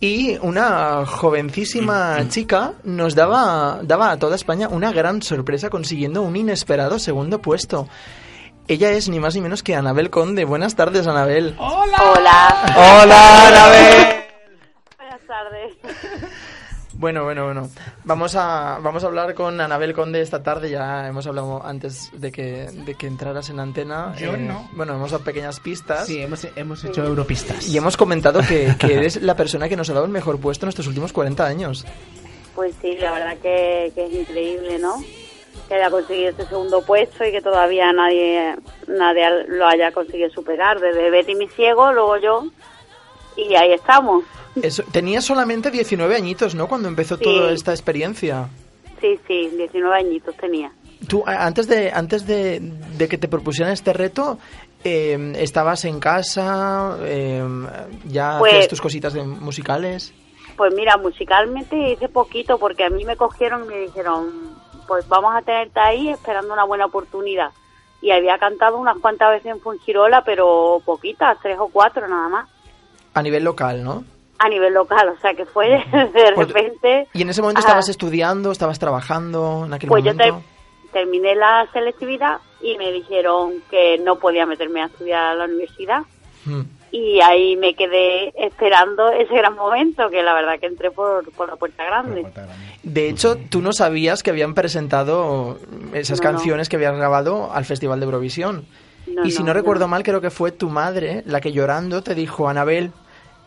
Y 0.00 0.38
una 0.38 1.04
jovencísima 1.04 2.20
chica 2.28 2.72
nos 2.84 3.14
daba, 3.14 3.80
daba 3.82 4.12
a 4.12 4.18
toda 4.18 4.34
España 4.36 4.68
una 4.68 4.92
gran 4.92 5.20
sorpresa 5.20 5.68
consiguiendo 5.68 6.22
un 6.22 6.36
inesperado 6.36 6.98
segundo 6.98 7.42
puesto. 7.42 7.86
Ella 8.66 8.92
es 8.92 9.10
ni 9.10 9.20
más 9.20 9.34
ni 9.34 9.42
menos 9.42 9.62
que 9.62 9.74
Anabel 9.74 10.08
Conde. 10.08 10.46
Buenas 10.46 10.74
tardes, 10.74 11.06
Anabel. 11.06 11.54
¡Hola! 11.58 11.98
Hola, 12.16 12.64
Hola, 13.02 13.48
Anabel. 13.48 14.24
buenas 14.96 15.20
tardes. 15.26 15.76
Bueno, 17.00 17.24
bueno, 17.24 17.44
bueno. 17.46 17.70
Vamos 18.04 18.36
a, 18.36 18.78
vamos 18.82 19.02
a 19.04 19.06
hablar 19.06 19.32
con 19.32 19.58
Anabel 19.58 19.94
Conde 19.94 20.20
esta 20.20 20.42
tarde. 20.42 20.68
Ya 20.68 21.08
hemos 21.08 21.26
hablado 21.26 21.64
antes 21.64 22.10
de 22.12 22.30
que, 22.30 22.66
de 22.70 22.94
que 22.94 23.06
entraras 23.06 23.48
en 23.48 23.58
antena. 23.58 24.14
Yo 24.18 24.36
no. 24.36 24.68
Bueno, 24.72 24.96
hemos 24.96 25.10
dado 25.10 25.24
pequeñas 25.24 25.60
pistas. 25.60 26.06
Sí, 26.06 26.20
hemos, 26.20 26.46
hemos 26.56 26.84
hecho 26.84 27.02
europistas. 27.02 27.66
Y 27.66 27.78
hemos 27.78 27.96
comentado 27.96 28.40
que, 28.46 28.74
que 28.78 28.96
eres 28.96 29.22
la 29.22 29.34
persona 29.34 29.66
que 29.66 29.76
nos 29.76 29.88
ha 29.88 29.94
dado 29.94 30.04
el 30.04 30.12
mejor 30.12 30.38
puesto 30.38 30.66
en 30.66 30.68
estos 30.68 30.86
últimos 30.88 31.14
40 31.14 31.46
años. 31.46 31.86
Pues 32.54 32.74
sí, 32.82 32.94
la 33.00 33.12
verdad 33.12 33.38
que, 33.38 33.92
que 33.94 34.04
es 34.04 34.12
increíble, 34.12 34.78
¿no? 34.78 35.02
Que 35.68 35.76
haya 35.76 35.90
conseguido 35.90 36.28
este 36.28 36.44
segundo 36.44 36.82
puesto 36.82 37.24
y 37.24 37.32
que 37.32 37.40
todavía 37.40 37.90
nadie 37.94 38.56
nadie 38.86 39.24
lo 39.48 39.66
haya 39.66 39.90
conseguido 39.92 40.28
superar. 40.28 40.78
Desde 40.78 41.08
Betty 41.08 41.34
mi 41.34 41.48
ciego, 41.48 41.92
luego 41.94 42.18
yo, 42.18 42.44
y 43.36 43.54
ahí 43.54 43.72
estamos. 43.72 44.24
Eso, 44.60 44.82
tenías 44.90 45.24
solamente 45.24 45.70
19 45.70 46.14
añitos, 46.16 46.54
¿no? 46.54 46.66
Cuando 46.68 46.88
empezó 46.88 47.16
Sí. 47.16 47.24
toda 47.24 47.52
esta 47.52 47.72
experiencia. 47.72 48.48
Sí, 49.00 49.18
sí, 49.26 49.48
19 49.56 49.96
añitos 49.96 50.36
tenía. 50.36 50.70
Tú, 51.08 51.22
antes 51.26 51.66
de, 51.66 51.90
antes 51.92 52.26
de, 52.26 52.60
de 52.60 53.08
que 53.08 53.16
te 53.16 53.28
propusieran 53.28 53.72
este 53.72 53.92
reto, 53.92 54.38
eh, 54.84 55.32
¿estabas 55.38 55.84
en 55.86 55.98
casa? 56.00 56.98
Eh, 57.02 57.42
¿Ya 58.06 58.38
Pues- 58.38 58.52
hacías 58.52 58.68
tus 58.68 58.80
cositas 58.80 59.12
de 59.14 59.22
musicales? 59.24 60.12
Pues 60.56 60.74
mira, 60.74 60.98
musicalmente 60.98 61.92
hice 61.92 62.08
poquito 62.10 62.58
porque 62.58 62.84
a 62.84 62.90
mí 62.90 63.04
me 63.06 63.16
cogieron 63.16 63.64
y 63.64 63.68
me 63.68 63.78
dijeron, 63.78 64.30
pues 64.86 65.08
vamos 65.08 65.34
a 65.34 65.40
tenerte 65.40 65.80
ahí 65.80 66.10
esperando 66.10 66.52
una 66.52 66.64
buena 66.64 66.84
oportunidad. 66.86 67.50
Y 68.02 68.10
había 68.10 68.36
cantado 68.38 68.76
unas 68.76 68.98
cuantas 68.98 69.30
veces 69.30 69.52
en 69.52 69.60
Fungirola, 69.60 70.22
pero 70.24 70.82
poquitas, 70.84 71.38
tres 71.40 71.56
o 71.58 71.68
cuatro 71.68 72.06
nada 72.08 72.28
más, 72.28 72.48
A 73.14 73.22
nivel 73.22 73.44
local, 73.44 73.82
¿no? 73.84 74.04
a 74.42 74.48
nivel 74.48 74.72
local. 74.72 75.10
O 75.10 75.20
sea 75.20 75.34
que 75.34 75.44
fue 75.44 75.68
de 75.92 76.32
Pues- 76.34 76.48
repente... 76.48 77.08
¿Y 77.12 77.20
en 77.22 77.28
ese 77.28 77.42
momento 77.42 77.58
Ajá. 77.58 77.68
estabas 77.68 77.88
estudiando, 77.90 78.50
estabas 78.52 78.78
trabajando 78.78 79.64
en 79.66 79.74
aquel 79.74 79.88
Pues 79.88 80.02
yo 80.02 80.16
ter- 80.16 80.32
terminé 80.94 81.34
la 81.34 81.68
selectividad 81.74 82.38
y 82.62 82.78
me 82.78 82.90
dijeron 82.90 83.52
que 83.70 83.98
no 83.98 84.16
podía 84.16 84.46
meterme 84.46 84.80
a 84.82 84.86
estudiar 84.86 85.22
a 85.24 85.34
la 85.34 85.44
universidad. 85.44 86.02
Y 86.90 87.20
ahí 87.20 87.54
me 87.56 87.74
quedé 87.74 88.32
esperando 88.44 89.10
ese 89.10 89.34
gran 89.34 89.54
momento, 89.56 90.08
que 90.08 90.22
la 90.22 90.32
verdad 90.34 90.58
que 90.58 90.66
entré 90.66 90.90
por, 90.90 91.30
por 91.32 91.48
la 91.50 91.56
puerta 91.56 91.84
grande. 91.84 92.26
De 92.82 93.08
hecho, 93.10 93.36
tú 93.50 93.60
no 93.60 93.72
sabías 93.74 94.22
que 94.22 94.30
habían 94.30 94.54
presentado 94.54 95.58
esas 95.92 96.18
No, 96.20 96.24
no. 96.24 96.30
canciones 96.38 96.68
que 96.70 96.76
habías 96.76 96.96
grabado 96.96 97.52
al 97.52 97.64
Festival 97.66 98.00
de 98.00 98.06
Eurovisión. 98.06 98.64
No, 99.20 99.26
y 99.26 99.30
si 99.32 99.42
no, 99.42 99.48
no, 99.48 99.52
recuerdo 99.52 99.86
mal, 99.86 100.02
creo 100.02 100.20
que 100.20 100.30
fue 100.30 100.50
tu 100.50 100.70
madre 100.70 101.22
la 101.26 101.40
que 101.40 101.52
llorando 101.52 102.02
te 102.02 102.14
dijo, 102.14 102.48
Anabel, 102.48 102.90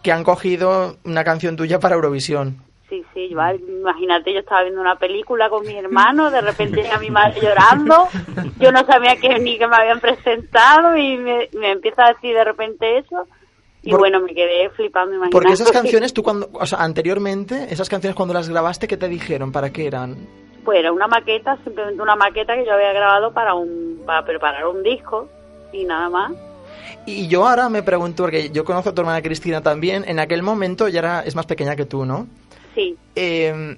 que 0.03 0.11
han 0.11 0.23
cogido 0.23 0.97
una 1.03 1.23
canción 1.23 1.55
tuya 1.55 1.79
para 1.79 1.95
Eurovisión. 1.95 2.57
Sí, 2.89 3.03
sí, 3.13 3.33
vale. 3.33 3.59
imagínate, 3.67 4.31
yo 4.31 4.41
estaba 4.41 4.61
viendo 4.61 4.79
una 4.79 4.97
película 4.97 5.49
con 5.49 5.65
mis 5.65 5.75
hermanos, 5.77 6.31
de 6.31 6.41
repente 6.41 6.83
llega 6.83 6.99
mi 6.99 7.09
madre 7.09 7.41
llorando, 7.41 8.07
yo 8.59 8.71
no 8.71 8.85
sabía 8.85 9.15
que 9.15 9.39
ni 9.39 9.57
que 9.57 9.67
me 9.67 9.75
habían 9.75 9.99
presentado 9.99 10.95
y 10.95 11.17
me, 11.17 11.49
me 11.53 11.71
empieza 11.71 12.05
a 12.05 12.13
decir 12.13 12.35
de 12.35 12.43
repente 12.43 12.99
eso. 12.99 13.27
Y 13.81 13.89
Por- 13.89 13.99
bueno, 14.01 14.19
me 14.19 14.35
quedé 14.35 14.69
flipando, 14.69 15.15
imagínate. 15.15 15.31
Porque 15.31 15.53
esas 15.53 15.71
canciones, 15.71 16.13
tú 16.13 16.21
cuando, 16.21 16.49
o 16.53 16.65
sea, 16.67 16.83
anteriormente, 16.83 17.67
esas 17.71 17.89
canciones 17.89 18.15
cuando 18.15 18.35
las 18.35 18.47
grabaste, 18.47 18.87
¿qué 18.87 18.95
te 18.95 19.09
dijeron? 19.09 19.51
¿Para 19.51 19.71
qué 19.71 19.87
eran? 19.87 20.15
Pues 20.63 20.79
era 20.79 20.91
una 20.93 21.07
maqueta, 21.07 21.57
simplemente 21.63 22.01
una 22.01 22.15
maqueta 22.15 22.53
que 22.55 22.65
yo 22.65 22.73
había 22.73 22.93
grabado 22.93 23.33
para 23.33 23.55
un 23.55 24.03
para 24.05 24.23
preparar 24.23 24.67
un 24.67 24.83
disco 24.83 25.27
y 25.73 25.83
nada 25.85 26.09
más. 26.09 26.31
Y 27.05 27.27
yo 27.27 27.45
ahora 27.47 27.67
me 27.69 27.83
pregunto, 27.83 28.23
porque 28.23 28.49
yo 28.51 28.63
conozco 28.63 28.89
a 28.89 28.93
tu 28.95 29.01
hermana 29.01 29.21
Cristina 29.21 29.61
también, 29.61 30.03
en 30.07 30.19
aquel 30.19 30.41
momento 30.43 30.87
ya 30.87 30.99
era, 30.99 31.19
es 31.21 31.35
más 31.35 31.45
pequeña 31.45 31.75
que 31.75 31.85
tú, 31.85 32.05
¿no? 32.05 32.27
Sí, 32.75 32.95
Eh, 33.15 33.77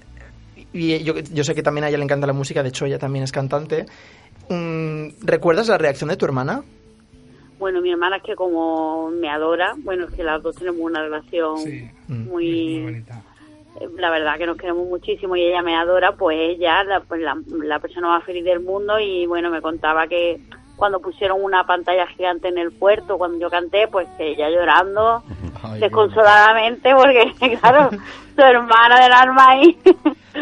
y 0.73 1.03
yo, 1.03 1.13
yo 1.19 1.43
sé 1.43 1.55
que 1.55 1.63
también 1.63 1.85
a 1.85 1.89
ella 1.89 1.97
le 1.97 2.03
encanta 2.03 2.27
la 2.27 2.33
música, 2.33 2.61
de 2.61 2.69
hecho 2.69 2.85
ella 2.85 2.99
también 2.99 3.23
es 3.23 3.31
cantante. 3.31 3.85
Mm, 4.49 5.07
¿Recuerdas 5.21 5.67
la 5.69 5.77
reacción 5.77 6.09
de 6.09 6.17
tu 6.17 6.25
hermana? 6.25 6.63
bueno, 7.57 7.81
mi 7.81 7.89
hermana 7.89 8.17
es 8.17 8.23
que 8.23 8.35
como 8.35 9.09
me 9.11 9.29
adora, 9.29 9.75
bueno, 9.77 10.05
es 10.07 10.13
que 10.13 10.23
las 10.25 10.43
dos 10.43 10.57
tenemos 10.57 10.81
una 10.81 11.01
relación 11.01 11.57
Sí, 11.59 11.89
muy, 12.09 12.25
muy 12.25 12.83
bonita. 12.83 13.21
eh, 13.79 13.87
la 13.97 14.09
verdad 14.11 14.37
que 14.37 14.45
nos 14.45 14.57
queremos 14.57 14.85
muchísimo 14.87 15.37
y 15.37 15.41
ella 15.45 15.61
me 15.61 15.73
adora, 15.73 16.11
pues 16.17 16.37
ella 16.37 16.83
la, 16.83 16.99
pues 16.99 17.21
la, 17.21 17.37
la 17.63 17.79
persona 17.79 18.09
más 18.09 18.25
feliz 18.25 18.43
del 18.43 18.59
mundo 18.59 18.99
y 18.99 19.25
bueno, 19.25 19.49
me 19.49 19.61
contaba 19.61 20.05
que 20.07 20.41
cuando 20.75 20.99
pusieron 20.99 21.43
una 21.43 21.65
pantalla 21.65 22.05
gigante 22.07 22.47
en 22.49 22.57
el 22.57 22.71
puerto, 22.71 23.17
cuando 23.17 23.39
yo 23.39 23.49
canté, 23.49 23.87
pues 23.87 24.07
que 24.17 24.31
ella 24.31 24.49
llorando 24.49 25.23
Ay, 25.63 25.79
desconsoladamente 25.79 26.93
porque 26.95 27.57
claro, 27.61 27.89
su 28.35 28.41
hermana 28.41 28.99
del 29.01 29.13
alma 29.13 29.49
ahí. 29.51 29.77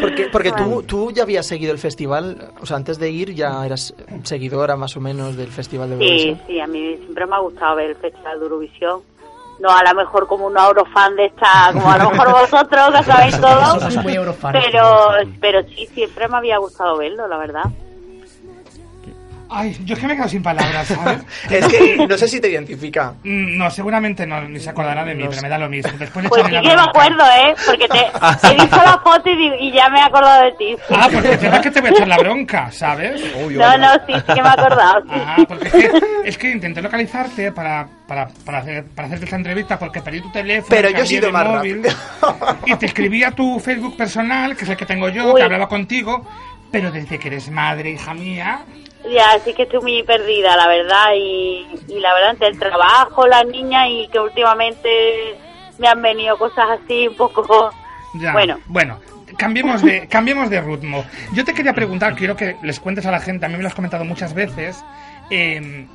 Porque, 0.00 0.28
porque 0.32 0.50
tú, 0.52 0.82
tú 0.82 1.12
ya 1.12 1.22
habías 1.22 1.46
seguido 1.46 1.72
el 1.72 1.78
festival, 1.78 2.50
o 2.60 2.66
sea, 2.66 2.76
antes 2.76 2.98
de 2.98 3.10
ir 3.10 3.32
ya 3.34 3.64
eras 3.64 3.94
seguidora 4.24 4.76
más 4.76 4.96
o 4.96 5.00
menos 5.00 5.36
del 5.36 5.48
festival 5.52 5.90
de 5.90 5.98
Sí, 5.98 6.02
Eurovisión. 6.04 6.40
sí, 6.46 6.60
a 6.60 6.66
mí 6.66 6.96
siempre 6.96 7.26
me 7.26 7.36
ha 7.36 7.38
gustado 7.38 7.76
ver 7.76 7.90
el 7.90 7.96
Festival 7.96 8.38
de 8.38 8.44
Eurovisión. 8.44 9.00
No 9.60 9.70
a 9.70 9.84
lo 9.84 9.94
mejor 9.94 10.26
como 10.26 10.48
un 10.48 10.58
eurofan 10.58 11.14
de 11.14 11.26
esta, 11.26 11.70
como 11.72 11.88
a 11.88 11.96
lo 11.98 12.10
mejor 12.10 12.32
vosotros 12.32 12.88
que 12.96 13.02
sabéis 13.04 13.40
todo, 13.40 13.78
pero, 14.50 15.10
pero 15.40 15.62
sí, 15.68 15.86
siempre 15.94 16.26
me 16.26 16.38
había 16.38 16.58
gustado 16.58 16.96
verlo, 16.98 17.28
la 17.28 17.38
verdad. 17.38 17.62
Ay, 19.56 19.76
yo 19.84 19.94
es 19.94 20.00
que 20.00 20.06
me 20.08 20.14
he 20.14 20.16
quedado 20.16 20.28
sin 20.30 20.42
palabras, 20.42 20.86
¿sabes? 20.88 21.18
Es 21.50 21.66
que 21.68 22.06
no 22.08 22.18
sé 22.18 22.26
si 22.26 22.40
te 22.40 22.48
identifica. 22.48 23.12
Mm, 23.22 23.56
No, 23.56 23.70
seguramente 23.70 24.26
no, 24.26 24.40
ni 24.48 24.58
se 24.58 24.70
acordará 24.70 25.04
de 25.04 25.14
mí, 25.14 25.22
No 25.22 25.28
pero 25.30 25.40
sé. 25.40 25.42
me 25.46 25.48
da 25.48 25.58
lo 25.58 25.68
mismo. 25.68 25.92
Después 25.98 26.24
le 26.24 26.28
Pues 26.28 26.42
sí 26.44 26.50
que 26.50 26.60
me 26.60 26.82
acuerdo, 26.82 27.22
¿eh? 27.24 27.54
Porque 27.64 27.86
te, 27.88 27.98
he 28.48 28.54
visto 28.60 28.76
la 28.76 28.98
foto 28.98 29.30
y, 29.30 29.70
ya 29.72 29.88
me 29.90 30.00
he 30.00 30.02
acordado 30.02 30.42
de 30.44 30.52
ti. 30.52 30.76
Ah, 30.90 31.08
porque 31.12 31.36
te 31.36 31.60
que 31.60 31.70
te 31.70 31.80
voy 31.80 31.90
a 31.90 31.92
echar 31.92 32.08
la 32.08 32.18
bronca, 32.18 32.70
¿sabes? 32.72 33.22
Uy, 33.44 33.54
No, 33.54 33.78
no, 33.78 33.92
sí, 34.06 34.12
sí 34.14 34.34
que 34.34 34.42
me 34.42 34.48
he 34.48 34.52
acordado. 34.52 35.02
sí. 35.02 35.08
Ah, 35.14 35.36
porque 35.46 35.68
es 35.68 35.72
que, 35.72 35.90
es 36.24 36.38
que 36.38 36.50
intenté 36.50 36.82
localizarte 36.82 37.52
para, 37.52 37.86
para, 38.08 38.28
para, 38.44 38.58
hacer, 38.58 38.84
para 38.86 39.06
hacerte 39.06 39.24
esta 39.26 39.36
entrevista 39.36 39.78
porque 39.78 40.02
perdí 40.02 40.20
tu 40.20 40.32
teléfono. 40.32 40.66
Pero 40.68 40.90
yo 40.90 40.98
he 41.04 41.06
sido 41.06 41.30
más 41.30 41.46
móvil, 41.46 41.84
rápido. 42.20 42.58
Y 42.66 42.74
te 42.76 42.86
escribí 42.86 43.22
a 43.22 43.30
tu 43.30 43.60
Facebook 43.60 43.96
personal, 43.96 44.56
que 44.56 44.64
es 44.64 44.70
el 44.70 44.76
que 44.76 44.86
tengo 44.86 45.08
yo, 45.10 45.28
Uy. 45.32 45.36
que 45.36 45.42
hablaba 45.44 45.68
contigo, 45.68 46.26
pero 46.70 46.90
desde 46.90 47.18
que 47.18 47.28
eres 47.28 47.50
madre, 47.50 47.90
hija 47.90 48.14
mía, 48.14 48.64
Ya, 49.10 49.38
sí 49.44 49.52
que 49.52 49.64
estoy 49.64 49.80
muy 49.80 50.02
perdida, 50.02 50.56
la 50.56 50.66
verdad, 50.66 51.12
y, 51.14 51.66
y 51.88 52.00
la 52.00 52.14
verdad, 52.14 52.30
entre 52.30 52.48
el 52.48 52.58
trabajo, 52.58 53.26
las 53.26 53.46
niñas 53.46 53.86
y 53.90 54.08
que 54.08 54.18
últimamente 54.18 55.36
me 55.78 55.88
han 55.88 56.00
venido 56.00 56.36
cosas 56.38 56.80
así 56.80 57.08
un 57.08 57.16
poco... 57.16 57.70
ya. 58.14 58.32
Bueno. 58.32 58.58
Bueno, 58.66 59.00
cambiemos 59.36 59.82
de, 59.82 60.06
cambiemos 60.08 60.50
de 60.50 60.60
ritmo. 60.60 61.04
Yo 61.32 61.44
te 61.44 61.52
quería 61.52 61.72
preguntar, 61.72 62.14
quiero 62.14 62.36
que 62.36 62.56
les 62.62 62.80
cuentes 62.80 63.06
a 63.06 63.10
la 63.10 63.20
gente, 63.20 63.46
a 63.46 63.48
mí 63.48 63.56
me 63.56 63.62
lo 63.62 63.68
has 63.68 63.74
comentado 63.74 64.04
muchas 64.04 64.34
veces, 64.34 64.82
eh, 65.30 65.86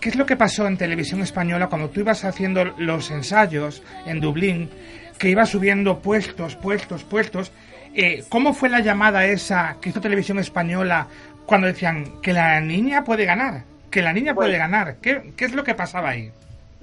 ¿qué 0.00 0.08
es 0.08 0.16
lo 0.16 0.26
que 0.26 0.36
pasó 0.36 0.66
en 0.66 0.76
televisión 0.76 1.20
española 1.22 1.68
cuando 1.68 1.90
tú 1.90 2.00
ibas 2.00 2.24
haciendo 2.24 2.64
los 2.76 3.10
ensayos 3.10 3.82
en 4.06 4.20
Dublín, 4.20 4.70
que 5.18 5.28
ibas 5.28 5.48
subiendo 5.48 5.98
puestos, 5.98 6.56
puestos, 6.56 7.04
puestos? 7.04 7.52
Eh, 7.94 8.22
¿Cómo 8.28 8.52
fue 8.52 8.68
la 8.68 8.80
llamada 8.80 9.24
esa 9.24 9.78
que 9.80 9.88
hizo 9.88 10.00
televisión 10.00 10.38
española 10.38 11.08
cuando 11.48 11.66
decían 11.66 12.20
que 12.20 12.32
la 12.32 12.60
niña 12.60 13.02
puede 13.04 13.24
ganar? 13.24 13.62
Que 13.90 14.02
la 14.02 14.12
niña 14.12 14.34
puede 14.34 14.58
ganar. 14.58 14.96
¿Qué, 15.02 15.32
¿Qué 15.36 15.46
es 15.46 15.54
lo 15.54 15.64
que 15.64 15.74
pasaba 15.74 16.10
ahí? 16.10 16.30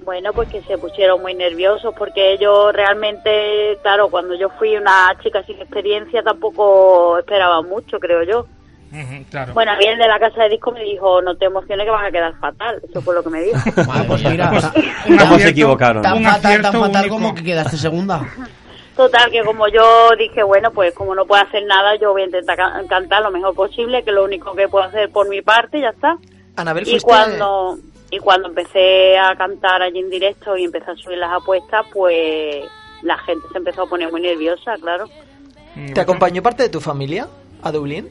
Bueno, 0.03 0.33
pues 0.33 0.49
que 0.49 0.61
se 0.63 0.77
pusieron 0.77 1.21
muy 1.21 1.33
nerviosos 1.35 1.93
porque 1.97 2.37
yo 2.41 2.71
realmente, 2.71 3.77
claro, 3.83 4.09
cuando 4.09 4.33
yo 4.35 4.49
fui 4.57 4.75
una 4.75 5.15
chica 5.23 5.43
sin 5.43 5.55
experiencia 5.61 6.21
tampoco 6.23 7.17
esperaba 7.19 7.61
mucho, 7.61 7.99
creo 7.99 8.23
yo. 8.23 8.45
Claro. 9.29 9.53
Bueno, 9.53 9.73
a 9.73 9.77
mí 9.77 9.85
el 9.85 9.97
de 9.99 10.07
la 10.07 10.17
casa 10.19 10.43
de 10.43 10.49
disco 10.49 10.71
me 10.71 10.81
dijo, 10.83 11.21
no 11.21 11.35
te 11.35 11.45
emociones 11.45 11.85
que 11.85 11.91
vas 11.91 12.07
a 12.07 12.11
quedar 12.11 12.33
fatal. 12.39 12.81
Eso 12.89 13.01
fue 13.01 13.13
lo 13.13 13.23
que 13.23 13.29
me 13.29 13.41
dijo. 13.41 13.57
Ah, 13.91 14.03
pues 14.07 14.23
mira, 14.23 14.49
Pues, 14.49 14.63
ta- 14.63 14.73
un 15.09 15.17
¿Cómo 15.17 15.37
se 15.39 15.49
equivocaron? 15.49 16.01
tan 16.01 16.17
un 16.17 16.23
fatal, 16.23 16.61
tan 16.61 16.73
fatal 16.73 17.01
único. 17.03 17.15
como 17.15 17.35
que 17.35 17.43
quedaste 17.43 17.77
segunda. 17.77 18.21
Total, 18.95 19.29
que 19.29 19.43
como 19.43 19.67
yo 19.67 20.09
dije, 20.17 20.41
bueno, 20.43 20.71
pues 20.71 20.93
como 20.93 21.13
no 21.15 21.25
puedo 21.25 21.41
hacer 21.43 21.65
nada, 21.65 21.95
yo 21.97 22.13
voy 22.13 22.21
a 22.21 22.25
intentar 22.25 22.55
ca- 22.55 22.81
cantar 22.87 23.21
lo 23.23 23.31
mejor 23.31 23.53
posible, 23.53 24.03
que 24.03 24.09
es 24.11 24.15
lo 24.15 24.23
único 24.23 24.55
que 24.55 24.69
puedo 24.69 24.85
hacer 24.85 25.09
por 25.11 25.27
mi 25.27 25.41
parte, 25.41 25.81
ya 25.81 25.89
está. 25.89 26.17
Anabel, 26.55 26.87
Y 26.87 26.99
cuando, 27.01 27.77
y 28.09 28.19
cuando 28.19 28.47
empecé 28.47 29.17
a 29.17 29.35
cantar 29.35 29.81
allí 29.81 29.99
en 29.99 30.09
directo 30.09 30.55
y 30.55 30.63
empecé 30.63 30.91
a 30.91 30.95
subir 30.95 31.17
las 31.17 31.33
apuestas, 31.33 31.85
pues 31.91 32.63
la 33.01 33.17
gente 33.17 33.45
se 33.51 33.57
empezó 33.57 33.81
a 33.83 33.87
poner 33.87 34.09
muy 34.11 34.21
nerviosa, 34.21 34.75
claro. 34.79 35.09
¿Te 35.93 35.99
acompañó 35.99 36.41
parte 36.41 36.63
de 36.63 36.69
tu 36.69 36.79
familia 36.79 37.27
a 37.61 37.71
Dublín? 37.73 38.09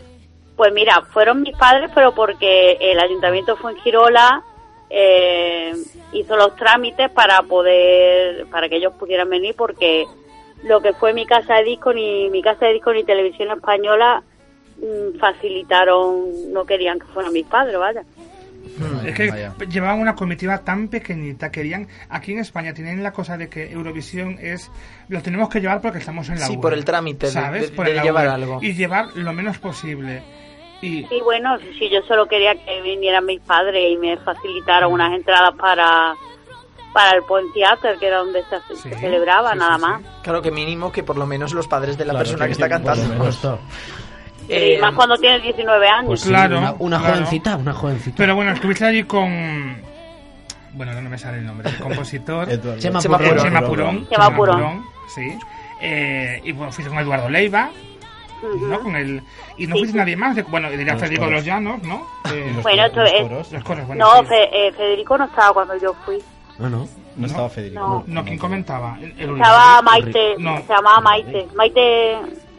Pues 0.56 0.70
mira, 0.74 1.00
fueron 1.12 1.40
mis 1.40 1.56
padres, 1.56 1.90
pero 1.94 2.14
porque 2.14 2.76
el 2.78 3.00
ayuntamiento 3.00 3.56
fue 3.56 3.72
en 3.72 3.78
Girola, 3.78 4.42
eh, 4.90 5.72
hizo 6.12 6.36
los 6.36 6.54
trámites 6.56 7.10
para 7.10 7.40
poder, 7.42 8.44
para 8.50 8.68
que 8.68 8.76
ellos 8.76 8.92
pudieran 8.98 9.30
venir, 9.30 9.54
porque 9.56 10.04
lo 10.64 10.80
que 10.80 10.92
fue 10.94 11.12
mi 11.12 11.26
casa 11.26 11.54
de 11.56 11.64
disco, 11.64 11.92
ni 11.92 12.28
mi 12.30 12.42
casa 12.42 12.66
de 12.66 12.74
disco 12.74 12.92
ni 12.92 13.04
televisión 13.04 13.50
española 13.50 14.22
mm, 14.78 15.18
facilitaron, 15.18 16.52
no 16.52 16.64
querían 16.64 16.98
que 16.98 17.06
fueran 17.06 17.32
mis 17.32 17.46
padres, 17.46 17.78
vaya. 17.78 18.02
Es 19.06 19.14
que 19.14 19.30
llevaban 19.68 20.00
una 20.00 20.14
comitiva 20.16 20.58
tan 20.58 20.88
pequeñita, 20.88 21.52
querían, 21.52 21.86
aquí 22.08 22.32
en 22.32 22.38
España 22.40 22.72
tienen 22.74 23.02
la 23.02 23.12
cosa 23.12 23.36
de 23.36 23.48
que 23.48 23.70
Eurovisión 23.70 24.38
es, 24.40 24.70
lo 25.08 25.20
tenemos 25.22 25.48
que 25.48 25.60
llevar 25.60 25.80
porque 25.80 25.98
estamos 25.98 26.28
en 26.30 26.40
la 26.40 26.46
Sí, 26.46 26.54
UE, 26.56 26.60
por 26.62 26.72
el 26.74 26.84
trámite 26.84 27.26
de- 27.26 27.32
¿sabes? 27.32 27.70
de- 27.70 27.76
Por 27.76 27.86
de 27.86 27.94
la 27.94 28.02
llevar 28.02 28.26
UE. 28.26 28.32
algo. 28.32 28.58
Y 28.62 28.72
llevar 28.72 29.08
lo 29.16 29.32
menos 29.32 29.58
posible. 29.58 30.22
Y 30.80 31.04
Sí, 31.06 31.20
bueno, 31.22 31.56
si 31.78 31.88
yo 31.88 32.02
solo 32.02 32.26
quería 32.26 32.54
que 32.56 32.80
vinieran 32.82 33.24
mis 33.26 33.40
padres 33.40 33.92
y 33.92 33.96
me 33.96 34.16
facilitaran 34.16 34.90
unas 34.90 35.12
entradas 35.14 35.54
para 35.56 36.14
para 36.94 37.14
el 37.16 37.24
Point 37.24 37.52
Theater, 37.52 37.98
que 37.98 38.06
era 38.06 38.18
donde 38.18 38.42
se, 38.44 38.76
se 38.76 38.94
celebraba, 38.98 39.54
nada 39.54 39.76
más. 39.76 40.00
Claro 40.22 40.40
que 40.40 40.50
mínimo 40.50 40.90
que 40.90 41.02
por 41.02 41.18
lo 41.18 41.26
menos 41.26 41.52
los 41.52 41.68
padres 41.68 41.98
de 41.98 42.06
la 42.06 42.12
Claro, 42.12 42.24
persona 42.24 42.44
que 42.44 42.48
que 42.48 42.52
está 42.52 42.68
cantando. 42.70 43.58
Eh, 44.48 44.76
y 44.76 44.80
más 44.80 44.94
cuando 44.94 45.16
tienes 45.16 45.42
19 45.42 45.88
años. 45.88 46.06
Pues 46.06 46.20
sí, 46.20 46.28
Claro, 46.28 46.58
una, 46.58 46.72
una 46.78 46.98
claro. 46.98 47.14
jovencita, 47.14 47.56
una 47.56 47.72
jovencita. 47.74 48.16
Pero 48.16 48.34
bueno, 48.36 48.52
estuviste 48.52 48.84
allí 48.84 49.04
con. 49.04 49.82
Bueno, 50.72 51.00
no 51.00 51.08
me 51.10 51.18
sale 51.18 51.38
el 51.38 51.46
nombre. 51.46 51.68
El 51.70 51.76
compositor. 51.78 52.48
Chema 52.78 53.00
Chema 53.00 53.18
Purón. 53.18 53.38
Chema 53.38 53.60
Purón. 53.62 54.08
Chema 54.08 54.36
Purón. 54.36 54.84
Sí. 55.14 55.38
Eh, 55.80 56.40
y 56.44 56.52
bueno, 56.52 56.72
fuiste 56.72 56.90
con 56.90 56.98
Eduardo 57.02 57.28
Leiva. 57.28 57.70
¿no? 58.68 58.80
Con 58.80 58.94
el, 58.94 59.22
y 59.56 59.66
no 59.66 59.74
Sí, 59.74 59.80
fuiste 59.80 59.92
sí. 59.92 59.96
nadie 59.98 60.16
más. 60.16 60.36
De, 60.36 60.42
bueno, 60.42 60.70
diría 60.70 60.96
Federico 60.98 61.24
de 61.24 61.30
los 61.30 61.44
Llanos, 61.46 61.82
¿no? 61.82 62.06
Eh, 62.30 62.52
los 62.54 62.62
Bueno, 62.62 62.82
coros. 62.92 63.50
los 63.52 63.64
coros, 63.64 63.86
bueno. 63.86 64.04
No, 64.04 64.20
sí. 64.20 64.26
Fe- 64.26 64.66
eh, 64.68 64.72
Federico 64.72 65.16
no 65.16 65.24
estaba 65.24 65.54
cuando 65.54 65.76
yo 65.78 65.94
fui. 66.04 66.18
No, 66.58 66.68
no. 66.68 66.88
No 67.16 67.26
estaba 67.26 67.48
Federico. 67.48 67.80
No. 67.80 68.04
No, 68.06 68.24
¿quién 68.24 68.38
comentaba? 68.38 68.96
El- 69.00 69.14
el- 69.18 69.36
Estaba 69.36 69.82
Maite, 69.82 70.34
No. 70.38 70.56
se 70.58 70.68
llamaba 70.74 71.00
Maite. 71.00 71.46
Maite. 71.54 72.16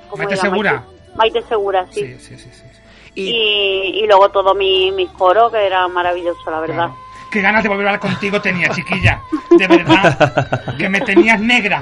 ¿cómo 0.10 0.24
Maite 0.24 0.34
era? 0.34 0.42
Segura. 0.42 0.72
Maite, 0.74 1.16
Maite 1.18 1.42
Segura, 1.44 1.86
sí. 1.92 2.02
Sí, 2.02 2.20
sí, 2.20 2.38
sí. 2.38 2.50
sí. 2.54 2.64
y 3.16 3.22
Y, 3.30 4.04
y 4.04 4.08
luego 4.08 4.30
todos 4.30 4.56
mis 4.56 4.94
mis 4.94 5.10
coros, 5.12 5.52
que 5.52 5.66
era 5.66 5.88
maravilloso, 5.88 6.50
la 6.52 6.60
verdad. 6.60 6.76
Claro. 6.76 6.96
Qué 7.32 7.42
ganas 7.42 7.64
de 7.64 7.70
volver 7.70 7.88
a 7.88 7.90
hablar 7.90 8.00
contigo 8.00 8.40
tenía, 8.42 8.70
chiquilla. 8.70 9.22
De 9.58 9.68
verdad. 9.68 10.62
Que 10.78 10.88
me 10.90 11.02
tenías 11.02 11.40
negra. 11.40 11.82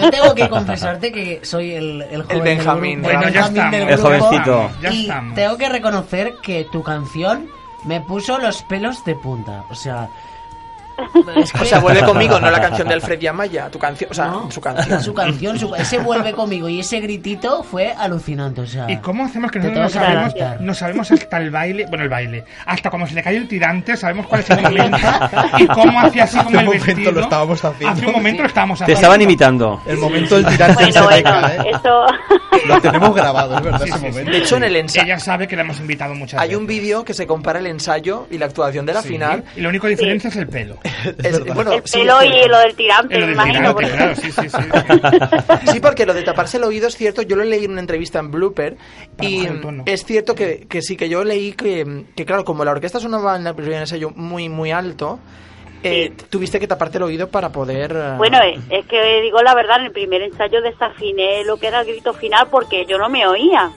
Yo 0.00 0.10
tengo 0.10 0.34
que 0.34 0.48
confesarte 0.48 1.12
que 1.12 1.40
soy 1.44 1.72
el, 1.74 2.02
el 2.02 2.22
joven 2.22 2.44
del 2.44 2.56
Benjamín. 2.56 3.02
grupo, 3.02 3.08
Bueno, 3.14 3.28
ya 3.28 3.48
Benjamín 3.48 3.56
estamos. 3.56 3.70
del 3.72 3.82
El 3.82 3.88
grupo, 3.96 4.08
jovencito. 4.08 4.70
Ya 4.82 4.90
y 4.92 5.00
estamos. 5.02 5.34
tengo 5.36 5.58
que 5.58 5.68
reconocer 5.68 6.34
que 6.42 6.66
tu 6.72 6.82
canción 6.82 7.48
me 7.84 8.00
puso 8.00 8.38
los 8.38 8.62
pelos 8.64 9.04
de 9.04 9.14
punta. 9.16 9.64
O 9.70 9.74
sea, 9.76 10.08
es 11.36 11.52
que- 11.52 11.62
O 11.62 11.64
sea, 11.64 11.78
vuelve 11.80 12.02
conmigo, 12.02 12.38
no 12.40 12.50
la 12.50 12.60
canción 12.60 12.88
de 12.88 12.94
Alfred 12.94 13.24
Amaya, 13.26 13.68
tu 13.70 13.78
canción, 13.78 14.10
o 14.10 14.14
sea, 14.14 14.26
No, 14.26 14.50
su 14.50 14.60
canción. 14.60 15.02
Su 15.02 15.14
canción, 15.14 15.58
su- 15.58 15.74
ese 15.74 15.98
vuelve 15.98 16.32
conmigo 16.32 16.68
y 16.68 16.80
ese 16.80 17.00
gritito 17.00 17.62
fue 17.62 17.92
alucinante. 17.96 18.60
O 18.62 18.66
sea, 18.66 18.90
¿Y 18.90 18.96
cómo 18.98 19.24
hacemos 19.24 19.50
que 19.50 19.60
Te 19.60 19.68
nosotros 19.68 19.94
no 19.94 20.00
sabemos, 20.00 20.34
no 20.60 20.74
sabemos 20.74 21.10
hasta 21.10 21.36
el 21.38 21.50
baile, 21.50 21.86
bueno, 21.88 22.04
el 22.04 22.10
baile, 22.10 22.44
hasta 22.66 22.90
cuando 22.90 23.06
se 23.08 23.14
le 23.14 23.22
cae 23.22 23.36
el 23.36 23.48
tirante, 23.48 23.96
sabemos 23.96 24.26
cuál 24.26 24.40
es 24.40 24.50
el 24.50 24.60
momento 24.62 24.98
y 25.58 25.66
cómo 25.66 26.00
hacía 26.00 26.24
así 26.24 26.36
con 26.38 26.46
Hace 26.48 26.56
el 26.56 26.58
un 26.60 26.64
momento 26.66 26.86
vestido. 26.86 27.12
lo 27.12 27.20
estábamos 27.20 27.64
haciendo. 27.64 27.96
Hace 27.96 28.06
un 28.06 28.12
momento 28.12 28.42
lo 28.42 28.48
estábamos 28.48 28.78
Te 28.78 28.84
haciendo. 28.84 29.00
estaban 29.00 29.22
imitando. 29.22 29.82
El 29.86 29.98
momento 29.98 30.36
del 30.36 30.46
tirante 30.46 30.84
en 30.84 30.90
Bueno, 30.92 31.10
seca, 31.10 31.40
bueno, 31.40 31.48
¿eh? 31.48 31.70
eso. 31.74 32.06
Lo 32.66 32.80
tenemos 32.80 33.14
grabado, 33.14 33.56
es 33.56 33.62
verdad, 33.62 33.80
Sí, 33.82 33.88
ese 33.90 33.92
sí, 33.98 33.98
sí. 34.04 34.10
momento. 34.10 34.30
De 34.32 34.38
hecho, 34.38 34.56
en 34.56 34.64
el 34.64 34.76
ensayo 34.76 35.04
Ella 35.06 35.18
sabe 35.18 35.48
que 35.48 35.56
la 35.56 35.62
hemos 35.62 35.80
invitado 35.80 36.14
muchas 36.14 36.40
hay 36.40 36.48
veces. 36.48 36.60
un 36.60 36.66
vídeo 36.66 37.04
que 37.04 37.14
se 37.14 37.26
compara 37.26 37.58
el 37.58 37.66
ensayo 37.66 38.26
y 38.30 38.38
la 38.38 38.46
actuación 38.46 38.84
de 38.86 38.92
la 38.94 39.02
Sí, 39.02 39.08
final. 39.08 39.44
Y 39.56 39.60
lo 39.60 39.68
único 39.68 39.86
diferencia 39.86 40.28
es 40.28 40.36
el 40.36 40.46
pelo. 40.48 40.78
Es- 41.22 41.44
bueno, 41.54 41.72
el 41.72 41.82
pelo 41.82 42.20
sí. 42.20 42.26
y 42.28 42.48
lo 42.48 42.58
del 42.58 42.74
tirante, 42.74 43.14
El 43.16 43.26
me 43.26 43.32
imagino. 43.32 43.58
tirante, 43.58 43.74
porque- 43.74 43.90
claro, 43.96 44.14
sí, 44.16 44.32
sí, 44.32 44.48
sí. 44.48 45.70
Sí, 45.72 45.80
porque 45.80 46.06
lo 46.06 46.14
de 46.14 46.22
taparse 46.22 46.56
el 46.58 46.64
oído 46.64 46.88
es 46.88 46.96
cierto, 46.96 47.22
yo 47.22 47.36
lo 47.36 47.44
leí 47.44 47.64
en 47.64 47.72
una 47.72 47.80
entrevista 47.80 48.18
en 48.18 48.30
Blooper 48.30 48.76
y 49.20 49.46
el 49.46 49.60
tono. 49.60 49.82
es 49.86 50.04
cierto 50.04 50.34
que, 50.34 50.66
que 50.68 50.82
sí, 50.82 50.96
que 50.96 51.08
yo 51.08 51.24
leí 51.24 51.52
que, 51.52 52.04
que 52.16 52.24
claro, 52.24 52.44
como 52.44 52.64
la 52.64 52.72
orquesta 52.72 53.00
sonaba 53.00 53.36
en 53.36 53.46
el 53.46 53.54
primer 53.54 53.80
ensayo 53.80 54.10
muy, 54.14 54.48
muy 54.48 54.70
alto, 54.70 55.18
eh, 55.82 56.12
tuviste 56.28 56.60
que 56.60 56.66
taparte 56.66 56.98
el 56.98 57.04
oído 57.04 57.28
para 57.28 57.48
poder... 57.50 57.92
eh, 57.96 58.14
Bueno, 58.18 58.38
es, 58.42 58.58
es 58.68 58.84
que 58.86 59.22
digo 59.22 59.40
la 59.42 59.54
verdad, 59.54 59.78
en 59.80 59.86
el 59.86 59.92
primer 59.92 60.20
ensayo 60.22 60.60
desafiné 60.60 61.42
lo 61.44 61.56
que 61.56 61.68
era 61.68 61.80
el 61.80 61.86
grito 61.86 62.12
final 62.12 62.48
porque 62.50 62.84
yo 62.86 62.98
no 62.98 63.08
me 63.08 63.26
oía. 63.26 63.70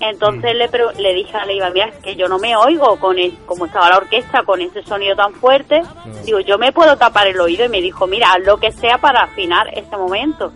Entonces 0.00 0.54
le, 0.54 0.68
le 0.98 1.14
dije 1.14 1.36
a 1.36 1.44
Leiva, 1.44 1.70
mira, 1.70 1.86
es 1.86 1.96
que 1.96 2.16
yo 2.16 2.26
no 2.26 2.38
me 2.38 2.56
oigo 2.56 2.98
con 2.98 3.18
el, 3.18 3.36
como 3.44 3.66
estaba 3.66 3.90
la 3.90 3.98
orquesta 3.98 4.42
con 4.44 4.60
ese 4.60 4.82
sonido 4.82 5.14
tan 5.14 5.34
fuerte. 5.34 5.82
Digo, 6.24 6.40
yo 6.40 6.58
me 6.58 6.72
puedo 6.72 6.96
tapar 6.96 7.26
el 7.26 7.38
oído 7.38 7.66
y 7.66 7.68
me 7.68 7.82
dijo, 7.82 8.06
mira, 8.06 8.32
haz 8.32 8.44
lo 8.44 8.56
que 8.56 8.72
sea 8.72 8.98
para 8.98 9.24
afinar 9.24 9.68
ese 9.76 9.96
momento. 9.96 10.52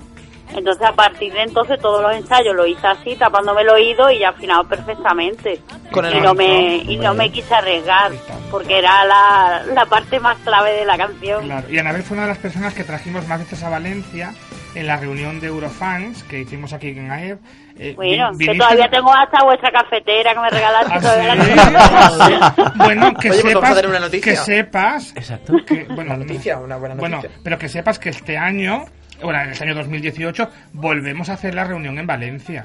Entonces 0.57 0.87
a 0.87 0.93
partir 0.93 1.33
de 1.33 1.43
entonces 1.43 1.81
todos 1.81 2.01
los 2.03 2.15
ensayos 2.15 2.55
lo 2.55 2.67
hice 2.67 2.87
así, 2.87 3.17
tapándome 3.17 3.63
el 3.63 3.71
oído 3.71 4.11
y 4.11 4.21
ya 4.21 4.29
afinado 4.31 4.65
perfectamente. 4.65 5.61
Con 5.91 6.05
el 6.05 6.17
y 6.17 6.21
no 6.21 6.35
me 6.35 6.77
y 6.77 6.97
no 6.97 7.15
me 7.15 7.31
quise 7.31 7.55
arriesgar 7.55 8.13
porque 8.51 8.79
era 8.79 9.05
la, 9.05 9.63
la 9.75 9.87
parte 9.87 10.21
más 10.21 10.39
clave 10.39 10.73
de 10.73 10.85
la 10.85 10.97
canción. 10.97 11.45
Claro. 11.45 11.69
Y 11.71 11.79
Anabel 11.79 12.03
fue 12.03 12.17
una 12.17 12.27
de 12.27 12.31
las 12.33 12.39
personas 12.39 12.73
que 12.75 12.85
trajimos 12.85 13.27
más 13.27 13.41
veces 13.41 13.63
a 13.63 13.69
Valencia 13.69 14.33
en 14.75 14.87
la 14.87 14.97
reunión 14.97 15.41
de 15.41 15.47
Eurofans 15.49 16.23
que 16.25 16.41
hicimos 16.41 16.73
aquí 16.73 16.89
en 16.89 17.11
AEB. 17.11 17.39
Eh, 17.77 17.93
Bueno, 17.97 18.31
vi- 18.35 18.47
que 18.47 18.55
todavía 18.57 18.89
tengo 18.89 19.13
hasta 19.13 19.45
vuestra 19.45 19.71
cafetera 19.73 20.33
que 20.35 20.41
me 20.41 20.51
regalaste. 20.51 20.93
¿Ah, 20.95 22.11
sí? 22.27 22.63
bueno, 22.77 23.15
que 23.15 23.31
Oye, 23.31 23.41
pues 23.43 23.53
sepas, 23.53 23.85
una 23.85 24.11
que 24.21 24.37
sepas, 24.37 25.13
Exacto. 25.17 25.55
que, 25.67 25.85
bueno, 25.85 26.15
Una 26.15 26.17
noticia, 26.19 26.59
una 26.59 26.77
buena 26.77 26.95
bueno, 26.95 27.17
noticia. 27.17 27.37
pero 27.43 27.59
que 27.59 27.69
sepas 27.69 27.99
que 27.99 28.11
este 28.11 28.37
año, 28.37 28.85
bueno, 29.23 29.41
en 29.43 29.51
el 29.51 29.63
año 29.63 29.75
2018, 29.75 30.49
volvemos 30.73 31.29
a 31.29 31.35
hacer 31.35 31.55
la 31.55 31.65
reunión 31.65 31.99
en 31.99 32.07
Valencia. 32.07 32.65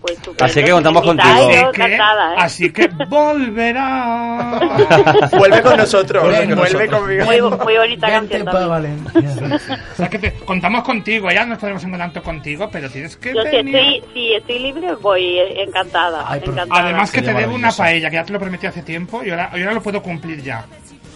Pues 0.00 0.16
Así 0.40 0.62
que 0.62 0.70
contamos 0.70 1.02
si 1.02 1.08
contigo. 1.08 1.28
Así 1.28 1.48
que, 1.48 1.58
encantada, 1.58 2.32
¿eh? 2.32 2.36
así 2.38 2.70
que 2.70 2.86
volverá. 3.08 4.60
Vuelve 5.38 5.60
con 5.62 5.76
nosotros, 5.76 6.22
Vuelve 6.22 6.54
vuelve, 6.54 6.86
con 6.86 7.00
conmigo. 7.00 7.24
Muy, 7.24 7.40
muy 7.40 7.76
bonita 7.76 8.06
Vente 8.06 8.38
canción 8.38 8.44
pa' 8.44 8.52
también. 8.52 9.04
Valencia. 9.04 9.60
O 9.92 9.96
sea 9.96 10.08
que 10.08 10.18
te- 10.20 10.32
contamos 10.44 10.84
contigo, 10.84 11.28
ya 11.32 11.44
nos 11.44 11.58
podemos 11.58 11.82
encontrar 11.82 12.12
tanto 12.12 12.22
contigo, 12.22 12.68
pero 12.70 12.88
tienes 12.88 13.16
que 13.16 13.34
Yo 13.34 13.42
si 13.42 13.56
venir. 13.56 13.74
estoy, 13.76 14.04
si 14.14 14.34
estoy 14.34 14.58
libre 14.60 14.94
voy 14.94 15.38
eh, 15.40 15.62
encantada. 15.64 16.24
Ay, 16.28 16.40
pero- 16.40 16.52
encantada. 16.52 16.80
Además 16.84 17.10
que 17.10 17.22
te 17.22 17.34
debo 17.34 17.54
una 17.56 17.72
paella, 17.72 18.08
que 18.08 18.14
ya 18.16 18.24
te 18.24 18.32
lo 18.32 18.38
prometí 18.38 18.66
hace 18.68 18.82
tiempo 18.82 19.24
y 19.24 19.30
ahora, 19.30 19.50
y 19.54 19.60
ahora 19.62 19.72
lo 19.74 19.82
puedo 19.82 20.00
cumplir 20.00 20.40
ya. 20.42 20.64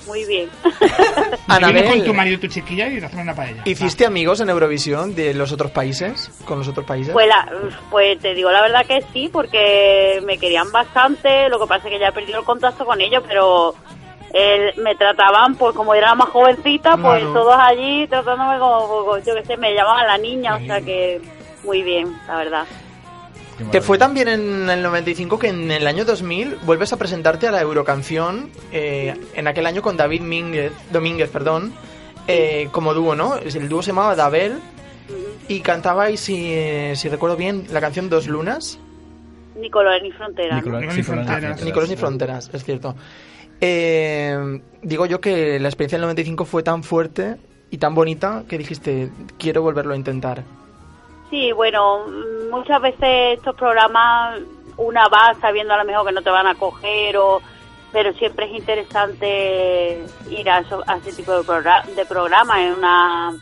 Muy 0.06 0.24
bien. 0.24 0.48
Anabel. 1.48 1.84
con 1.88 2.04
tu 2.04 2.14
marido 2.14 2.36
y 2.36 2.40
tu 2.40 2.46
chiquilla 2.48 2.88
y 2.88 2.98
te 3.00 3.06
hacemos 3.06 3.22
una 3.24 3.34
paella. 3.34 3.62
¿hiciste 3.64 4.04
amigos 4.06 4.40
en 4.40 4.50
Eurovisión 4.50 5.14
de 5.14 5.34
los 5.34 5.52
otros 5.52 5.70
países? 5.70 6.30
¿Con 6.44 6.58
los 6.58 6.68
otros 6.68 6.84
países? 6.86 7.12
Pues, 7.12 7.26
la- 7.28 7.50
pues 7.90 8.18
te 8.18 8.34
digo 8.34 8.50
la 8.50 8.62
verdad 8.62 8.84
que 8.86 9.02
sí, 9.12 9.28
porque 9.32 10.20
me 10.24 10.38
querían 10.38 10.70
bastante. 10.72 11.48
Lo 11.48 11.58
que 11.60 11.66
pasa 11.66 11.86
es 11.88 11.94
que 11.94 11.98
ya 12.00 12.08
he 12.08 12.12
perdido 12.12 12.38
el 12.40 12.44
contacto 12.44 12.84
con 12.84 13.00
ellos, 13.00 13.22
pero 13.28 13.74
eh, 14.34 14.72
me 14.78 14.94
trataban, 14.96 15.54
pues 15.56 15.74
como 15.76 15.94
era 15.94 16.14
más 16.14 16.28
jovencita, 16.30 16.96
pues 16.96 17.20
Claro. 17.20 17.32
todos 17.32 17.56
allí 17.58 18.06
tratándome 18.08 18.58
como, 18.58 18.88
como, 18.88 19.18
yo 19.18 19.34
qué 19.34 19.44
sé, 19.44 19.56
me 19.56 19.74
llamaban 19.74 20.06
la 20.06 20.18
niña, 20.18 20.56
o 20.56 20.60
sea 20.60 20.80
que 20.80 21.20
muy 21.64 21.82
bien, 21.82 22.12
la 22.26 22.36
verdad. 22.36 22.64
Te 23.70 23.80
fue 23.80 23.98
maravilla. 23.98 23.98
también 23.98 24.28
en 24.28 24.70
el 24.70 24.82
95 24.82 25.38
que 25.38 25.48
en 25.48 25.70
el 25.70 25.86
año 25.86 26.04
2000 26.04 26.56
vuelves 26.64 26.92
a 26.92 26.96
presentarte 26.96 27.46
a 27.46 27.50
la 27.52 27.60
Eurocanción, 27.60 28.50
eh, 28.72 29.14
en 29.34 29.46
aquel 29.46 29.66
año 29.66 29.82
con 29.82 29.96
David 29.96 30.20
Mínguez, 30.22 30.72
Domínguez, 30.90 31.30
perdón, 31.30 31.72
eh, 32.28 32.68
como 32.72 32.94
dúo, 32.94 33.14
¿no? 33.14 33.36
El 33.36 33.68
dúo 33.68 33.82
se 33.82 33.88
llamaba 33.88 34.14
Dabel 34.16 34.54
y 35.48 35.60
cantabais, 35.60 36.20
si, 36.20 36.52
eh, 36.52 36.92
si 36.96 37.08
recuerdo 37.08 37.36
bien, 37.36 37.66
la 37.72 37.80
canción 37.80 38.08
Dos 38.08 38.26
Lunas. 38.28 38.78
Ni 39.54 39.68
color 39.70 40.00
ni 40.02 40.10
frontera. 40.12 40.56
¿no? 40.60 40.62
Nicolás- 40.62 40.96
Ni 40.96 41.02
fronteras. 41.02 41.26
fronteras. 41.40 41.64
Nicolás 41.64 41.88
ni 41.90 41.96
Fronteras, 41.96 42.50
es 42.52 42.64
cierto. 42.64 42.96
Eh, 43.60 44.60
digo 44.82 45.06
yo 45.06 45.20
que 45.20 45.60
la 45.60 45.68
experiencia 45.68 45.96
del 45.98 46.02
95 46.02 46.44
fue 46.44 46.62
tan 46.62 46.82
fuerte 46.82 47.36
y 47.70 47.78
tan 47.78 47.94
bonita 47.94 48.44
que 48.48 48.58
dijiste, 48.58 49.10
quiero 49.38 49.62
volverlo 49.62 49.94
a 49.94 49.96
intentar. 49.96 50.42
Sí, 51.32 51.50
bueno, 51.52 52.04
muchas 52.50 52.80
veces 52.82 53.38
estos 53.38 53.54
programas 53.56 54.38
una 54.76 55.08
va 55.08 55.34
sabiendo 55.40 55.72
a 55.72 55.78
lo 55.78 55.84
mejor 55.86 56.06
que 56.06 56.12
no 56.12 56.20
te 56.22 56.28
van 56.30 56.46
a 56.46 56.54
coger 56.56 57.16
o 57.16 57.40
pero 57.90 58.12
siempre 58.14 58.46
es 58.46 58.52
interesante 58.52 60.04
ir 60.30 60.50
a, 60.50 60.58
eso- 60.58 60.82
a 60.86 60.96
ese 60.98 61.12
tipo 61.14 61.32
de, 61.32 61.40
progra- 61.42 61.84
de 61.84 62.04
programas. 62.06 62.58
Es 62.60 62.76
una 62.76 63.32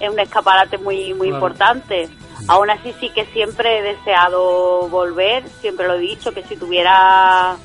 es 0.00 0.10
un 0.10 0.18
escaparate 0.20 0.78
muy 0.78 1.12
muy 1.14 1.28
importante. 1.28 2.08
Aún 2.48 2.70
así 2.70 2.94
sí 2.98 3.10
que 3.10 3.26
siempre 3.26 3.78
he 3.78 3.82
deseado 3.82 4.88
volver 4.88 5.46
siempre 5.60 5.86
lo 5.88 5.94
he 5.94 5.98
dicho 5.98 6.32
que 6.32 6.42
si 6.44 6.56
tuviera 6.56 7.56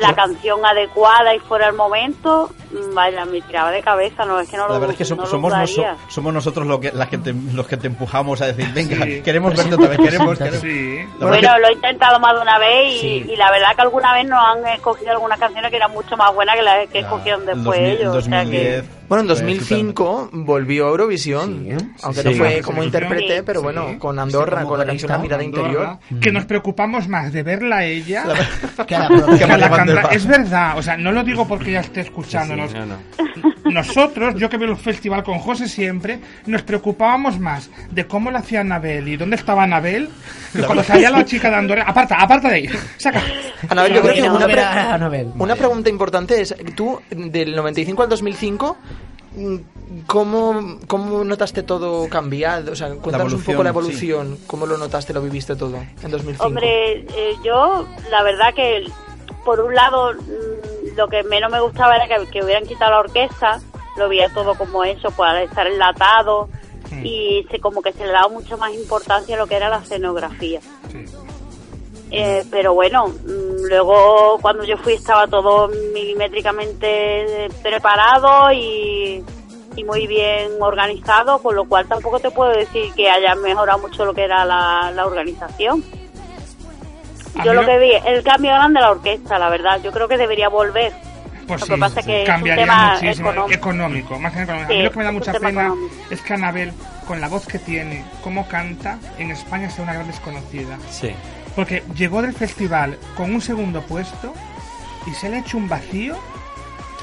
la 0.00 0.14
canción 0.14 0.64
adecuada 0.64 1.34
y 1.34 1.38
fuera 1.40 1.68
el 1.68 1.74
momento 1.74 2.50
mm, 2.72 2.94
vaya, 2.94 3.24
me 3.24 3.40
tiraba 3.42 3.70
de 3.70 3.82
cabeza, 3.82 4.24
no 4.24 4.40
es 4.40 4.48
que 4.48 4.56
no 4.56 4.66
lo 4.66 4.72
La 4.74 4.78
verdad 4.80 4.96
es 4.98 5.08
que 5.08 5.14
no 5.14 5.22
lo 5.22 5.28
somos, 5.28 5.52
noso- 5.52 5.84
somos 6.08 6.32
nosotros 6.34 6.66
lo 6.66 6.80
que, 6.80 6.90
las 6.92 7.08
que 7.08 7.18
te- 7.18 7.32
los 7.32 7.66
que 7.66 7.76
te 7.76 7.86
empujamos 7.88 8.40
a 8.40 8.46
decir, 8.46 8.66
venga, 8.74 9.04
Sí. 9.04 9.22
queremos 9.22 9.54
verte 9.56 9.74
otra 9.74 9.88
vez, 9.88 9.98
queremos, 9.98 10.38
queremos. 10.38 10.60
Sí. 10.60 10.98
La 11.18 11.26
Bueno, 11.26 11.58
lo 11.58 11.68
he 11.68 11.72
intentado 11.72 12.18
más 12.20 12.34
de 12.34 12.40
una 12.40 12.58
vez 12.58 12.94
y, 12.94 12.98
Sí. 12.98 13.26
y 13.30 13.36
la 13.36 13.50
verdad 13.50 13.74
que 13.74 13.82
alguna 13.82 14.12
vez 14.14 14.26
nos 14.26 14.38
han 14.44 14.66
escogido 14.68 15.10
algunas 15.12 15.38
canciones 15.38 15.70
que 15.70 15.76
eran 15.76 15.90
mucho 15.92 16.16
más 16.16 16.34
buenas 16.34 16.56
que 16.56 16.62
las 16.62 16.88
que 16.88 17.00
Ya, 17.00 17.06
escogieron 17.06 17.46
después 17.46 17.64
2000, 17.78 17.84
ellos. 18.00 18.16
o 18.16 18.20
sea 18.22 18.44
que- 18.44 18.76
2010, 18.76 18.84
Bueno, 19.10 19.22
en 19.22 19.26
fue 19.26 19.34
2005 19.34 20.30
volvió 20.32 20.86
a 20.86 20.90
Eurovisión, 20.90 21.66
Sí, 21.68 21.84
aunque 22.04 22.20
sí, 22.22 22.26
no 22.28 22.32
sí. 22.32 22.38
fue 22.38 22.56
Sí, 22.56 22.62
como 22.62 22.80
sí. 22.80 22.86
intérprete, 22.86 23.36
Sí. 23.38 23.42
pero 23.44 23.60
bueno, 23.60 23.88
Sí. 23.90 23.98
con 23.98 24.18
Andorra, 24.18 24.62
con 24.64 24.78
la 24.78 24.86
canción 24.86 25.10
La 25.10 25.18
mirada 25.18 25.42
interior. 25.42 25.98
Que 26.20 26.30
nos 26.32 26.44
preocupamos 26.46 27.08
más 27.08 27.32
de 27.32 27.42
verla 27.42 27.78
a 27.78 27.84
ella 27.84 28.24
Que 28.86 28.94
a 28.94 29.08
la 29.08 29.36
que 29.36 29.44
a 29.44 29.58
la 29.58 29.68
canta-. 29.68 30.00
Es 30.12 30.26
verdad, 30.26 30.78
o 30.78 30.82
sea, 30.82 30.96
no 30.96 31.10
lo 31.12 31.22
digo 31.24 31.46
porque 31.46 31.70
ella 31.70 31.80
esté 31.80 32.00
escuchándonos. 32.02 32.70
Sí, 32.70 32.76
no, 32.78 32.86
no. 32.86 32.96
Nosotros, 33.72 34.34
yo 34.36 34.48
que 34.48 34.56
veo 34.56 34.70
el 34.70 34.76
festival 34.76 35.22
con 35.22 35.38
José 35.38 35.68
siempre, 35.68 36.18
nos 36.46 36.62
preocupábamos 36.62 37.38
más 37.38 37.70
de 37.90 38.06
cómo 38.06 38.30
lo 38.30 38.38
hacía 38.38 38.60
Anabel 38.60 39.08
y 39.08 39.16
dónde 39.16 39.36
estaba 39.36 39.62
Anabel 39.64 40.08
que 40.52 40.62
cuando 40.62 40.82
salía 40.84 41.10
la 41.10 41.24
chica 41.24 41.50
de 41.50 41.56
Andorra. 41.56 41.84
Aparta, 41.86 42.16
aparta 42.16 42.48
de 42.48 42.54
ahí. 42.54 42.68
Saca. 42.96 43.22
Anabel, 43.68 43.94
yo 43.94 44.02
creo 44.02 44.14
que 44.14 44.22
una, 44.30 44.46
pre- 44.46 44.60
Anabel. 44.62 45.30
una 45.38 45.54
pregunta 45.56 45.88
importante 45.90 46.40
es, 46.40 46.54
tú, 46.74 47.00
del 47.10 47.54
95 47.54 48.02
al 48.02 48.08
2005, 48.08 48.76
mm, 49.36 49.56
¿cómo, 50.06 50.78
cómo 50.86 51.24
notaste 51.24 51.62
todo 51.62 52.08
cambiado? 52.08 52.72
O 52.72 52.76
sea, 52.76 52.90
cuéntanos 52.90 53.32
un 53.32 53.42
poco 53.42 53.62
la 53.62 53.70
evolución, 53.70 54.10
evolución, 54.26 54.46
cómo 54.46 54.66
lo 54.66 54.76
notaste, 54.78 55.12
lo 55.12 55.22
viviste 55.22 55.56
todo 55.56 55.76
en 56.02 56.10
2005. 56.10 56.44
Hombre, 56.46 57.00
eh, 57.00 57.34
yo 57.44 57.86
la 58.10 58.22
verdad 58.22 58.54
que 58.54 58.84
por 59.44 59.60
un 59.60 59.74
lado 59.74 60.12
lo 61.00 61.08
que 61.08 61.22
menos 61.22 61.50
me 61.50 61.60
gustaba 61.60 61.96
era 61.96 62.06
que, 62.06 62.26
que 62.30 62.44
hubieran 62.44 62.66
quitado 62.66 62.90
la 62.90 63.00
orquesta, 63.00 63.58
lo 63.96 64.08
veía 64.08 64.28
todo 64.34 64.54
como 64.54 64.84
eso, 64.84 65.10
pues 65.10 65.30
al 65.30 65.38
estar 65.38 65.66
enlatado 65.66 66.48
y 67.02 67.46
se, 67.50 67.58
como 67.58 67.80
que 67.80 67.92
se 67.92 68.04
le 68.04 68.12
daba 68.12 68.28
mucho 68.28 68.58
más 68.58 68.74
importancia 68.74 69.34
a 69.34 69.38
lo 69.38 69.46
que 69.46 69.56
era 69.56 69.70
la 69.70 69.78
escenografía. 69.78 70.60
Eh, 72.10 72.44
pero 72.50 72.74
bueno, 72.74 73.06
mm, 73.06 73.68
luego 73.68 74.38
cuando 74.42 74.64
yo 74.64 74.76
fui 74.76 74.94
estaba 74.94 75.26
todo 75.26 75.68
milimétricamente 75.68 77.48
preparado 77.62 78.52
y, 78.52 79.24
y 79.76 79.84
muy 79.84 80.06
bien 80.06 80.50
organizado, 80.60 81.38
con 81.38 81.54
lo 81.54 81.64
cual 81.64 81.86
tampoco 81.86 82.18
te 82.18 82.30
puedo 82.30 82.50
decir 82.50 82.92
que 82.94 83.08
haya 83.08 83.34
mejorado 83.36 83.78
mucho 83.78 84.04
lo 84.04 84.12
que 84.12 84.24
era 84.24 84.44
la, 84.44 84.90
la 84.94 85.06
organización. 85.06 85.82
Yo 87.44 87.54
lo 87.54 87.64
que 87.66 87.78
vi, 87.78 87.90
el 88.06 88.22
cambio 88.22 88.50
grande 88.52 88.78
de 88.80 88.84
la 88.86 88.90
orquesta, 88.92 89.38
la 89.38 89.48
verdad, 89.48 89.80
yo 89.82 89.90
creo 89.92 90.08
que 90.08 90.16
debería 90.16 90.48
volver. 90.48 90.92
Pues 91.46 91.60
Lo 91.62 91.66
sí, 91.66 91.72
que 91.72 91.78
pasa 91.80 92.00
es 92.00 92.06
que 92.06 92.22
es 92.22 92.28
un 92.28 92.34
cambiaría 92.34 92.64
tema 92.64 92.92
muchísimo. 92.94 93.30
económico. 93.30 93.54
Económico, 93.58 94.18
más 94.20 94.32
que 94.32 94.42
económico. 94.42 94.68
Sí, 94.68 94.74
a 94.74 94.78
mí 94.78 94.84
lo 94.84 94.90
que 94.92 94.98
me 94.98 95.04
da 95.04 95.12
mucha 95.12 95.32
pena 95.32 95.48
económico. 95.50 95.94
es 96.10 96.20
que 96.22 96.34
Anabel, 96.34 96.72
con 97.08 97.20
la 97.20 97.28
voz 97.28 97.46
que 97.46 97.58
tiene, 97.58 98.04
cómo 98.22 98.46
canta, 98.46 98.98
en 99.18 99.30
España 99.32 99.68
sea 99.68 99.82
una 99.82 99.94
gran 99.94 100.06
desconocida. 100.06 100.78
Sí. 100.90 101.10
Porque 101.56 101.82
llegó 101.96 102.22
del 102.22 102.34
festival 102.34 102.96
con 103.16 103.34
un 103.34 103.40
segundo 103.40 103.82
puesto 103.82 104.32
y 105.06 105.10
se 105.14 105.28
le 105.28 105.36
ha 105.36 105.40
hecho 105.40 105.56
un 105.58 105.68
vacío. 105.68 106.16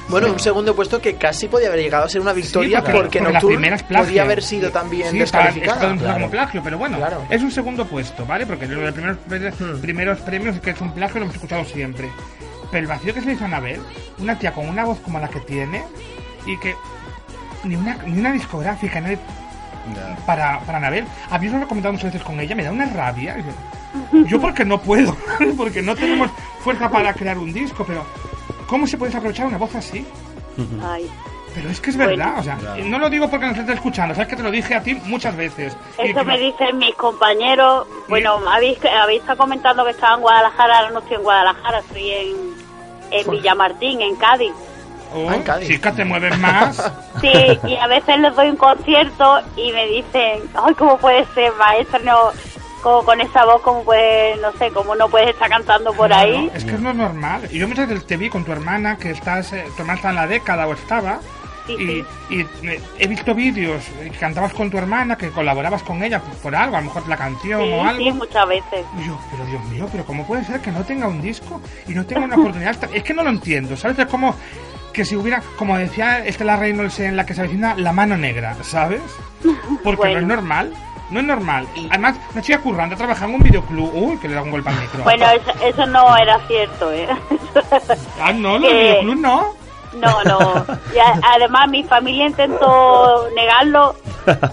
Bueno, 0.09 0.31
un 0.31 0.39
segundo 0.39 0.73
puesto 0.73 1.01
que 1.01 1.15
casi 1.15 1.47
podía 1.49 1.67
haber 1.67 1.81
llegado 1.81 2.05
a 2.05 2.09
ser 2.09 2.21
una 2.21 2.31
victoria 2.31 2.81
Sí, 2.85 2.91
porque, 2.93 3.19
Nocturne 3.19 3.67
es 3.75 3.83
plagio. 3.83 4.05
podía 4.07 4.21
haber 4.23 4.41
sido 4.41 4.71
también 4.71 5.11
Sí, 5.11 5.19
descalificada. 5.19 5.93
está 5.93 6.13
como 6.13 6.29
plagio, 6.29 6.61
pero 6.63 6.77
bueno, 6.77 6.97
Claro. 6.97 7.23
es 7.29 7.41
un 7.41 7.51
segundo 7.51 7.85
puesto, 7.85 8.25
¿vale? 8.25 8.45
Porque 8.45 8.67
lo 8.67 8.81
de 8.81 8.93
primeros, 8.93 9.59
Hmm. 9.59 9.81
primeros 9.81 10.19
premios 10.19 10.59
que 10.61 10.69
es 10.69 10.79
un 10.81 10.93
plagio 10.93 11.19
lo 11.19 11.23
hemos 11.25 11.35
escuchado 11.35 11.65
siempre. 11.65 12.09
Pero 12.71 12.81
el 12.83 12.87
vacío 12.87 13.13
que 13.13 13.19
se 13.19 13.27
le 13.27 13.33
hizo 13.33 13.43
a 13.43 13.47
Anabel, 13.47 13.81
una 14.19 14.39
tía 14.39 14.53
con 14.53 14.69
una 14.69 14.85
voz 14.85 14.99
como 14.99 15.19
la 15.19 15.27
que 15.27 15.41
tiene 15.41 15.83
y 16.45 16.57
que 16.57 16.73
ni 17.65 17.75
una, 17.75 17.97
ni 18.05 18.19
una 18.19 18.31
discográfica 18.31 19.01
nadie- 19.01 19.19
para, 20.25 20.59
para 20.61 20.77
Anabel, 20.79 21.05
a 21.29 21.37
mí 21.37 21.47
lo 21.49 21.57
he 21.61 21.67
comentado 21.67 21.93
muchas 21.93 22.11
veces 22.11 22.25
con 22.25 22.39
ella, 22.39 22.55
me 22.55 22.63
da 22.63 22.71
una 22.71 22.85
rabia. 22.85 23.37
Yo 24.27 24.39
porque 24.39 24.63
no 24.65 24.79
puedo, 24.81 25.15
porque 25.57 25.81
no 25.81 25.95
tenemos 25.95 26.29
fuerza 26.61 26.89
para 26.89 27.13
crear 27.13 27.37
un 27.37 27.51
disco, 27.53 27.85
pero 27.85 28.05
¿cómo 28.67 28.85
se 28.87 28.97
puede 28.97 29.15
aprovechar 29.15 29.47
una 29.47 29.57
voz 29.57 29.73
así? 29.75 30.05
Ay. 30.83 31.09
Pero 31.55 31.69
es 31.69 31.79
que 31.81 31.89
es 31.89 31.97
verdad, 31.97 32.35
Bueno. 32.35 32.39
o 32.39 32.43
sea, 32.43 32.57
no 32.85 32.99
lo 32.99 33.09
digo 33.09 33.29
porque 33.29 33.47
nos 33.47 33.57
estés 33.57 33.75
escuchando, 33.75 34.13
sabes 34.13 34.27
que 34.29 34.35
te 34.35 34.43
lo 34.43 34.51
dije 34.51 34.75
a 34.75 34.83
ti 34.83 34.93
muchas 35.05 35.35
veces. 35.35 35.75
Eso 35.97 36.23
me 36.23 36.37
dicen 36.37 36.77
mis 36.77 36.93
compañeros. 36.95 37.87
Bueno, 38.07 38.39
habéis, 38.47 38.77
habéis 38.85 39.21
estado 39.21 39.39
comentando 39.39 39.83
que 39.83 39.91
estaba 39.91 40.15
en 40.15 40.21
Guadalajara, 40.21 40.77
ahora 40.77 40.89
no 40.91 40.99
estoy 40.99 41.15
en 41.17 41.23
Guadalajara, 41.23 41.79
estoy 41.79 42.11
en, 42.11 42.35
en 43.11 43.31
Villamartín, 43.31 44.01
en 44.01 44.15
Cádiz. 44.17 44.53
Oh, 45.15 45.27
Ah, 45.29 45.35
en 45.35 45.41
Cádiz. 45.43 45.67
chica, 45.69 45.91
te 45.93 46.05
mueves 46.05 46.37
más. 46.37 46.91
Sí, 47.21 47.31
y 47.67 47.75
a 47.77 47.87
veces 47.87 48.19
les 48.19 48.35
doy 48.35 48.49
un 48.49 48.57
concierto 48.57 49.39
y 49.55 49.71
me 49.71 49.87
dicen, 49.87 50.41
ay, 50.53 50.75
¿cómo 50.75 50.99
puede 50.99 51.25
ser, 51.33 51.51
maestra? 51.53 51.97
No, 51.99 52.29
como 52.81 53.03
con 53.03 53.19
esa 53.21 53.45
voz, 53.45 53.61
¿cómo 53.61 53.83
puede, 53.83 54.35
no 54.37 54.51
sé, 54.53 54.71
cómo 54.71 54.95
no 54.95 55.09
puedes 55.09 55.29
estar 55.29 55.49
cantando 55.49 55.93
por 55.93 56.09
No, 56.09 56.15
ahí? 56.15 56.45
no, 56.47 56.53
es 56.57 56.63
que 56.65 56.71
no 56.73 56.89
es 56.91 56.95
normal. 56.95 57.47
Y 57.51 57.59
yo 57.59 57.67
muchas 57.67 57.87
veces 57.89 58.05
te 58.07 58.17
vi 58.17 58.29
con 58.29 58.43
tu 58.45 58.51
hermana, 58.51 58.97
que 58.97 59.11
estás, 59.11 59.51
eh, 59.53 59.65
tu 59.75 59.81
hermana 59.81 59.95
está 59.97 60.09
en 60.09 60.15
la 60.15 60.27
década 60.27 60.67
o 60.67 60.73
estaba, 60.73 61.19
Sí, 61.65 61.73
y, 61.73 61.85
sí. 61.85 62.05
y, 62.63 62.67
eh, 62.69 62.81
he 62.97 63.07
visto 63.07 63.35
vídeos 63.35 63.83
eh, 63.99 64.09
que 64.09 64.17
cantabas 64.17 64.53
con 64.53 64.71
tu 64.71 64.77
hermana, 64.77 65.17
que 65.17 65.31
colaborabas 65.31 65.83
con 65.83 66.01
ella 66.01 66.21
por, 66.21 66.33
por 66.37 66.55
algo, 66.55 66.77
a 66.77 66.79
lo 66.79 66.85
mejor 66.85 67.05
la 67.09 67.17
canción 67.17 67.61
Sí, 67.61 67.71
o 67.73 67.83
algo. 67.83 68.05
sí, 68.05 68.11
muchas 68.13 68.47
veces. 68.47 68.85
Y 69.01 69.05
yo, 69.07 69.19
pero 69.31 69.45
Dios 69.47 69.61
mío, 69.65 69.89
pero 69.91 70.05
¿cómo 70.05 70.25
puede 70.25 70.45
ser 70.45 70.61
que 70.61 70.71
no 70.71 70.83
tenga 70.85 71.07
un 71.09 71.21
disco 71.21 71.59
y 71.85 71.91
no 71.93 72.05
tenga 72.05 72.21
una 72.25 72.35
oportunidad? 72.39 72.77
Es 72.93 73.03
que 73.03 73.13
no 73.13 73.21
lo 73.23 73.31
entiendo, 73.31 73.75
¿sabes? 73.75 73.99
Es 73.99 74.05
como 74.05 74.33
que 74.93 75.03
si 75.03 75.17
hubiera, 75.17 75.43
como 75.57 75.77
decía 75.77 76.25
Estela 76.25 76.55
Reynolds 76.55 76.99
en 77.01 77.17
la 77.17 77.25
que 77.25 77.33
se 77.33 77.41
avecina, 77.41 77.75
la 77.75 77.91
mano 77.91 78.15
negra, 78.15 78.55
¿sabes? 78.63 79.01
Porque 79.83 80.13
no 80.13 80.19
es 80.19 80.25
normal. 80.25 80.73
No 81.09 81.19
es 81.21 81.25
normal. 81.25 81.67
Además, 81.89 82.17
una 82.33 82.41
chica 82.41 82.59
currante 82.61 82.95
trabajando 82.95 83.35
en 83.35 83.41
un 83.41 83.43
videoclub. 83.47 83.91
Uy, 83.93 84.17
que 84.19 84.27
le 84.27 84.35
da 84.35 84.41
un 84.43 84.51
golpe 84.51 84.69
al 84.69 84.75
micro. 84.81 85.03
Bueno, 85.03 85.25
eso, 85.29 85.51
eso 85.63 85.85
no 85.85 86.15
era 86.17 86.39
cierto, 86.47 86.91
¿eh? 86.91 87.07
Ah, 88.21 88.33
no, 88.33 88.57
los 88.59 88.71
videoclubs 88.71 89.19
no. 89.19 89.53
No, 89.93 90.23
no. 90.25 90.65
Y 90.93 90.99
a- 90.99 91.19
además 91.33 91.69
mi 91.69 91.83
familia 91.83 92.27
intentó 92.27 93.27
negarlo. 93.35 93.95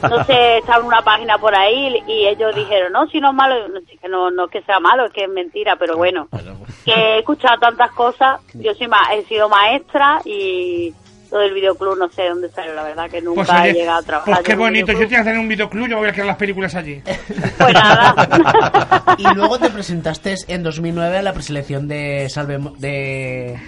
No 0.09 0.25
sé, 0.25 0.59
estaba 0.59 0.79
en 0.79 0.87
una 0.87 1.03
página 1.03 1.37
por 1.39 1.55
ahí 1.55 2.01
y 2.07 2.27
ellos 2.29 2.55
dijeron, 2.55 2.93
no, 2.93 3.07
si 3.09 3.21
no 3.21 3.31
es 3.31 3.35
malo, 3.35 3.57
no, 3.69 3.81
no, 4.09 4.31
no 4.31 4.45
es 4.45 4.51
que 4.53 4.63
sea 4.63 4.79
malo, 4.79 5.07
es 5.07 5.13
que 5.13 5.25
es 5.25 5.29
mentira, 5.31 5.75
pero 5.77 5.97
bueno, 5.97 6.29
que 6.85 6.93
he 6.93 7.19
escuchado 7.19 7.59
tantas 7.59 7.91
cosas. 7.91 8.41
Yo 8.55 8.73
soy 8.75 8.87
ma- 8.87 9.13
he 9.13 9.25
sido 9.25 9.49
maestra 9.49 10.21
y 10.25 10.95
lo 11.35 11.41
del 11.41 11.53
videoclub 11.55 11.99
no 11.99 12.09
sé 12.11 12.29
dónde 12.29 12.49
salió, 12.51 12.75
la 12.75 12.85
verdad 12.85 13.11
que 13.11 13.21
nunca 13.21 13.45
Pues, 13.45 13.61
oye, 13.61 13.71
he 13.71 13.75
llegado 13.75 13.99
a 13.99 14.03
trabajar. 14.03 14.35
pues 14.37 14.47
qué 14.47 14.55
bonito. 14.55 14.87
Yo 14.93 14.99
videoclub. 14.99 15.09
tengo 15.11 15.25
que 15.25 15.29
hacer 15.31 15.39
un 15.41 15.49
videoclub, 15.49 15.89
yo 15.89 15.99
voy 15.99 16.09
a 16.09 16.13
crear 16.13 16.27
las 16.27 16.37
películas 16.37 16.75
allí. 16.75 17.03
Pues 17.59 17.73
nada. 17.75 19.05
Y 19.19 19.35
luego 19.35 19.59
te 19.59 19.71
presentaste 19.71 20.35
en 20.49 20.63
2009 20.63 21.19
a 21.19 21.23
la 21.23 21.33
preselección 21.33 21.87
de 21.89 22.29
Salve 22.31 22.59
de 22.79 23.59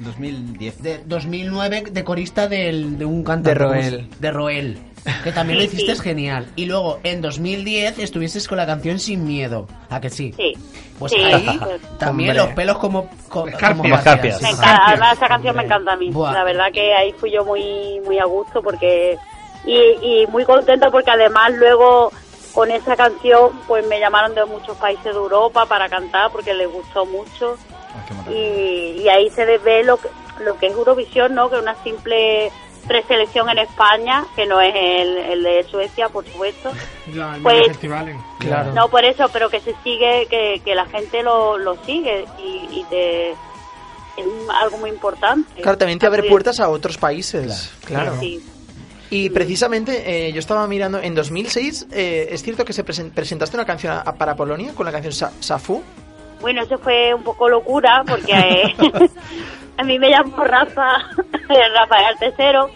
2010. 0.00 0.82
de 0.82 1.00
2009 1.06 1.84
de 1.90 2.04
corista 2.04 2.48
del, 2.48 2.98
de 2.98 3.04
un 3.04 3.22
cantante 3.24 3.50
De 3.50 3.54
Roel. 3.54 4.08
de 4.18 4.30
Roel 4.30 4.78
que 5.24 5.32
también 5.32 5.58
lo 5.58 5.64
hiciste 5.64 5.94
sí. 5.94 6.00
genial 6.02 6.46
y 6.56 6.64
luego 6.66 6.98
en 7.04 7.20
2010 7.22 7.98
estuviste 7.98 8.44
con 8.48 8.58
la 8.58 8.66
canción 8.66 8.98
Sin 8.98 9.24
Miedo 9.24 9.66
a 9.90 10.00
que 10.00 10.10
sí 10.10 10.32
Sí. 10.36 10.52
pues 10.98 11.12
Sí, 11.12 11.18
ahí 11.22 11.58
pues, 11.62 11.80
también 11.98 12.30
Hombre. 12.30 12.44
los 12.46 12.54
pelos 12.54 12.78
como 12.78 13.08
co- 13.28 13.46
Escarpias. 13.46 13.76
como 13.82 13.94
Escarpias. 13.96 14.42
Me 14.42 14.50
encanta, 14.50 14.82
además 14.86 15.16
esa 15.16 15.28
canción 15.28 15.56
me 15.56 15.62
encanta 15.64 15.92
a 15.92 15.96
mí. 15.96 16.10
Buah. 16.10 16.32
La 16.32 16.44
verdad 16.44 16.66
que 16.72 16.94
ahí 16.94 17.12
fui 17.12 17.30
yo 17.32 17.44
muy 17.44 18.00
muy 18.04 18.18
a 18.18 18.24
gusto 18.24 18.62
porque 18.62 19.16
y, 19.64 19.74
y 20.22 20.26
muy 20.28 20.44
contenta 20.44 20.90
porque 20.90 21.10
además 21.10 21.52
luego 21.54 22.12
con 22.52 22.70
esa 22.70 22.96
canción 22.96 23.50
pues 23.66 23.86
me 23.86 24.00
llamaron 24.00 24.34
de 24.34 24.44
muchos 24.46 24.76
países 24.78 25.04
de 25.04 25.10
Europa 25.10 25.66
para 25.66 25.88
cantar 25.88 26.30
porque 26.32 26.54
les 26.54 26.70
gustó 26.70 27.04
mucho 27.06 27.56
Ah, 27.98 28.30
y, 28.30 29.00
y 29.02 29.08
ahí 29.08 29.30
se 29.30 29.44
ve 29.58 29.82
lo 29.82 29.96
que, 29.96 30.08
lo 30.44 30.58
que 30.58 30.66
es 30.66 30.72
Eurovisión, 30.74 31.34
¿no? 31.34 31.48
Que 31.48 31.56
es 31.56 31.62
una 31.62 31.74
simple 31.82 32.50
preselección 32.86 33.48
en 33.50 33.58
España, 33.58 34.24
que 34.36 34.46
no 34.46 34.60
es 34.60 34.74
el, 34.74 35.16
el 35.18 35.42
de 35.42 35.64
Suecia, 35.70 36.08
por 36.08 36.24
supuesto. 36.26 36.70
Pues- 37.42 37.58
los 37.58 37.66
festivales. 37.68 38.16
Claro. 38.40 38.72
No 38.72 38.88
por 38.88 39.04
eso, 39.04 39.28
pero 39.32 39.48
que 39.48 39.60
se 39.60 39.74
sigue, 39.84 40.26
que, 40.28 40.60
que 40.64 40.74
la 40.74 40.86
gente 40.86 41.22
lo, 41.22 41.56
lo 41.58 41.76
sigue 41.84 42.24
y, 42.38 42.80
y 42.80 42.84
te, 42.90 43.30
es 43.30 43.36
un- 44.18 44.50
algo 44.50 44.78
muy 44.78 44.90
importante. 44.90 45.62
Claro, 45.62 45.78
también 45.78 45.98
te 45.98 46.06
abre 46.06 46.24
puertas 46.24 46.58
a 46.60 46.68
otros 46.68 46.98
países. 46.98 47.72
Claro. 47.84 48.16
Sí. 48.20 48.44
Y 49.08 49.30
precisamente 49.30 50.26
eh, 50.28 50.32
yo 50.32 50.40
estaba 50.40 50.66
mirando, 50.66 50.98
en 51.00 51.14
2006, 51.14 51.86
eh, 51.92 52.28
¿es 52.32 52.42
cierto 52.42 52.64
que 52.64 52.72
se 52.72 52.84
presen- 52.84 53.12
presentaste 53.12 53.56
una 53.56 53.64
canción 53.64 53.92
a- 53.92 54.02
para 54.14 54.34
Polonia 54.34 54.72
con 54.74 54.84
la 54.84 54.90
canción 54.92 55.12
Sa- 55.12 55.32
Safu? 55.38 55.80
Bueno, 56.40 56.62
eso 56.64 56.76
fue 56.78 57.14
un 57.14 57.22
poco 57.22 57.48
locura 57.48 58.02
porque 58.06 58.32
eh, 58.32 58.74
a 59.76 59.82
mí 59.84 59.98
me 59.98 60.10
llamó 60.10 60.44
Rafa, 60.44 60.98
Rafael 61.74 62.18
Tercero 62.18 62.70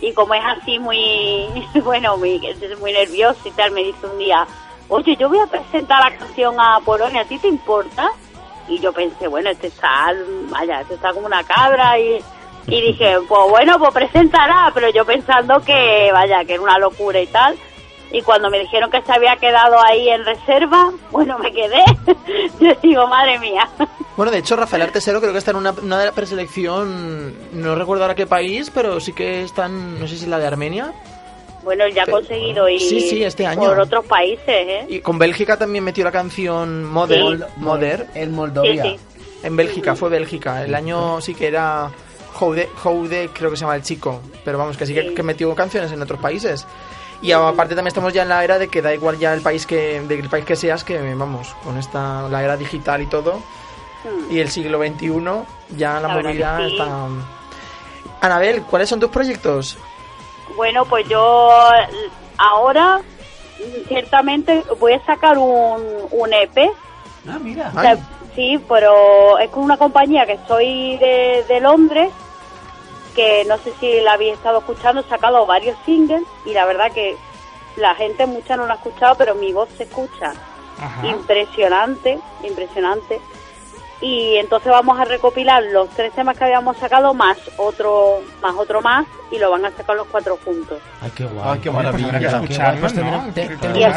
y 0.00 0.12
como 0.12 0.34
es 0.34 0.42
así 0.44 0.78
muy, 0.78 1.46
bueno, 1.84 2.16
muy, 2.16 2.40
muy 2.80 2.92
nervioso 2.92 3.40
y 3.46 3.50
tal, 3.52 3.72
me 3.72 3.84
dice 3.84 4.06
un 4.06 4.18
día, 4.18 4.46
oye, 4.88 5.16
yo 5.16 5.28
voy 5.28 5.38
a 5.38 5.46
presentar 5.46 6.10
la 6.10 6.16
canción 6.16 6.54
a 6.60 6.80
Polonia, 6.84 7.22
¿a 7.22 7.24
ti 7.24 7.38
te 7.38 7.48
importa? 7.48 8.10
Y 8.68 8.78
yo 8.80 8.92
pensé, 8.92 9.28
bueno, 9.28 9.50
este 9.50 9.68
está, 9.68 10.12
vaya, 10.50 10.80
este 10.80 10.94
está 10.94 11.12
como 11.12 11.26
una 11.26 11.44
cabra 11.44 11.98
y 11.98 12.18
Y 12.66 12.80
dije, 12.80 13.18
pues 13.28 13.50
bueno, 13.50 13.78
pues 13.78 13.92
presentará, 13.92 14.70
pero 14.72 14.88
yo 14.88 15.04
pensando 15.04 15.60
que, 15.60 16.10
vaya, 16.12 16.44
que 16.44 16.54
era 16.54 16.62
una 16.62 16.78
locura 16.78 17.20
y 17.20 17.26
tal. 17.26 17.56
Y 18.12 18.22
cuando 18.22 18.48
me 18.50 18.60
dijeron 18.60 18.90
que 18.90 19.02
se 19.02 19.12
había 19.12 19.36
quedado 19.36 19.76
ahí 19.84 20.08
en 20.08 20.24
reserva, 20.24 20.92
bueno, 21.10 21.38
me 21.38 21.50
quedé. 21.52 21.82
Yo 22.60 22.72
digo, 22.82 23.06
madre 23.08 23.38
mía. 23.40 23.68
Bueno, 24.16 24.30
de 24.30 24.38
hecho, 24.38 24.54
Rafael 24.54 24.82
Artesero 24.82 25.20
creo 25.20 25.32
que 25.32 25.38
está 25.38 25.50
en 25.50 25.56
una, 25.56 25.72
una 25.72 26.12
preselección, 26.12 27.34
no 27.52 27.74
recuerdo 27.74 28.04
ahora 28.04 28.14
qué 28.14 28.26
país, 28.26 28.70
pero 28.72 29.00
sí 29.00 29.12
que 29.12 29.42
están, 29.42 29.98
no 29.98 30.06
sé 30.06 30.16
si 30.16 30.26
la 30.26 30.38
de 30.38 30.46
Armenia. 30.46 30.92
Bueno, 31.64 31.88
ya 31.88 32.02
ha 32.02 32.06
conseguido 32.06 32.68
ir 32.68 32.78
Sí, 32.78 33.00
sí, 33.00 33.24
este 33.24 33.46
año. 33.46 33.62
por 33.62 33.80
otros 33.80 34.04
países, 34.04 34.46
¿eh? 34.48 34.86
Y 34.88 35.00
con 35.00 35.18
Bélgica 35.18 35.56
también 35.56 35.82
metió 35.82 36.04
la 36.04 36.12
canción 36.12 36.84
Mother. 36.84 37.38
Sí. 37.38 37.44
Mother. 37.56 38.06
En 38.14 38.32
Moldovia. 38.32 38.82
Sí, 38.82 38.98
En 39.42 39.56
Bélgica, 39.56 39.96
fue 39.96 40.10
Bélgica. 40.10 40.62
El 40.62 40.74
año 40.74 41.20
sí 41.22 41.34
que 41.34 41.46
era 41.48 41.90
Houde, 42.34 42.68
Houde, 42.82 43.30
creo 43.32 43.50
que 43.50 43.56
se 43.56 43.62
llama 43.62 43.76
el 43.76 43.82
chico. 43.82 44.20
Pero 44.44 44.58
vamos, 44.58 44.76
que 44.76 44.86
sí 44.86 44.94
que, 44.94 45.14
que 45.14 45.22
metió 45.22 45.54
canciones 45.54 45.92
en 45.92 46.02
otros 46.02 46.20
países. 46.20 46.66
Y 47.22 47.32
aparte 47.32 47.74
también 47.74 47.88
estamos 47.88 48.12
ya 48.12 48.22
en 48.22 48.28
la 48.28 48.44
era 48.44 48.58
de 48.58 48.68
que 48.68 48.82
da 48.82 48.92
igual 48.92 49.18
ya 49.18 49.32
el 49.32 49.40
país 49.40 49.66
que 49.66 50.00
del 50.00 50.28
país 50.28 50.44
que 50.44 50.56
seas, 50.56 50.84
que 50.84 50.98
vamos, 51.14 51.54
con 51.64 51.78
esta 51.78 52.28
la 52.28 52.44
era 52.44 52.56
digital 52.56 53.00
y 53.00 53.06
todo. 53.06 53.40
Y 54.28 54.40
el 54.40 54.50
siglo 54.50 54.78
XXI, 54.78 55.76
ya 55.78 55.98
la, 56.00 56.08
movilidad 56.08 56.58
sí. 56.58 56.72
está... 56.72 57.08
Anabel, 58.20 58.62
¿cuáles 58.64 58.90
son 58.90 59.00
tus 59.00 59.08
proyectos? 59.10 59.78
Bueno, 60.56 60.84
pues 60.84 61.08
yo 61.08 61.50
ahora 62.36 63.00
ciertamente 63.88 64.62
voy 64.78 64.92
a 64.92 65.04
sacar 65.06 65.38
un, 65.38 65.82
un 66.10 66.32
EP. 66.32 66.70
Ah, 67.26 67.38
mira. 67.40 67.72
O 67.74 67.80
sea, 67.80 67.96
sí, 68.34 68.62
pero 68.68 69.38
es 69.38 69.48
con 69.50 69.64
una 69.64 69.78
compañía 69.78 70.26
que 70.26 70.38
soy 70.46 70.98
de, 70.98 71.44
de 71.48 71.60
Londres, 71.60 72.10
que 73.14 73.44
no 73.46 73.58
sé 73.58 73.72
si 73.80 74.00
la 74.00 74.14
habéis 74.14 74.34
estado 74.34 74.58
escuchando, 74.58 75.00
he 75.00 75.04
sacado 75.04 75.46
varios 75.46 75.76
singles 75.84 76.24
y 76.44 76.52
la 76.52 76.64
verdad 76.66 76.92
que 76.92 77.16
la 77.76 77.94
gente 77.94 78.26
mucha 78.26 78.56
no 78.56 78.66
la 78.66 78.74
ha 78.74 78.76
escuchado, 78.76 79.14
pero 79.16 79.34
mi 79.34 79.52
voz 79.52 79.68
se 79.76 79.84
escucha 79.84 80.32
Ajá. 80.78 81.06
impresionante, 81.06 82.18
impresionante. 82.42 83.20
Y 84.04 84.36
entonces 84.36 84.70
vamos 84.70 85.00
a 85.00 85.04
recopilar 85.06 85.62
los 85.72 85.88
tres 85.90 86.12
temas 86.12 86.36
que 86.36 86.44
habíamos 86.44 86.76
sacado 86.76 87.14
más 87.14 87.38
otro 87.56 88.20
más 88.42 88.54
otro 88.54 88.82
más 88.82 89.06
y 89.32 89.38
lo 89.38 89.50
van 89.50 89.64
a 89.64 89.70
sacar 89.70 89.96
los 89.96 90.06
cuatro 90.08 90.38
juntos. 90.44 90.78
Ay, 91.00 91.10
qué 91.16 91.24
guay. 91.24 91.40
Ay, 91.54 91.58
qué 91.60 91.70
Pues 91.70 91.86
habrá 91.86 91.96
que 91.98 92.04
maravilla. 92.04 92.38
Pues 92.38 92.50
Y 92.50 92.54
claro. 92.54 92.74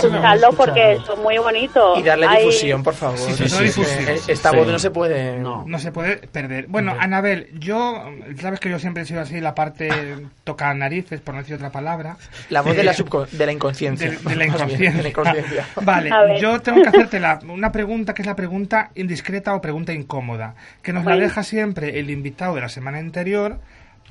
escucharlos 0.08 0.56
porque 0.56 0.98
son 1.06 1.22
muy 1.22 1.38
bonitos. 1.38 2.00
Y 2.00 2.04
darle 2.04 2.26
Hay- 2.28 2.38
difusión, 2.46 2.82
por 2.84 2.94
favor. 2.94 3.18
Sí, 3.18 3.34
sí, 3.34 3.50
sí, 3.50 3.64
difusión. 3.66 4.08
Eh, 4.08 4.20
Esta 4.30 4.50
Sí. 4.52 4.56
voz 4.56 4.68
no 4.68 4.80
se 4.80 4.90
puede... 4.92 5.38
No. 5.40 5.64
No 5.68 5.78
se 5.80 5.92
puede 5.92 6.16
perder. 6.28 6.68
Bueno, 6.68 6.96
Anabel, 6.98 7.50
yo, 7.60 8.04
sabes 8.42 8.60
que 8.62 8.70
yo 8.70 8.80
siempre 8.80 9.04
he 9.04 9.06
sido 9.06 9.22
así, 9.22 9.40
la 9.42 9.54
parte 9.54 10.16
toca 10.46 10.74
narices, 10.74 11.20
por 11.22 11.36
no 11.36 11.42
decir 11.42 11.56
otra 11.56 11.70
palabra. 11.70 12.16
La 12.50 12.62
voz 12.62 12.76
de 12.76 12.84
la, 12.84 12.94
Eh, 12.94 13.06
de 13.32 13.46
la 13.46 13.52
inconsciencia. 13.52 14.10
de, 14.10 14.18
de 14.18 14.36
la 14.38 14.46
inconsciencia. 14.46 14.92
de 14.92 15.04
la 15.04 15.10
inconsciencia. 15.10 15.68
Vale, 15.82 16.10
yo 16.40 16.60
tengo 16.62 16.82
que 16.82 16.88
hacerte 16.90 17.20
la- 17.20 17.40
una 17.48 17.72
pregunta 17.72 18.14
que 18.14 18.22
es 18.24 18.26
la 18.28 18.36
pregunta 18.36 18.90
indiscreta 18.96 19.54
o 19.54 19.62
pregunta 19.62 19.94
incómoda, 19.98 20.56
que 20.82 20.94
nos 20.94 21.06
la 21.06 21.18
deja 21.18 21.44
siempre 21.44 22.00
el 22.00 22.10
invitado 22.10 22.56
de 22.56 22.62
la 22.62 22.70
semana 22.70 23.00
anterior 23.00 23.60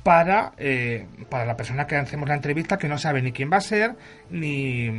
para, 0.07 0.53
eh, 0.57 1.05
para 1.29 1.43
la 1.43 1.57
persona 1.57 1.85
que 1.85 1.97
hacemos 1.97 2.29
la 2.29 2.35
entrevista 2.35 2.77
que 2.77 2.87
no 2.87 2.97
sabe 2.97 3.21
ni 3.21 3.33
quién 3.33 3.51
va 3.51 3.57
a 3.57 3.61
ser, 3.61 3.95
ni, 4.29 4.89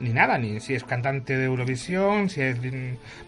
ni 0.00 0.12
nada, 0.12 0.38
ni 0.38 0.58
si 0.58 0.74
es 0.74 0.82
cantante 0.82 1.36
de 1.36 1.44
Eurovisión, 1.44 2.28
si 2.28 2.40
es... 2.40 2.58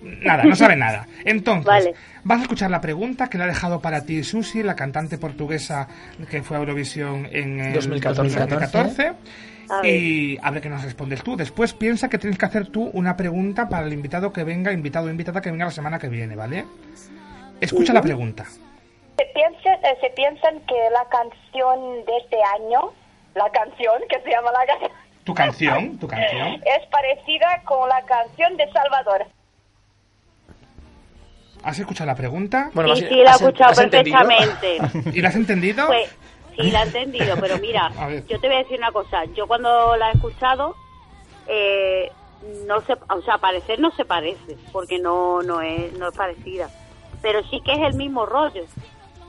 Nada, 0.02 0.42
no 0.42 0.56
sabe 0.56 0.74
nada. 0.74 1.06
Entonces, 1.24 1.66
Vale. 1.66 1.94
vas 2.24 2.40
a 2.40 2.42
escuchar 2.42 2.72
la 2.72 2.80
pregunta 2.80 3.28
que 3.28 3.38
le 3.38 3.44
ha 3.44 3.46
dejado 3.46 3.80
para 3.80 4.04
ti 4.04 4.24
Susi, 4.24 4.64
la 4.64 4.74
cantante 4.74 5.16
portuguesa 5.16 5.86
que 6.28 6.42
fue 6.42 6.56
a 6.56 6.60
Eurovisión 6.60 7.28
en 7.30 7.60
el 7.60 7.74
2014. 7.74 8.36
2014. 8.36 9.12
A 9.70 9.82
ver. 9.82 9.94
Y 9.94 10.38
a 10.42 10.50
ver 10.50 10.60
qué 10.60 10.70
nos 10.70 10.82
respondes 10.82 11.22
tú. 11.22 11.36
Después 11.36 11.72
piensa 11.72 12.08
que 12.08 12.18
tienes 12.18 12.36
que 12.36 12.46
hacer 12.46 12.66
tú 12.66 12.90
una 12.94 13.16
pregunta 13.16 13.68
para 13.68 13.86
el 13.86 13.92
invitado 13.92 14.32
que 14.32 14.42
venga, 14.42 14.72
invitado 14.72 15.06
o 15.06 15.10
invitada 15.10 15.40
que 15.40 15.52
venga 15.52 15.66
la 15.66 15.70
semana 15.70 16.00
que 16.00 16.08
viene, 16.08 16.34
¿vale? 16.34 16.64
Escucha 17.60 17.92
la 17.92 18.02
pregunta. 18.02 18.44
Se 18.44 19.24
piensan, 19.34 19.84
eh, 19.84 19.98
se 20.00 20.10
piensan 20.10 20.60
que 20.60 20.74
la 20.92 21.04
canción 21.08 22.04
de 22.04 22.16
este 22.18 22.36
año, 22.42 22.92
la 23.34 23.50
canción 23.50 24.00
que 24.08 24.20
se 24.22 24.30
llama 24.30 24.52
la 24.52 24.66
canción, 24.66 24.90
Tu 25.24 25.34
canción, 25.34 25.98
tu 25.98 26.06
canción. 26.08 26.54
es 26.64 26.86
parecida 26.90 27.62
con 27.64 27.88
la 27.88 28.02
canción 28.02 28.56
de 28.56 28.70
Salvador. 28.72 29.26
¿Has 31.64 31.78
escuchado 31.78 32.06
la 32.06 32.14
pregunta? 32.14 32.70
Bueno, 32.72 32.94
sí, 32.94 33.02
has- 33.04 33.08
sí, 33.08 33.16
la 33.16 33.30
he 33.30 33.34
escuchado 33.34 33.74
perfectamente. 33.74 34.78
¿Y 35.12 35.20
la 35.20 35.28
has 35.28 35.34
entendido? 35.36 35.86
Pues 35.88 36.14
sí, 36.56 36.70
la 36.70 36.82
he 36.82 36.86
entendido, 36.86 37.36
pero 37.40 37.58
mira, 37.58 37.90
yo 38.28 38.40
te 38.40 38.46
voy 38.46 38.56
a 38.56 38.60
decir 38.60 38.78
una 38.78 38.92
cosa. 38.92 39.24
Yo 39.36 39.48
cuando 39.48 39.96
la 39.96 40.10
he 40.10 40.12
escuchado, 40.14 40.76
eh, 41.48 42.12
no 42.66 42.80
se, 42.82 42.92
o 42.92 43.20
sea, 43.22 43.38
parecer 43.38 43.80
no 43.80 43.90
se 43.96 44.04
parece, 44.04 44.56
porque 44.72 45.00
no, 45.00 45.42
no 45.42 45.60
es, 45.60 45.92
no 45.94 46.08
es 46.10 46.16
parecida. 46.16 46.70
Pero 47.22 47.42
sí 47.48 47.60
que 47.64 47.72
es 47.72 47.80
el 47.80 47.94
mismo 47.94 48.26
rollo. 48.26 48.64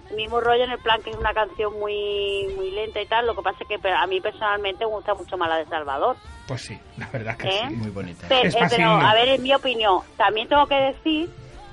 El 0.10 0.16
mismo 0.16 0.40
rollo 0.40 0.64
en 0.64 0.72
el 0.72 0.80
plan 0.80 1.02
que 1.04 1.12
es 1.12 1.16
una 1.16 1.34
canción 1.34 1.80
muy, 1.80 2.48
muy 2.56 2.72
lenta 2.72 3.02
y 3.02 3.06
tal. 3.06 3.28
Lo 3.28 3.36
que 3.36 3.42
pasa 3.44 3.60
es 3.62 3.68
que 3.68 3.90
a 3.90 4.08
mí 4.08 4.20
personalmente 4.22 4.86
me 4.86 4.92
gusta 4.92 5.14
mucho 5.14 5.38
más 5.38 5.50
la 5.50 5.58
de 5.58 5.66
Salvador. 5.66 6.16
Pues 6.48 6.64
sí, 6.64 6.80
la 6.98 7.08
verdad 7.10 7.38
que 7.38 7.48
¿Eh? 7.48 7.66
sí. 7.68 7.76
Muy 7.76 7.92
bonita. 7.92 8.26
Eh, 8.28 8.50
pero, 8.52 8.76
himno. 8.76 9.08
a 9.08 9.14
ver, 9.14 9.30
en 9.30 9.44
mi 9.44 9.54
opinión, 9.54 10.02
también 10.18 10.48
tengo 10.48 10.66
que 10.66 10.76
decir 10.76 11.30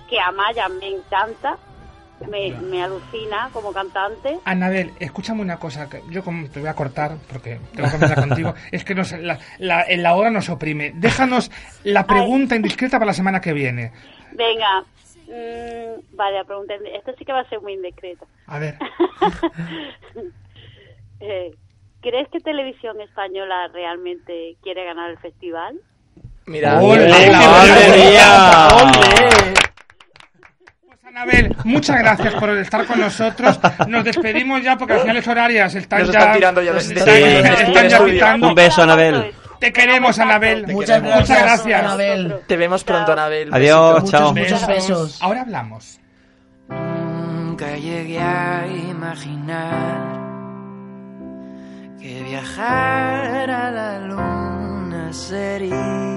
que 0.07 0.21
Amaya 0.21 0.69
me 0.69 0.89
encanta, 0.89 1.57
me, 2.29 2.51
me 2.53 2.83
alucina 2.83 3.49
como 3.55 3.73
cantante. 3.73 4.39
Anabel, 4.45 4.93
escúchame 5.01 5.41
una 5.41 5.59
cosa, 5.59 5.89
que 5.89 6.03
yo 6.11 6.23
como 6.23 6.49
te 6.51 6.61
voy 6.61 6.69
a 6.69 6.75
cortar 6.75 7.17
porque 7.31 7.59
tengo 7.75 7.89
que 7.89 7.95
hablar 7.97 8.29
contigo, 8.29 8.55
es 8.71 8.85
que 8.85 8.95
nos, 8.95 9.13
la, 9.13 9.39
la, 9.59 9.83
en 9.83 10.03
la 10.03 10.15
hora 10.15 10.31
nos 10.31 10.51
oprime. 10.51 10.93
Déjanos 10.95 11.51
la 11.85 12.05
pregunta 12.05 12.55
indiscreta 12.55 12.99
para 12.99 13.07
la 13.07 13.15
semana 13.15 13.41
que 13.41 13.55
viene. 13.55 13.93
Venga, 14.33 14.85
mm, 15.29 16.17
vale, 16.17 16.37
la 16.39 16.45
pregunta, 16.45 16.75
esto 16.95 17.13
sí 17.19 17.25
que 17.25 17.33
va 17.33 17.41
a 17.41 17.49
ser 17.49 17.61
muy 17.61 17.75
indiscreto. 17.75 18.27
A 18.47 18.59
ver, 18.59 18.77
Eh, 21.21 21.51
¿Crees 22.03 22.29
que 22.29 22.41
Televisión 22.41 23.01
Española 23.01 23.69
realmente 23.73 24.57
quiere 24.63 24.85
ganar 24.85 25.11
el 25.11 25.19
festival? 25.19 25.77
Mira, 26.45 26.79
¡Ole! 26.81 27.09
¡Madre 27.09 27.97
mía! 27.97 28.69
¡Ole! 28.77 29.55
Pues, 30.87 31.05
Anabel, 31.07 31.57
muchas 31.65 31.99
gracias 31.99 32.35
por 32.35 32.51
estar 32.51 32.87
con 32.87 33.01
nosotros. 33.01 33.59
Nos 33.89 34.05
despedimos 34.05 34.63
ya 34.63 34.77
porque 34.77 34.93
las 34.93 35.03
señales 35.03 35.27
horarias 35.27 35.75
están 35.75 36.01
Nos 36.03 36.13
ya, 36.13 36.19
están 36.19 36.35
tirando 36.37 36.63
ya 36.63 36.73
de- 36.75 36.79
están, 36.79 37.05
de- 37.07 37.39
están 37.41 37.89
ya. 37.89 38.35
Un 38.47 38.55
beso, 38.55 38.83
Anabel. 38.83 39.33
Te 39.61 39.73
queremos, 39.73 40.19
Anabel. 40.19 40.67
Muchas 40.67 41.03
Muchas 41.03 41.29
gracias. 41.43 41.81
Anabel. 41.81 42.41
Te 42.47 42.57
vemos 42.57 42.85
pronto, 42.85 43.13
Anabel. 43.13 43.53
Adiós, 43.53 44.03
Muchos, 44.03 44.11
chao. 44.11 44.35
muchos 44.35 44.67
besos. 44.67 45.23
Ahora 45.23 45.43
hablamos. 45.43 46.01
Nunca 46.69 47.77
llegué 47.77 48.19
a 48.21 48.67
imaginar 48.91 50.17
que 52.01 52.23
viajar 52.23 53.51
a 53.51 53.71
la 53.71 53.99
luna 54.01 55.13
sería 55.13 56.16